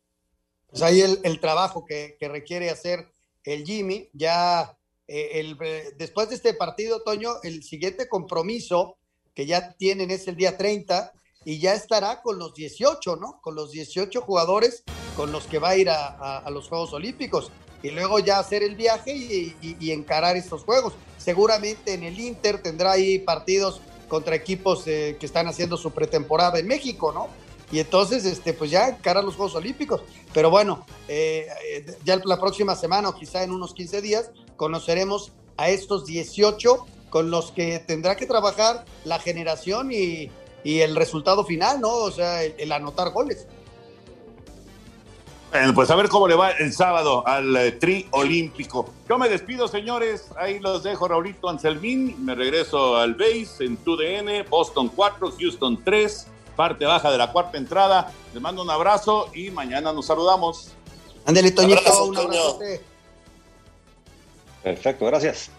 Pues 0.68 0.82
ahí 0.82 1.00
el, 1.00 1.40
trabajo 1.40 1.84
que, 1.84 2.16
requiere 2.20 2.70
hacer 2.70 3.11
el 3.44 3.64
Jimmy, 3.64 4.08
ya 4.12 4.76
eh, 5.06 5.40
el, 5.40 5.58
eh, 5.62 5.92
después 5.98 6.28
de 6.28 6.36
este 6.36 6.54
partido, 6.54 7.02
Toño, 7.02 7.34
el 7.42 7.62
siguiente 7.62 8.08
compromiso 8.08 8.96
que 9.34 9.46
ya 9.46 9.72
tienen 9.72 10.10
es 10.10 10.28
el 10.28 10.36
día 10.36 10.56
30 10.56 11.12
y 11.44 11.58
ya 11.58 11.74
estará 11.74 12.22
con 12.22 12.38
los 12.38 12.54
18, 12.54 13.16
¿no? 13.16 13.40
Con 13.40 13.54
los 13.54 13.72
18 13.72 14.20
jugadores 14.22 14.84
con 15.16 15.32
los 15.32 15.46
que 15.46 15.58
va 15.58 15.70
a 15.70 15.76
ir 15.76 15.90
a, 15.90 16.48
los 16.50 16.68
Juegos 16.68 16.92
Olímpicos 16.92 17.50
y 17.82 17.90
luego 17.90 18.18
ya 18.18 18.38
hacer 18.38 18.62
el 18.62 18.76
viaje 18.76 19.14
y, 19.14 19.90
encarar 19.90 20.36
estos 20.36 20.62
juegos. 20.62 20.94
Seguramente 21.18 21.94
en 21.94 22.04
el 22.04 22.18
Inter 22.18 22.62
tendrá 22.62 22.92
ahí 22.92 23.18
partidos 23.18 23.80
contra 24.08 24.34
equipos 24.34 24.86
eh, 24.86 25.16
que 25.18 25.26
están 25.26 25.48
haciendo 25.48 25.76
su 25.76 25.90
pretemporada 25.90 26.58
en 26.58 26.66
México, 26.66 27.12
¿no? 27.12 27.28
Y 27.72 27.80
entonces, 27.80 28.26
este, 28.26 28.52
pues 28.52 28.70
ya 28.70 28.88
encarar 28.88 29.24
los 29.24 29.34
Juegos 29.34 29.54
Olímpicos. 29.54 30.02
Pero 30.34 30.50
bueno, 30.50 30.84
eh, 31.08 31.48
ya 32.04 32.20
la 32.22 32.38
próxima 32.38 32.76
semana 32.76 33.08
o 33.08 33.14
quizá 33.14 33.42
en 33.42 33.50
unos 33.50 33.72
15 33.72 34.02
días 34.02 34.30
conoceremos 34.56 35.32
a 35.56 35.70
estos 35.70 36.04
18 36.04 36.86
con 37.08 37.30
los 37.30 37.50
que 37.50 37.78
tendrá 37.78 38.16
que 38.16 38.26
trabajar 38.26 38.84
la 39.04 39.18
generación 39.18 39.90
y, 39.90 40.30
el 40.64 40.94
resultado 40.94 41.44
final, 41.44 41.80
¿no? 41.80 41.88
O 41.88 42.10
sea, 42.12 42.44
el, 42.44 42.70
anotar 42.70 43.10
goles. 43.10 43.48
Bueno, 45.50 45.74
pues 45.74 45.90
a 45.90 45.96
ver 45.96 46.08
cómo 46.08 46.28
le 46.28 46.36
va 46.36 46.50
el 46.52 46.72
sábado 46.72 47.26
al 47.26 47.56
eh, 47.56 47.72
tri 47.72 48.06
olímpico. 48.12 48.88
Yo 49.08 49.18
me 49.18 49.28
despido, 49.28 49.66
señores. 49.66 50.28
Ahí 50.36 50.60
los 50.60 50.84
dejo, 50.84 51.08
Raulito 51.08 51.48
Anselmín. 51.48 52.24
Me 52.24 52.34
regreso 52.36 52.96
al 52.96 53.14
base 53.14 53.64
en 53.64 53.76
TUDN, 53.78 54.48
Boston 54.48 54.88
4, 54.94 55.32
Houston 55.38 55.82
3 55.82 56.28
parte 56.56 56.84
baja 56.84 57.10
de 57.10 57.18
la 57.18 57.32
cuarta 57.32 57.58
entrada. 57.58 58.12
Les 58.32 58.42
mando 58.42 58.62
un 58.62 58.70
abrazo 58.70 59.30
y 59.34 59.50
mañana 59.50 59.92
nos 59.92 60.06
saludamos. 60.06 60.72
Ándale, 61.24 61.50
Toñito, 61.50 62.04
un 62.04 62.16
abrazo. 62.16 62.58
Perfecto, 64.62 65.06
gracias. 65.06 65.50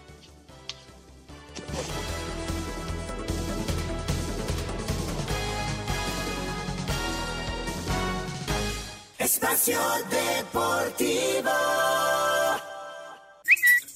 Espacio 9.18 9.78
Deportivo. 10.10 11.50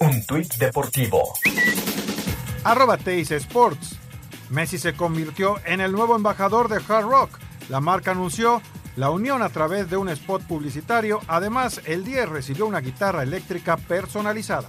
Un 0.01 0.25
tuit 0.27 0.55
deportivo. 0.55 1.35
Arroba 2.65 2.97
Teis 2.97 3.31
Sports. 3.33 4.08
Messi 4.51 4.79
se 4.79 4.95
convirtió 4.95 5.57
en 5.65 5.81
el 5.81 5.93
nuevo 5.93 6.17
embajador 6.17 6.69
de 6.69 6.77
Hard 6.77 7.07
Rock. 7.07 7.31
La 7.69 7.81
marca 7.81 8.13
anunció 8.13 8.63
la 8.97 9.11
unión 9.11 9.43
a 9.43 9.49
través 9.51 9.91
de 9.91 9.97
un 9.97 10.09
spot 10.09 10.43
publicitario. 10.43 11.21
Además, 11.29 11.81
el 11.85 12.05
10 12.05 12.29
recibió 12.29 12.67
una 12.67 12.81
guitarra 12.81 13.23
eléctrica 13.23 13.77
personalizada. 13.77 14.69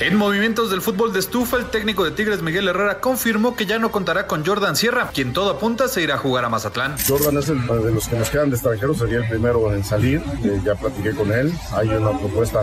En 0.00 0.16
movimientos 0.16 0.70
del 0.70 0.80
fútbol 0.80 1.12
de 1.12 1.18
estufa, 1.18 1.58
el 1.58 1.66
técnico 1.66 2.04
de 2.04 2.10
Tigres 2.12 2.40
Miguel 2.40 2.68
Herrera 2.68 3.00
confirmó 3.00 3.54
que 3.54 3.66
ya 3.66 3.78
no 3.78 3.90
contará 3.90 4.26
con 4.26 4.46
Jordan 4.46 4.74
Sierra, 4.74 5.10
quien 5.12 5.34
todo 5.34 5.50
apunta 5.50 5.88
se 5.88 6.00
irá 6.00 6.14
a 6.14 6.18
jugar 6.18 6.46
a 6.46 6.48
Mazatlán. 6.48 6.96
Jordan 7.06 7.36
es 7.36 7.50
el 7.50 7.66
de 7.66 7.92
los 7.92 8.08
que 8.08 8.16
nos 8.16 8.30
quedan 8.30 8.48
de 8.48 8.56
extranjeros, 8.56 8.96
sería 8.96 9.18
el 9.18 9.28
primero 9.28 9.74
en 9.74 9.84
salir. 9.84 10.22
Eh, 10.42 10.58
ya 10.64 10.74
platiqué 10.74 11.10
con 11.10 11.30
él. 11.30 11.52
Hay 11.72 11.90
una 11.90 12.18
propuesta 12.18 12.62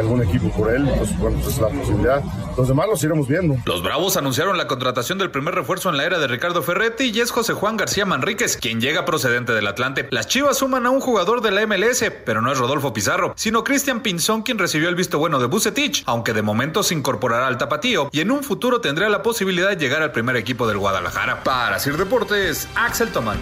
algún 0.00 0.22
equipo 0.22 0.50
por 0.50 0.72
él. 0.72 0.88
Entonces, 0.88 1.18
bueno, 1.18 1.38
pues 1.42 1.54
es 1.54 1.60
la 1.60 1.68
posibilidad. 1.68 2.22
Los 2.56 2.68
demás 2.68 2.86
los 2.88 3.02
iremos 3.02 3.28
viendo. 3.28 3.56
Los 3.66 3.82
Bravos 3.82 4.16
anunciaron 4.16 4.56
la 4.56 4.66
contratación 4.66 5.18
del 5.18 5.30
primer 5.30 5.54
refuerzo 5.54 5.90
en 5.90 5.96
la 5.96 6.04
era 6.04 6.18
de 6.18 6.26
Ricardo 6.26 6.62
Ferretti 6.62 7.10
y 7.14 7.20
es 7.20 7.30
José 7.30 7.52
Juan 7.52 7.76
García 7.76 8.06
Manríquez, 8.06 8.56
quien 8.56 8.80
llega 8.80 9.04
procedente 9.04 9.52
del 9.52 9.66
Atlante. 9.66 10.08
Las 10.10 10.28
Chivas 10.28 10.58
suman 10.58 10.86
a 10.86 10.90
un 10.90 11.00
jugador 11.00 11.40
de 11.40 11.50
la 11.50 11.66
MLS, 11.66 12.04
pero 12.24 12.40
no 12.40 12.52
es 12.52 12.58
Rodolfo 12.58 12.92
Pizarro, 12.92 13.32
sino 13.36 13.64
Cristian 13.64 14.00
Pinzón, 14.00 14.42
quien 14.42 14.58
recibió 14.58 14.88
el 14.88 14.94
visto 14.94 15.18
bueno 15.18 15.38
de 15.38 15.46
Bucetich, 15.46 16.02
aunque 16.06 16.32
de 16.32 16.42
momento 16.42 16.82
se 16.82 16.94
incorporará 16.94 17.46
al 17.46 17.58
tapatío 17.58 18.08
y 18.12 18.20
en 18.20 18.30
un 18.30 18.42
futuro 18.42 18.80
tendrá 18.80 19.08
la 19.08 19.22
posibilidad 19.22 19.68
de 19.68 19.76
llegar 19.76 20.02
al 20.02 20.12
primer 20.12 20.36
equipo 20.36 20.66
del 20.66 20.78
Guadalajara. 20.78 21.42
Para 21.42 21.78
Sir 21.78 21.96
Deportes, 21.96 22.68
Axel 22.74 23.10
Tomán. 23.10 23.38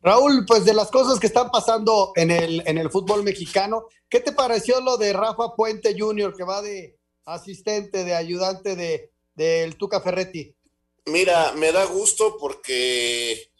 Raúl, 0.00 0.44
pues 0.46 0.64
de 0.64 0.74
las 0.74 0.90
cosas 0.90 1.18
que 1.18 1.26
están 1.26 1.50
pasando 1.50 2.12
en 2.14 2.30
el, 2.30 2.62
en 2.66 2.78
el 2.78 2.90
fútbol 2.90 3.22
mexicano, 3.24 3.86
¿qué 4.08 4.20
te 4.20 4.32
pareció 4.32 4.80
lo 4.80 4.96
de 4.96 5.12
Rafa 5.12 5.54
Puente 5.56 5.96
Jr., 5.98 6.34
que 6.36 6.44
va 6.44 6.62
de 6.62 6.98
asistente, 7.24 8.04
de 8.04 8.14
ayudante 8.14 8.76
de 8.76 9.10
del 9.38 9.76
Tuca 9.76 10.00
Ferretti? 10.00 10.54
Mira, 11.06 11.52
me 11.52 11.72
da 11.72 11.84
gusto 11.84 12.36
porque 12.38 13.50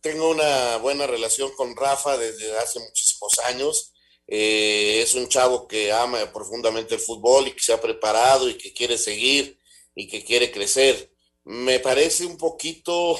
tengo 0.00 0.30
una 0.30 0.76
buena 0.78 1.06
relación 1.06 1.50
con 1.56 1.74
Rafa 1.76 2.16
desde 2.16 2.56
hace 2.58 2.78
muchísimos 2.78 3.38
años. 3.46 3.90
eh, 4.26 5.00
es 5.02 5.14
un 5.14 5.28
chavo 5.28 5.68
que 5.68 5.92
ama 5.92 6.32
profundamente 6.32 6.94
el 6.94 7.00
fútbol 7.00 7.48
y 7.48 7.52
que 7.52 7.60
se 7.60 7.74
ha 7.74 7.80
preparado 7.80 8.48
y 8.48 8.56
que 8.56 8.72
quiere 8.72 8.96
seguir 8.96 9.58
y 9.94 10.08
que 10.08 10.24
quiere 10.24 10.50
crecer. 10.50 11.10
Me 11.44 11.78
parece 11.80 12.24
un 12.24 12.38
poquito 12.38 13.18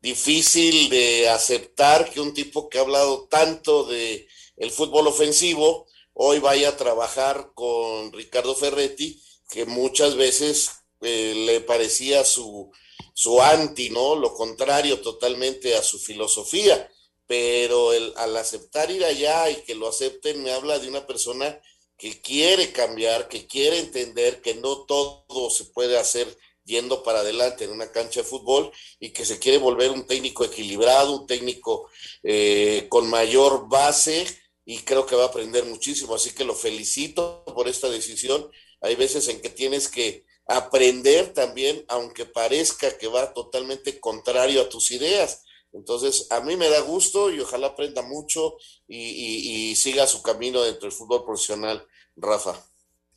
difícil 0.00 0.88
de 0.88 1.28
aceptar 1.28 2.10
que 2.10 2.20
un 2.20 2.34
tipo 2.34 2.68
que 2.68 2.78
ha 2.78 2.82
hablado 2.82 3.26
tanto 3.28 3.84
de 3.84 4.28
el 4.56 4.70
fútbol 4.70 5.06
ofensivo 5.06 5.86
hoy 6.14 6.40
vaya 6.40 6.70
a 6.70 6.76
trabajar 6.76 7.52
con 7.54 8.12
Ricardo 8.12 8.54
Ferretti, 8.54 9.22
que 9.50 9.66
muchas 9.66 10.16
veces 10.16 10.70
eh, 11.00 11.34
le 11.46 11.60
parecía 11.60 12.24
su, 12.24 12.72
su 13.14 13.40
anti, 13.40 13.90
¿no? 13.90 14.16
Lo 14.16 14.34
contrario 14.34 15.00
totalmente 15.00 15.76
a 15.76 15.82
su 15.82 15.98
filosofía. 15.98 16.90
Pero 17.26 17.92
el, 17.92 18.12
al 18.16 18.36
aceptar 18.36 18.90
ir 18.90 19.04
allá 19.04 19.50
y 19.50 19.56
que 19.62 19.74
lo 19.74 19.86
acepten, 19.86 20.42
me 20.42 20.50
habla 20.50 20.78
de 20.78 20.88
una 20.88 21.06
persona 21.06 21.60
que 21.96 22.20
quiere 22.20 22.72
cambiar, 22.72 23.28
que 23.28 23.46
quiere 23.46 23.78
entender 23.78 24.40
que 24.40 24.54
no 24.54 24.86
todo 24.86 25.50
se 25.50 25.66
puede 25.66 25.98
hacer 25.98 26.36
yendo 26.68 27.02
para 27.02 27.20
adelante 27.20 27.64
en 27.64 27.72
una 27.72 27.90
cancha 27.90 28.20
de 28.20 28.26
fútbol 28.26 28.70
y 29.00 29.10
que 29.10 29.24
se 29.24 29.38
quiere 29.38 29.58
volver 29.58 29.90
un 29.90 30.06
técnico 30.06 30.44
equilibrado, 30.44 31.20
un 31.20 31.26
técnico 31.26 31.88
eh, 32.22 32.86
con 32.88 33.08
mayor 33.08 33.68
base 33.68 34.26
y 34.64 34.80
creo 34.80 35.06
que 35.06 35.16
va 35.16 35.24
a 35.24 35.28
aprender 35.28 35.64
muchísimo. 35.64 36.14
Así 36.14 36.32
que 36.32 36.44
lo 36.44 36.54
felicito 36.54 37.42
por 37.46 37.66
esta 37.68 37.88
decisión. 37.88 38.50
Hay 38.82 38.94
veces 38.94 39.26
en 39.28 39.40
que 39.40 39.48
tienes 39.48 39.88
que 39.88 40.26
aprender 40.46 41.32
también, 41.32 41.84
aunque 41.88 42.26
parezca 42.26 42.96
que 42.96 43.08
va 43.08 43.32
totalmente 43.32 43.98
contrario 43.98 44.60
a 44.60 44.68
tus 44.68 44.90
ideas. 44.90 45.42
Entonces, 45.72 46.26
a 46.30 46.40
mí 46.40 46.56
me 46.56 46.68
da 46.68 46.80
gusto 46.80 47.30
y 47.30 47.40
ojalá 47.40 47.68
aprenda 47.68 48.02
mucho 48.02 48.56
y, 48.86 49.74
siga 49.76 50.06
su 50.06 50.22
camino 50.22 50.62
dentro 50.62 50.88
del 50.88 50.96
fútbol 50.96 51.24
profesional, 51.24 51.86
Rafa. 52.16 52.62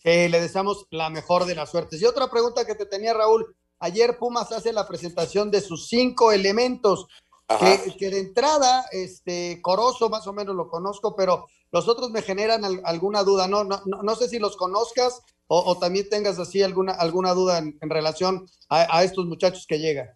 Le 0.04 0.42
deseamos 0.42 0.86
la 0.90 1.10
mejor 1.10 1.46
de 1.46 1.56
las 1.56 1.70
suertes. 1.70 2.02
Y 2.02 2.06
otra 2.06 2.30
pregunta 2.30 2.66
que 2.66 2.76
te 2.76 2.86
tenía, 2.86 3.14
Raúl. 3.14 3.56
Ayer 3.80 4.18
Pumas 4.18 4.52
hace 4.52 4.74
la 4.74 4.88
presentación 4.88 5.50
de 5.50 5.60
sus 5.60 5.88
cinco 5.88 6.32
elementos, 6.32 7.08
que, 7.98 8.10
de 8.10 8.20
entrada, 8.20 8.86
este, 8.92 9.60
Corozo 9.62 10.08
más 10.10 10.26
o 10.28 10.34
menos 10.34 10.56
lo 10.56 10.70
conozco, 10.70 11.16
pero 11.16 11.48
los 11.72 11.88
otros 11.88 12.12
me 12.12 12.22
generan 12.22 12.64
alguna 12.86 13.24
duda. 13.24 13.48
No, 13.48 13.64
no, 13.64 13.82
no, 13.86 14.16
sé 14.16 14.30
si 14.30 14.40
los 14.40 14.56
conozcas 14.56 15.22
o, 15.48 15.78
también 15.78 16.08
tengas 16.10 16.40
así 16.40 16.62
alguna, 16.62 16.94
alguna 16.94 17.34
duda 17.34 17.58
en, 17.58 17.78
relación 17.82 18.48
a, 18.70 19.04
estos 19.04 19.26
muchachos 19.26 19.66
que 19.68 19.80
llegan. 19.80 20.08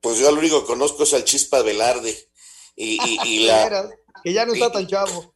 Pues 0.00 0.18
yo 0.18 0.30
lo 0.32 0.38
único 0.38 0.60
que 0.62 0.66
conozco 0.66 1.02
es 1.02 1.14
al 1.14 1.24
Chispa 1.24 1.62
Velarde. 1.62 2.16
Y, 2.74 2.98
y, 3.24 3.40
la, 3.46 3.90
que 4.24 4.32
ya 4.32 4.46
no 4.46 4.54
está 4.54 4.72
tan 4.72 4.86
chavo. 4.86 5.35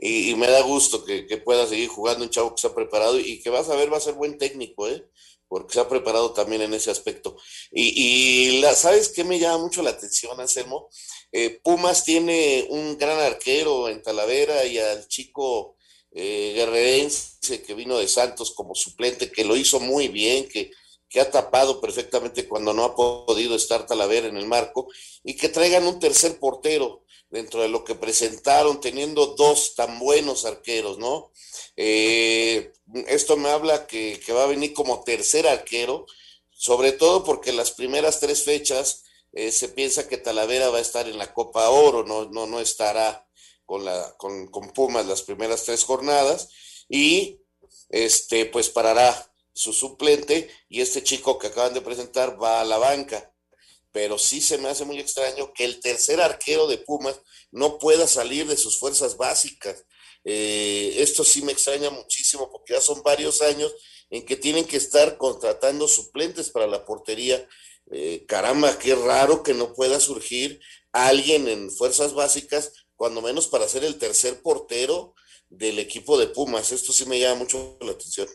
Y, 0.00 0.34
me 0.36 0.48
da 0.48 0.62
gusto 0.62 1.04
que, 1.04 1.24
pueda 1.44 1.66
seguir 1.66 1.88
jugando 1.88 2.24
un 2.24 2.30
chavo 2.30 2.54
que 2.54 2.60
se 2.60 2.66
ha 2.66 2.74
preparado 2.74 3.20
y 3.20 3.40
que 3.40 3.50
vas 3.50 3.68
a 3.68 3.76
ver 3.76 3.92
va 3.92 3.98
a 3.98 4.00
ser 4.00 4.14
buen 4.14 4.38
técnico, 4.38 4.88
¿eh? 4.88 5.06
porque 5.48 5.74
se 5.74 5.80
ha 5.80 5.88
preparado 5.88 6.32
también 6.32 6.62
en 6.62 6.72
ese 6.72 6.90
aspecto. 6.90 7.36
Y, 7.70 8.60
la, 8.60 8.74
¿sabes 8.74 9.10
qué 9.10 9.22
me 9.22 9.38
llama 9.38 9.64
mucho 9.64 9.82
la 9.82 9.90
atención, 9.90 10.40
Anselmo? 10.40 10.88
Eh, 11.30 11.60
Pumas 11.62 12.04
tiene 12.04 12.66
un 12.70 12.96
gran 12.96 13.18
arquero 13.20 13.88
en 13.88 14.02
Talavera 14.02 14.64
y 14.64 14.78
al 14.78 15.06
chico 15.08 15.76
eh, 16.10 16.52
guerrerense 16.54 17.62
que 17.62 17.74
vino 17.74 17.98
de 17.98 18.08
Santos 18.08 18.52
como 18.52 18.74
suplente, 18.74 19.30
que 19.30 19.44
lo 19.44 19.56
hizo 19.56 19.78
muy 19.78 20.08
bien, 20.08 20.48
que, 20.48 20.70
que 21.08 21.20
ha 21.20 21.30
tapado 21.30 21.82
perfectamente 21.82 22.48
cuando 22.48 22.72
no 22.72 22.84
ha 22.84 22.96
podido 22.96 23.54
estar 23.54 23.86
Talavera 23.86 24.28
en 24.28 24.38
el 24.38 24.46
marco, 24.46 24.88
y 25.22 25.36
que 25.36 25.50
traigan 25.50 25.86
un 25.86 26.00
tercer 26.00 26.38
portero 26.38 27.01
dentro 27.32 27.62
de 27.62 27.68
lo 27.68 27.82
que 27.82 27.94
presentaron, 27.94 28.80
teniendo 28.80 29.26
dos 29.26 29.74
tan 29.74 29.98
buenos 29.98 30.44
arqueros, 30.44 30.98
¿no? 30.98 31.32
Eh, 31.76 32.72
esto 33.08 33.38
me 33.38 33.48
habla 33.48 33.86
que, 33.86 34.20
va 34.32 34.44
a 34.44 34.48
venir 34.48 34.74
como 34.74 35.02
tercer 35.02 35.48
arquero, 35.48 36.06
sobre 36.50 36.92
todo 36.92 37.24
porque 37.24 37.52
las 37.52 37.70
primeras 37.70 38.20
tres 38.20 38.44
fechas 38.44 39.04
eh, 39.32 39.50
se 39.50 39.70
piensa 39.70 40.08
que 40.08 40.18
Talavera 40.18 40.68
va 40.68 40.76
a 40.76 40.82
estar 40.82 41.08
en 41.08 41.16
la 41.16 41.32
Copa 41.32 41.70
Oro, 41.70 42.04
no, 42.04 42.26
no, 42.26 42.46
no 42.46 42.60
estará 42.60 43.26
con, 43.64 43.86
la, 43.86 44.14
con, 44.18 44.48
con 44.48 44.70
Pumas 44.70 45.06
las 45.06 45.22
primeras 45.22 45.64
tres 45.64 45.84
jornadas 45.84 46.50
y 46.90 47.40
este, 47.88 48.44
pues 48.44 48.68
parará 48.68 49.32
su 49.54 49.72
suplente 49.72 50.50
y 50.68 50.82
este 50.82 51.02
chico 51.02 51.38
que 51.38 51.46
acaban 51.46 51.72
de 51.72 51.80
presentar 51.80 52.40
va 52.40 52.60
a 52.60 52.64
la 52.64 52.76
banca. 52.76 53.31
Pero 53.92 54.18
sí 54.18 54.40
se 54.40 54.58
me 54.58 54.68
hace 54.68 54.84
muy 54.84 54.98
extraño 54.98 55.52
que 55.52 55.64
el 55.64 55.80
tercer 55.80 56.20
arquero 56.20 56.66
de 56.66 56.78
Pumas 56.78 57.20
no 57.50 57.78
pueda 57.78 58.06
salir 58.06 58.46
de 58.46 58.56
sus 58.56 58.78
fuerzas 58.78 59.16
básicas. 59.16 59.84
Eh, 60.24 60.94
esto 60.98 61.24
sí 61.24 61.42
me 61.42 61.52
extraña 61.52 61.90
muchísimo 61.90 62.50
porque 62.50 62.74
ya 62.74 62.80
son 62.80 63.02
varios 63.02 63.42
años 63.42 63.72
en 64.10 64.24
que 64.24 64.36
tienen 64.36 64.64
que 64.64 64.76
estar 64.76 65.16
contratando 65.16 65.88
suplentes 65.88 66.50
para 66.50 66.66
la 66.66 66.84
portería. 66.84 67.46
Eh, 67.90 68.24
caramba, 68.26 68.78
qué 68.78 68.94
raro 68.94 69.42
que 69.42 69.54
no 69.54 69.74
pueda 69.74 70.00
surgir 70.00 70.60
alguien 70.92 71.48
en 71.48 71.70
fuerzas 71.70 72.14
básicas 72.14 72.72
cuando 72.94 73.22
menos 73.22 73.48
para 73.48 73.68
ser 73.68 73.84
el 73.84 73.98
tercer 73.98 74.40
portero 74.42 75.14
del 75.48 75.78
equipo 75.78 76.18
de 76.18 76.28
Pumas. 76.28 76.72
Esto 76.72 76.92
sí 76.92 77.04
me 77.06 77.18
llama 77.18 77.40
mucho 77.40 77.76
la 77.80 77.92
atención. 77.92 78.28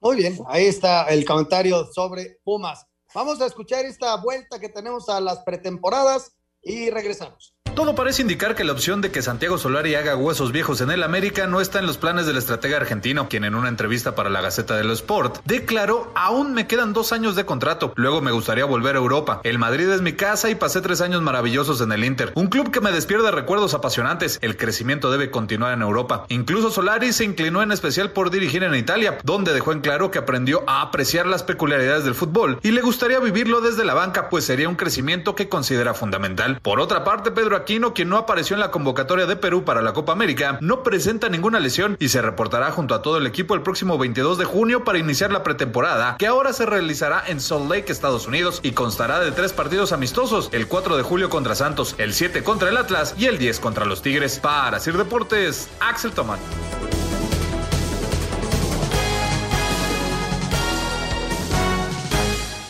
Muy 0.00 0.16
bien, 0.16 0.38
ahí 0.46 0.66
está 0.66 1.08
el 1.08 1.24
comentario 1.24 1.88
sobre 1.92 2.38
Pumas. 2.44 2.87
Vamos 3.14 3.40
a 3.40 3.46
escuchar 3.46 3.86
esta 3.86 4.14
vuelta 4.16 4.60
que 4.60 4.68
tenemos 4.68 5.08
a 5.08 5.20
las 5.20 5.38
pretemporadas 5.40 6.36
y 6.62 6.90
regresamos. 6.90 7.57
Todo 7.74 7.94
parece 7.94 8.22
indicar 8.22 8.54
que 8.54 8.64
la 8.64 8.72
opción 8.72 9.00
de 9.00 9.10
que 9.10 9.22
Santiago 9.22 9.56
Solari 9.56 9.94
haga 9.94 10.16
huesos 10.16 10.50
viejos 10.50 10.80
en 10.80 10.90
el 10.90 11.02
América 11.02 11.46
no 11.46 11.60
está 11.60 11.78
en 11.78 11.86
los 11.86 11.96
planes 11.96 12.26
del 12.26 12.36
estratega 12.36 12.76
argentino, 12.76 13.28
quien 13.28 13.44
en 13.44 13.54
una 13.54 13.68
entrevista 13.68 14.14
para 14.14 14.30
la 14.30 14.40
Gaceta 14.40 14.76
de 14.76 14.84
los 14.84 15.00
Sport 15.00 15.38
declaró: 15.44 16.10
Aún 16.14 16.54
me 16.54 16.66
quedan 16.66 16.92
dos 16.92 17.12
años 17.12 17.36
de 17.36 17.44
contrato, 17.44 17.92
luego 17.96 18.20
me 18.20 18.32
gustaría 18.32 18.64
volver 18.64 18.96
a 18.96 18.98
Europa. 18.98 19.40
El 19.44 19.58
Madrid 19.58 19.88
es 19.88 20.02
mi 20.02 20.14
casa 20.14 20.50
y 20.50 20.54
pasé 20.54 20.80
tres 20.80 21.00
años 21.00 21.22
maravillosos 21.22 21.80
en 21.80 21.92
el 21.92 22.04
Inter, 22.04 22.32
un 22.34 22.48
club 22.48 22.70
que 22.70 22.80
me 22.80 22.92
despierta 22.92 23.30
recuerdos 23.30 23.74
apasionantes. 23.74 24.38
El 24.42 24.56
crecimiento 24.56 25.10
debe 25.10 25.30
continuar 25.30 25.72
en 25.72 25.82
Europa. 25.82 26.24
Incluso 26.28 26.70
Solari 26.70 27.12
se 27.12 27.24
inclinó 27.24 27.62
en 27.62 27.70
especial 27.70 28.10
por 28.10 28.30
dirigir 28.30 28.64
en 28.64 28.74
Italia, 28.74 29.18
donde 29.22 29.52
dejó 29.52 29.72
en 29.72 29.80
claro 29.80 30.10
que 30.10 30.18
aprendió 30.18 30.64
a 30.66 30.82
apreciar 30.82 31.26
las 31.26 31.42
peculiaridades 31.42 32.04
del 32.04 32.14
fútbol 32.14 32.58
y 32.62 32.72
le 32.72 32.80
gustaría 32.80 33.20
vivirlo 33.20 33.60
desde 33.60 33.84
la 33.84 33.94
banca, 33.94 34.28
pues 34.30 34.44
sería 34.44 34.68
un 34.68 34.76
crecimiento 34.76 35.34
que 35.34 35.48
considera 35.48 35.94
fundamental. 35.94 36.60
Por 36.60 36.80
otra 36.80 37.04
parte, 37.04 37.30
Pedro 37.30 37.56
Aquino, 37.58 37.92
quien 37.92 38.08
no 38.08 38.16
apareció 38.16 38.54
en 38.54 38.60
la 38.60 38.70
convocatoria 38.70 39.26
de 39.26 39.36
Perú 39.36 39.64
para 39.64 39.82
la 39.82 39.92
Copa 39.92 40.12
América, 40.12 40.58
no 40.60 40.82
presenta 40.82 41.28
ninguna 41.28 41.60
lesión 41.60 41.96
y 41.98 42.08
se 42.08 42.22
reportará 42.22 42.70
junto 42.70 42.94
a 42.94 43.02
todo 43.02 43.18
el 43.18 43.26
equipo 43.26 43.54
el 43.54 43.62
próximo 43.62 43.98
22 43.98 44.38
de 44.38 44.44
junio 44.44 44.84
para 44.84 44.98
iniciar 44.98 45.32
la 45.32 45.42
pretemporada, 45.42 46.16
que 46.18 46.26
ahora 46.26 46.52
se 46.52 46.66
realizará 46.66 47.22
en 47.26 47.40
Salt 47.40 47.70
Lake, 47.70 47.92
Estados 47.92 48.26
Unidos, 48.26 48.60
y 48.62 48.72
constará 48.72 49.20
de 49.20 49.32
tres 49.32 49.52
partidos 49.52 49.92
amistosos, 49.92 50.48
el 50.52 50.68
4 50.68 50.96
de 50.96 51.02
julio 51.02 51.30
contra 51.30 51.54
Santos, 51.54 51.94
el 51.98 52.14
7 52.14 52.42
contra 52.42 52.68
el 52.68 52.76
Atlas 52.76 53.14
y 53.18 53.26
el 53.26 53.38
10 53.38 53.60
contra 53.60 53.84
los 53.84 54.02
Tigres. 54.02 54.38
Para 54.38 54.80
Sir 54.80 54.96
Deportes, 54.96 55.68
Axel 55.80 56.12
Tomán. 56.12 56.38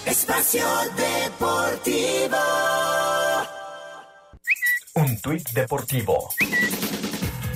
Espacio 0.07 0.64
Deportivo. 0.97 2.36
Tuit 5.20 5.50
deportivo. 5.50 6.28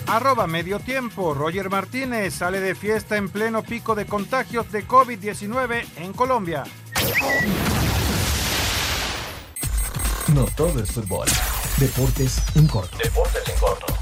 Arroba 0.07 0.47
medio 0.47 0.79
tiempo. 0.81 1.35
Roger 1.35 1.71
Martínez 1.71 2.35
sale 2.35 2.61
de 2.61 2.75
fiesta 2.75 3.17
en 3.17 3.29
pleno 3.29 3.63
pico 3.63 3.95
de 3.95 4.07
contagios 4.07 4.71
de 4.73 4.87
COVID-19 4.87 5.85
en 5.97 6.13
Colombia. 6.13 6.65
No 10.35 10.45
todo 10.57 10.83
es 10.83 10.91
fútbol. 10.91 11.29
Deportes 11.79 12.43
en 12.55 12.67
corto. 12.67 12.97
Deportes 12.99 13.49
en 13.49 13.59
corto. 13.59 14.02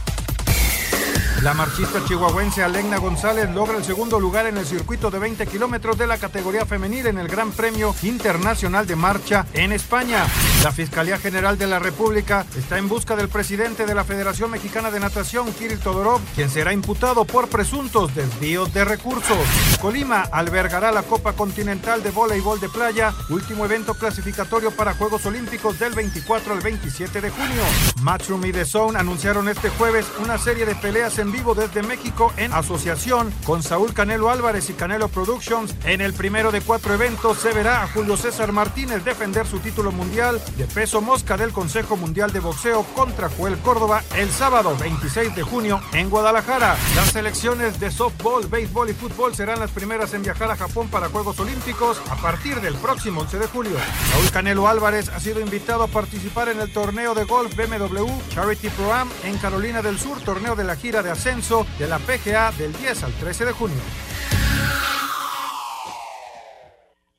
La 1.42 1.54
marchista 1.54 2.04
chihuahuense 2.04 2.62
Alegna 2.62 2.98
González 2.98 3.48
logra 3.54 3.78
el 3.78 3.84
segundo 3.84 4.20
lugar 4.20 4.44
en 4.44 4.58
el 4.58 4.66
circuito 4.66 5.10
de 5.10 5.18
20 5.18 5.46
kilómetros 5.46 5.96
de 5.96 6.06
la 6.06 6.18
categoría 6.18 6.66
femenil 6.66 7.06
en 7.06 7.16
el 7.16 7.28
Gran 7.28 7.50
Premio 7.52 7.94
Internacional 8.02 8.86
de 8.86 8.94
Marcha 8.94 9.46
en 9.54 9.72
España. 9.72 10.26
La 10.62 10.70
Fiscalía 10.70 11.16
General 11.16 11.56
de 11.56 11.66
la 11.66 11.78
República 11.78 12.44
está 12.58 12.76
en 12.76 12.88
busca 12.88 13.16
del 13.16 13.30
presidente 13.30 13.86
de 13.86 13.94
la 13.94 14.04
Federación 14.04 14.50
Mexicana 14.50 14.90
de 14.90 15.00
Natación, 15.00 15.50
Kirill 15.54 15.80
Todorov, 15.80 16.20
quien 16.34 16.50
será 16.50 16.74
imputado 16.74 17.24
por 17.24 17.48
presuntos 17.48 18.14
desvíos 18.14 18.74
de 18.74 18.84
recursos. 18.84 19.38
Colima 19.80 20.28
albergará 20.30 20.92
la 20.92 21.04
Copa 21.04 21.32
Continental 21.32 22.02
de 22.02 22.10
Voleibol 22.10 22.60
de 22.60 22.68
Playa, 22.68 23.14
último 23.30 23.64
evento 23.64 23.94
clasificatorio 23.94 24.72
para 24.72 24.92
Juegos 24.92 25.24
Olímpicos 25.24 25.78
del 25.78 25.94
24 25.94 26.52
al 26.52 26.60
27 26.60 27.22
de 27.22 27.30
junio. 27.30 27.62
Matchroom 28.02 28.44
y 28.44 28.52
The 28.52 28.66
Zone 28.66 28.98
anunciaron 28.98 29.48
este 29.48 29.70
jueves 29.70 30.04
una 30.22 30.36
serie 30.36 30.66
de 30.66 30.74
peleas 30.74 31.18
en 31.18 31.29
vivo 31.32 31.54
desde 31.54 31.82
México 31.82 32.32
en 32.36 32.52
asociación 32.52 33.32
con 33.44 33.62
Saúl 33.62 33.92
Canelo 33.92 34.30
Álvarez 34.30 34.70
y 34.70 34.74
Canelo 34.74 35.08
Productions. 35.08 35.74
En 35.84 36.00
el 36.00 36.12
primero 36.12 36.52
de 36.52 36.60
cuatro 36.60 36.94
eventos 36.94 37.38
se 37.38 37.52
verá 37.52 37.82
a 37.82 37.88
Julio 37.88 38.16
César 38.16 38.52
Martínez 38.52 39.04
defender 39.04 39.46
su 39.46 39.58
título 39.58 39.92
mundial 39.92 40.40
de 40.56 40.64
peso 40.66 41.00
mosca 41.00 41.36
del 41.36 41.52
Consejo 41.52 41.96
Mundial 41.96 42.32
de 42.32 42.40
Boxeo 42.40 42.82
contra 42.94 43.28
Joel 43.28 43.58
Córdoba 43.58 44.02
el 44.16 44.30
sábado 44.30 44.76
26 44.78 45.34
de 45.34 45.42
junio 45.42 45.80
en 45.92 46.10
Guadalajara. 46.10 46.76
Las 46.96 47.12
selecciones 47.12 47.80
de 47.80 47.90
softball, 47.90 48.46
béisbol 48.46 48.90
y 48.90 48.94
fútbol 48.94 49.34
serán 49.34 49.60
las 49.60 49.70
primeras 49.70 50.14
en 50.14 50.22
viajar 50.22 50.50
a 50.50 50.56
Japón 50.56 50.88
para 50.88 51.08
Juegos 51.08 51.38
Olímpicos 51.40 52.00
a 52.10 52.16
partir 52.16 52.60
del 52.60 52.74
próximo 52.74 53.20
11 53.22 53.38
de 53.38 53.46
julio. 53.46 53.76
Raúl 54.12 54.30
Canelo 54.30 54.68
Álvarez 54.68 55.08
ha 55.08 55.20
sido 55.20 55.40
invitado 55.40 55.82
a 55.82 55.88
participar 55.88 56.48
en 56.48 56.60
el 56.60 56.72
torneo 56.72 57.14
de 57.14 57.24
golf 57.24 57.54
BMW 57.56 58.06
Charity 58.30 58.68
Pro 58.70 58.92
Am 58.92 59.08
en 59.24 59.36
Carolina 59.38 59.82
del 59.82 59.98
Sur, 59.98 60.20
torneo 60.20 60.56
de 60.56 60.64
la 60.64 60.76
gira 60.76 61.02
de 61.02 61.10
ascenso 61.20 61.66
de 61.78 61.86
la 61.86 61.98
PGA 61.98 62.50
del 62.52 62.72
10 62.72 63.02
al 63.02 63.12
13 63.20 63.44
de 63.44 63.52
junio. 63.52 63.76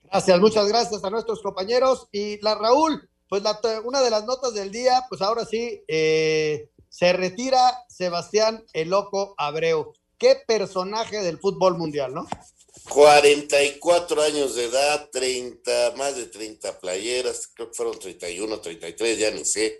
Gracias, 0.05 0.39
muchas 0.39 0.67
gracias 0.67 1.03
a 1.03 1.09
nuestros 1.11 1.39
compañeros. 1.43 2.07
Y 2.11 2.41
la 2.41 2.55
Raúl, 2.55 3.07
pues 3.29 3.43
la, 3.43 3.59
una 3.83 4.01
de 4.01 4.09
las 4.09 4.25
notas 4.25 4.55
del 4.55 4.71
día, 4.71 5.05
pues 5.07 5.21
ahora 5.21 5.45
sí, 5.45 5.83
eh, 5.87 6.67
se 6.89 7.13
retira 7.13 7.59
Sebastián 7.89 8.65
el 8.73 8.89
Loco 8.89 9.35
Abreu. 9.37 9.93
Qué 10.17 10.35
personaje 10.47 11.21
del 11.21 11.37
fútbol 11.37 11.77
mundial, 11.77 12.11
¿no? 12.11 12.27
44 12.89 14.19
años 14.23 14.55
de 14.55 14.65
edad, 14.65 15.09
30, 15.11 15.93
más 15.95 16.15
de 16.15 16.25
30 16.25 16.79
playeras, 16.79 17.51
creo 17.53 17.69
que 17.69 17.75
fueron 17.75 17.99
31, 17.99 18.59
33, 18.59 19.19
ya 19.19 19.29
ni 19.29 19.45
sé. 19.45 19.77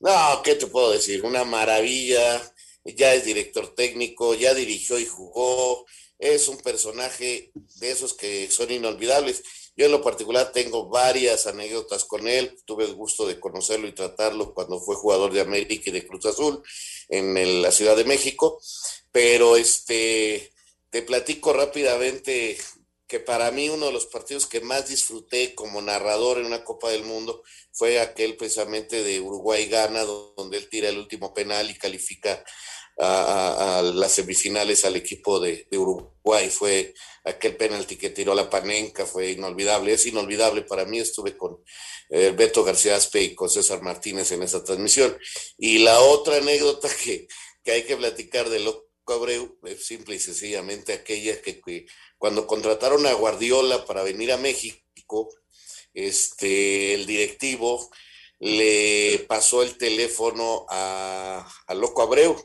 No, 0.00 0.42
¿qué 0.42 0.56
te 0.56 0.66
puedo 0.66 0.90
decir? 0.90 1.24
Una 1.24 1.44
maravilla, 1.44 2.42
ya 2.84 3.14
es 3.14 3.24
director 3.24 3.74
técnico, 3.74 4.34
ya 4.34 4.54
dirigió 4.54 4.98
y 4.98 5.06
jugó, 5.06 5.86
es 6.18 6.48
un 6.48 6.58
personaje 6.58 7.50
de 7.54 7.90
esos 7.90 8.14
que 8.14 8.50
son 8.50 8.70
inolvidables. 8.70 9.42
Yo 9.76 9.86
en 9.86 9.92
lo 9.92 10.02
particular 10.02 10.52
tengo 10.52 10.88
varias 10.88 11.46
anécdotas 11.46 12.04
con 12.04 12.28
él, 12.28 12.56
tuve 12.66 12.84
el 12.84 12.94
gusto 12.94 13.26
de 13.26 13.40
conocerlo 13.40 13.88
y 13.88 13.94
tratarlo 13.94 14.52
cuando 14.52 14.80
fue 14.80 14.96
jugador 14.96 15.32
de 15.32 15.40
América 15.40 15.84
y 15.86 15.92
de 15.92 16.06
Cruz 16.06 16.26
Azul 16.26 16.62
en 17.08 17.62
la 17.62 17.72
Ciudad 17.72 17.96
de 17.96 18.04
México, 18.04 18.60
pero 19.10 19.56
este, 19.56 20.52
te 20.90 21.02
platico 21.02 21.52
rápidamente 21.52 22.58
que 23.12 23.20
para 23.20 23.50
mí 23.50 23.68
uno 23.68 23.86
de 23.86 23.92
los 23.92 24.06
partidos 24.06 24.46
que 24.46 24.62
más 24.62 24.88
disfruté 24.88 25.54
como 25.54 25.82
narrador 25.82 26.38
en 26.38 26.46
una 26.46 26.64
Copa 26.64 26.88
del 26.90 27.04
Mundo 27.04 27.42
fue 27.70 28.00
aquel 28.00 28.38
precisamente 28.38 29.02
de 29.02 29.20
Uruguay-Gana, 29.20 30.04
donde 30.04 30.56
él 30.56 30.68
tira 30.70 30.88
el 30.88 30.96
último 30.98 31.34
penal 31.34 31.70
y 31.70 31.76
califica 31.76 32.42
a, 32.98 33.82
las 33.94 34.12
semifinales 34.12 34.84
al 34.84 34.96
equipo 34.96 35.40
de, 35.40 35.66
Uruguay. 35.72 36.50
Fue 36.50 36.94
aquel 37.24 37.56
penalti 37.56 37.96
que 37.96 38.10
tiró 38.10 38.34
la 38.34 38.50
Panenca, 38.50 39.06
fue 39.06 39.30
inolvidable. 39.30 39.92
Es 39.92 40.06
inolvidable 40.06 40.62
para 40.62 40.84
mí. 40.84 40.98
Estuve 40.98 41.36
con 41.36 41.62
eh, 42.10 42.32
Beto 42.36 42.64
García 42.64 42.96
Aspe 42.96 43.22
y 43.22 43.34
con 43.34 43.50
César 43.50 43.82
Martínez 43.82 44.32
en 44.32 44.42
esa 44.42 44.62
transmisión. 44.64 45.16
Y 45.58 45.78
la 45.78 46.00
otra 46.00 46.36
anécdota 46.36 46.88
que, 47.04 47.26
que 47.64 47.72
hay 47.72 47.82
que 47.84 47.96
platicar 47.96 48.48
de 48.48 48.60
Loco 48.60 48.86
Abreu 49.06 49.58
es 49.64 49.84
simple 49.86 50.16
y 50.16 50.20
sencillamente 50.20 50.92
aquella 50.92 51.40
que, 51.42 51.60
que 51.60 51.86
cuando 52.18 52.46
contrataron 52.46 53.04
a 53.06 53.12
Guardiola 53.12 53.84
para 53.84 54.04
venir 54.04 54.32
a 54.32 54.36
México, 54.36 55.28
este, 55.92 56.94
el 56.94 57.04
directivo 57.06 57.90
le 58.38 59.24
pasó 59.28 59.62
el 59.62 59.76
teléfono 59.76 60.66
a, 60.68 61.48
a 61.66 61.74
Loco 61.74 62.02
Abreu 62.02 62.36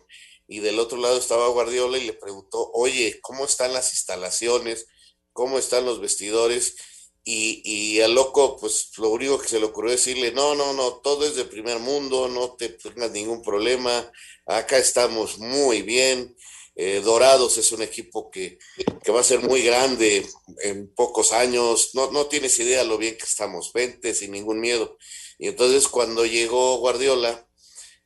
y 0.48 0.60
del 0.60 0.80
otro 0.80 0.98
lado 0.98 1.18
estaba 1.18 1.48
Guardiola 1.50 1.98
y 1.98 2.06
le 2.06 2.14
preguntó, 2.14 2.72
oye, 2.74 3.20
¿cómo 3.22 3.46
están 3.46 3.74
las 3.74 3.92
instalaciones? 3.94 4.88
¿Cómo 5.34 5.60
están 5.60 5.86
los 5.86 6.00
vestidores? 6.00 6.76
Y, 7.24 7.62
y 7.66 8.00
al 8.00 8.16
loco, 8.16 8.56
pues 8.56 8.92
lo 8.98 9.10
único 9.10 9.38
que 9.38 9.50
se 9.50 9.60
le 9.60 9.66
ocurrió 9.66 9.92
decirle, 9.92 10.32
no, 10.32 10.56
no, 10.56 10.72
no, 10.72 10.94
todo 10.94 11.26
es 11.26 11.36
de 11.36 11.44
primer 11.44 11.80
mundo, 11.80 12.30
no 12.30 12.54
te 12.54 12.70
tengas 12.70 13.12
ningún 13.12 13.42
problema, 13.42 14.10
acá 14.46 14.78
estamos 14.78 15.38
muy 15.38 15.82
bien. 15.82 16.36
Eh, 16.80 17.02
Dorados 17.04 17.58
es 17.58 17.72
un 17.72 17.82
equipo 17.82 18.30
que, 18.30 18.60
que, 19.04 19.12
va 19.12 19.22
a 19.22 19.24
ser 19.24 19.42
muy 19.42 19.64
grande 19.64 20.26
en 20.64 20.88
pocos 20.94 21.34
años, 21.34 21.90
no, 21.96 22.12
no 22.12 22.28
tienes 22.28 22.60
idea 22.60 22.84
lo 22.84 23.00
bien 23.00 23.18
que 23.18 23.26
estamos, 23.26 23.74
vente 23.74 24.14
sin 24.14 24.32
ningún 24.32 24.60
miedo. 24.60 24.96
Y 25.40 25.48
entonces 25.48 25.88
cuando 25.88 26.24
llegó 26.24 26.78
Guardiola, 26.78 27.47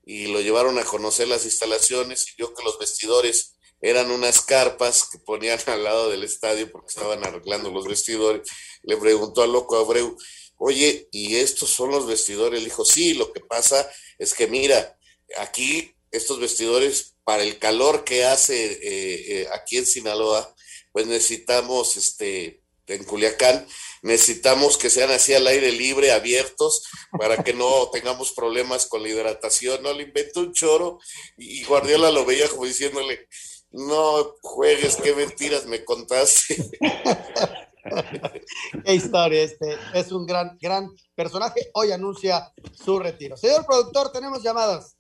y 0.04 0.28
lo 0.28 0.42
llevaron 0.42 0.80
a 0.80 0.84
conocer 0.84 1.28
las 1.28 1.46
instalaciones 1.46 2.28
y 2.28 2.36
vio 2.38 2.54
que 2.54 2.64
los 2.64 2.80
vestidores 2.80 3.56
eran 3.82 4.12
unas 4.12 4.42
carpas 4.42 5.08
que 5.12 5.20
ponían 5.20 5.60
al 5.68 5.84
lado 5.84 6.10
del 6.10 6.24
estadio 6.24 6.72
porque 6.72 6.90
estaban 6.90 7.24
arreglando 7.24 7.72
los 7.72 7.88
vestidores. 7.88 8.48
Le 8.84 8.98
preguntó 8.98 9.44
al 9.44 9.52
loco 9.52 9.78
Abreu, 9.78 10.18
oye, 10.58 11.08
¿y 11.12 11.38
estos 11.38 11.70
son 11.70 11.92
los 11.92 12.06
vestidores? 12.06 12.60
Le 12.60 12.66
dijo, 12.66 12.86
sí, 12.86 13.14
lo 13.14 13.32
que 13.34 13.42
pasa 13.42 13.90
es 14.20 14.34
que 14.34 14.48
mira, 14.48 14.98
aquí 15.38 15.96
estos 16.12 16.40
vestidores, 16.40 17.16
para 17.24 17.44
el 17.44 17.58
calor 17.58 18.04
que 18.04 18.26
hace 18.26 18.74
eh, 18.74 19.42
eh, 19.42 19.48
aquí 19.54 19.78
en 19.78 19.86
Sinaloa, 19.86 20.54
pues 20.92 21.08
necesitamos, 21.08 21.96
este, 21.96 22.62
en 22.88 23.04
Culiacán, 23.06 23.66
necesitamos 24.02 24.78
que 24.78 24.90
sean 24.90 25.12
así 25.12 25.34
al 25.34 25.48
aire 25.48 25.72
libre, 25.72 26.12
abiertos, 26.12 26.84
para 27.18 27.44
que 27.44 27.54
no 27.54 27.90
tengamos 27.92 28.32
problemas 28.32 28.88
con 28.88 29.04
la 29.04 29.10
hidratación. 29.10 29.84
No 29.84 29.94
le 29.94 30.04
inventó 30.04 30.42
un 30.42 30.54
choro 30.54 31.00
y 31.38 31.64
Guardiola 31.64 32.12
lo 32.12 32.26
veía 32.26 32.48
como 32.50 32.66
diciéndole, 32.66 33.28
no 33.72 34.36
juegues, 34.42 34.98
qué 34.98 35.16
mentiras 35.16 35.66
me 35.66 35.86
contaste. 35.86 36.56
qué 38.86 38.94
historia, 38.94 39.44
este 39.44 39.78
es 39.94 40.12
un 40.12 40.26
gran, 40.26 40.58
gran 40.62 40.90
personaje. 41.16 41.70
Hoy 41.74 41.92
anuncia 41.92 42.52
su 42.74 43.00
retiro. 43.00 43.38
Señor 43.38 43.66
productor, 43.66 44.12
tenemos 44.12 44.44
llamadas. 44.44 44.98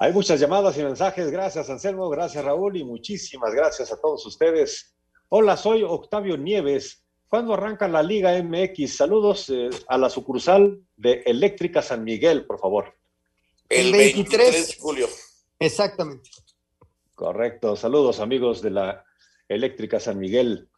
Hay 0.00 0.12
muchas 0.12 0.38
llamadas 0.38 0.78
y 0.78 0.84
mensajes. 0.84 1.28
Gracias, 1.28 1.68
Anselmo. 1.68 2.08
Gracias, 2.08 2.44
Raúl. 2.44 2.76
Y 2.76 2.84
muchísimas 2.84 3.52
gracias 3.52 3.90
a 3.90 4.00
todos 4.00 4.24
ustedes. 4.26 4.94
Hola, 5.28 5.56
soy 5.56 5.82
Octavio 5.82 6.36
Nieves. 6.36 7.02
¿Cuándo 7.28 7.52
arranca 7.52 7.86
la 7.88 8.02
Liga 8.02 8.42
MX? 8.42 8.96
Saludos 8.96 9.50
eh, 9.50 9.68
a 9.86 9.98
la 9.98 10.08
sucursal 10.08 10.80
de 10.96 11.22
Eléctrica 11.26 11.82
San 11.82 12.02
Miguel, 12.02 12.46
por 12.46 12.58
favor. 12.58 12.94
El 13.68 13.92
23, 13.92 14.68
de 14.68 14.74
julio. 14.80 15.08
Exactamente. 15.58 16.30
Correcto. 17.14 17.76
Saludos, 17.76 18.20
amigos 18.20 18.62
de 18.62 18.70
la 18.70 19.04
Eléctrica 19.46 20.00
San 20.00 20.18
Miguel. 20.18 20.70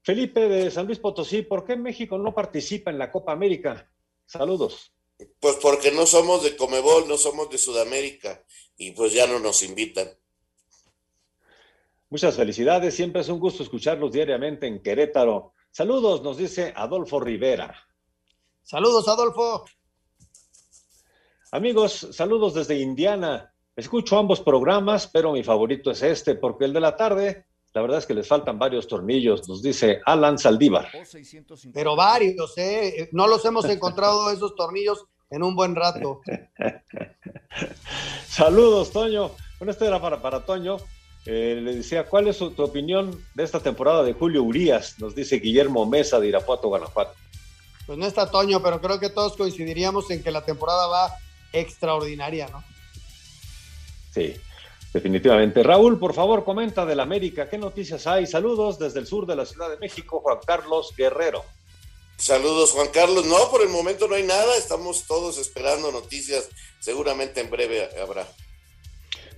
Felipe 0.00 0.48
de 0.48 0.70
San 0.70 0.86
Luis 0.86 0.98
Potosí, 0.98 1.42
¿por 1.42 1.64
qué 1.64 1.76
México 1.76 2.16
no 2.16 2.34
participa 2.34 2.90
en 2.90 2.98
la 2.98 3.12
Copa 3.12 3.32
América? 3.32 3.90
Saludos. 4.24 4.94
Pues 5.40 5.56
porque 5.56 5.90
no 5.90 6.06
somos 6.06 6.42
de 6.42 6.56
Comebol, 6.56 7.06
no 7.06 7.18
somos 7.18 7.50
de 7.50 7.58
Sudamérica 7.58 8.42
y 8.78 8.92
pues 8.92 9.12
ya 9.12 9.26
no 9.26 9.40
nos 9.40 9.62
invitan. 9.62 10.08
Muchas 12.08 12.36
felicidades, 12.36 12.94
siempre 12.94 13.20
es 13.20 13.28
un 13.28 13.40
gusto 13.40 13.62
escucharlos 13.62 14.12
diariamente 14.12 14.66
en 14.66 14.82
Querétaro. 14.82 15.52
Saludos, 15.70 16.22
nos 16.22 16.36
dice 16.36 16.72
Adolfo 16.74 17.20
Rivera. 17.20 17.74
Saludos, 18.62 19.08
Adolfo. 19.08 19.64
Amigos, 21.52 22.08
saludos 22.12 22.54
desde 22.54 22.78
Indiana. 22.78 23.54
Escucho 23.74 24.18
ambos 24.18 24.40
programas, 24.40 25.06
pero 25.06 25.32
mi 25.32 25.42
favorito 25.42 25.90
es 25.90 26.02
este, 26.02 26.34
porque 26.34 26.64
el 26.66 26.72
de 26.72 26.80
la 26.80 26.96
tarde, 26.96 27.46
la 27.72 27.80
verdad 27.80 27.98
es 27.98 28.06
que 28.06 28.14
les 28.14 28.26
faltan 28.26 28.58
varios 28.58 28.88
tornillos, 28.88 29.48
nos 29.48 29.62
dice 29.62 30.00
Alan 30.04 30.38
Saldívar. 30.38 30.90
Pero 31.72 31.96
varios, 31.96 32.58
¿eh? 32.58 33.08
No 33.12 33.26
los 33.26 33.44
hemos 33.44 33.64
encontrado 33.66 34.30
esos 34.32 34.54
tornillos 34.54 35.06
en 35.30 35.42
un 35.42 35.54
buen 35.54 35.74
rato. 35.74 36.20
saludos, 38.28 38.90
Toño. 38.90 39.30
Bueno, 39.58 39.70
este 39.70 39.86
era 39.86 40.00
para, 40.00 40.20
para 40.20 40.44
Toño. 40.44 40.78
Eh, 41.30 41.60
le 41.62 41.74
decía, 41.74 42.04
¿cuál 42.04 42.26
es 42.26 42.38
tu 42.38 42.62
opinión 42.62 43.22
de 43.34 43.44
esta 43.44 43.60
temporada 43.60 44.02
de 44.02 44.14
Julio 44.14 44.42
Urias? 44.42 44.94
Nos 44.98 45.14
dice 45.14 45.36
Guillermo 45.36 45.84
Mesa 45.84 46.18
de 46.18 46.28
Irapuato, 46.28 46.68
Guanajuato. 46.68 47.12
Pues 47.86 47.98
no 47.98 48.06
está 48.06 48.30
Toño, 48.30 48.62
pero 48.62 48.80
creo 48.80 48.98
que 48.98 49.10
todos 49.10 49.36
coincidiríamos 49.36 50.10
en 50.10 50.22
que 50.22 50.30
la 50.30 50.46
temporada 50.46 50.86
va 50.86 51.14
extraordinaria, 51.52 52.48
¿no? 52.48 52.64
Sí, 54.14 54.36
definitivamente. 54.90 55.62
Raúl, 55.62 55.98
por 55.98 56.14
favor, 56.14 56.44
comenta 56.44 56.86
del 56.86 56.98
América. 56.98 57.46
¿Qué 57.46 57.58
noticias 57.58 58.06
hay? 58.06 58.26
Saludos 58.26 58.78
desde 58.78 59.00
el 59.00 59.06
sur 59.06 59.26
de 59.26 59.36
la 59.36 59.44
Ciudad 59.44 59.68
de 59.68 59.76
México, 59.76 60.20
Juan 60.20 60.38
Carlos 60.46 60.94
Guerrero. 60.96 61.44
Saludos, 62.16 62.70
Juan 62.70 62.88
Carlos. 62.88 63.26
No, 63.26 63.50
por 63.50 63.60
el 63.60 63.68
momento 63.68 64.08
no 64.08 64.14
hay 64.14 64.22
nada. 64.22 64.56
Estamos 64.56 65.04
todos 65.06 65.36
esperando 65.36 65.92
noticias. 65.92 66.48
Seguramente 66.80 67.42
en 67.42 67.50
breve 67.50 67.90
habrá. 68.00 68.26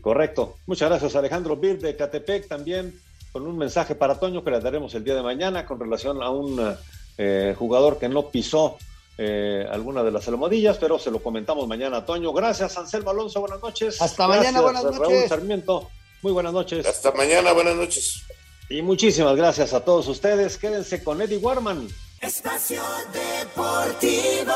Correcto. 0.00 0.56
Muchas 0.66 0.88
gracias, 0.88 1.14
Alejandro 1.16 1.56
Bir 1.56 1.78
de 1.78 1.96
Catepec, 1.96 2.48
también 2.48 2.98
con 3.32 3.46
un 3.46 3.56
mensaje 3.56 3.94
para 3.94 4.18
Toño 4.18 4.42
que 4.42 4.50
le 4.50 4.60
daremos 4.60 4.94
el 4.94 5.04
día 5.04 5.14
de 5.14 5.22
mañana 5.22 5.66
con 5.66 5.78
relación 5.78 6.22
a 6.22 6.30
un 6.30 6.76
eh, 7.18 7.54
jugador 7.58 7.98
que 7.98 8.08
no 8.08 8.28
pisó 8.28 8.78
eh, 9.18 9.66
alguna 9.70 10.02
de 10.02 10.10
las 10.10 10.26
almohadillas, 10.28 10.78
pero 10.78 10.98
se 10.98 11.10
lo 11.10 11.22
comentamos 11.22 11.68
mañana 11.68 11.98
a 11.98 12.06
Toño. 12.06 12.32
Gracias, 12.32 12.76
Anselmo 12.78 13.10
Alonso, 13.10 13.40
buenas 13.40 13.60
noches. 13.60 14.00
Hasta 14.00 14.26
mañana, 14.26 14.60
buenas 14.60 14.84
noches. 14.84 14.98
Raúl 14.98 15.28
Sarmiento, 15.28 15.90
muy 16.22 16.32
buenas 16.32 16.52
noches. 16.52 16.86
Hasta 16.86 17.12
mañana, 17.12 17.52
buenas 17.52 17.76
noches. 17.76 18.22
Y 18.68 18.82
muchísimas 18.82 19.36
gracias 19.36 19.74
a 19.74 19.84
todos 19.84 20.08
ustedes. 20.08 20.56
Quédense 20.56 21.04
con 21.04 21.20
Eddie 21.20 21.38
Warman. 21.38 21.88
Espacio 22.20 22.82
Deportivo. 23.12 24.54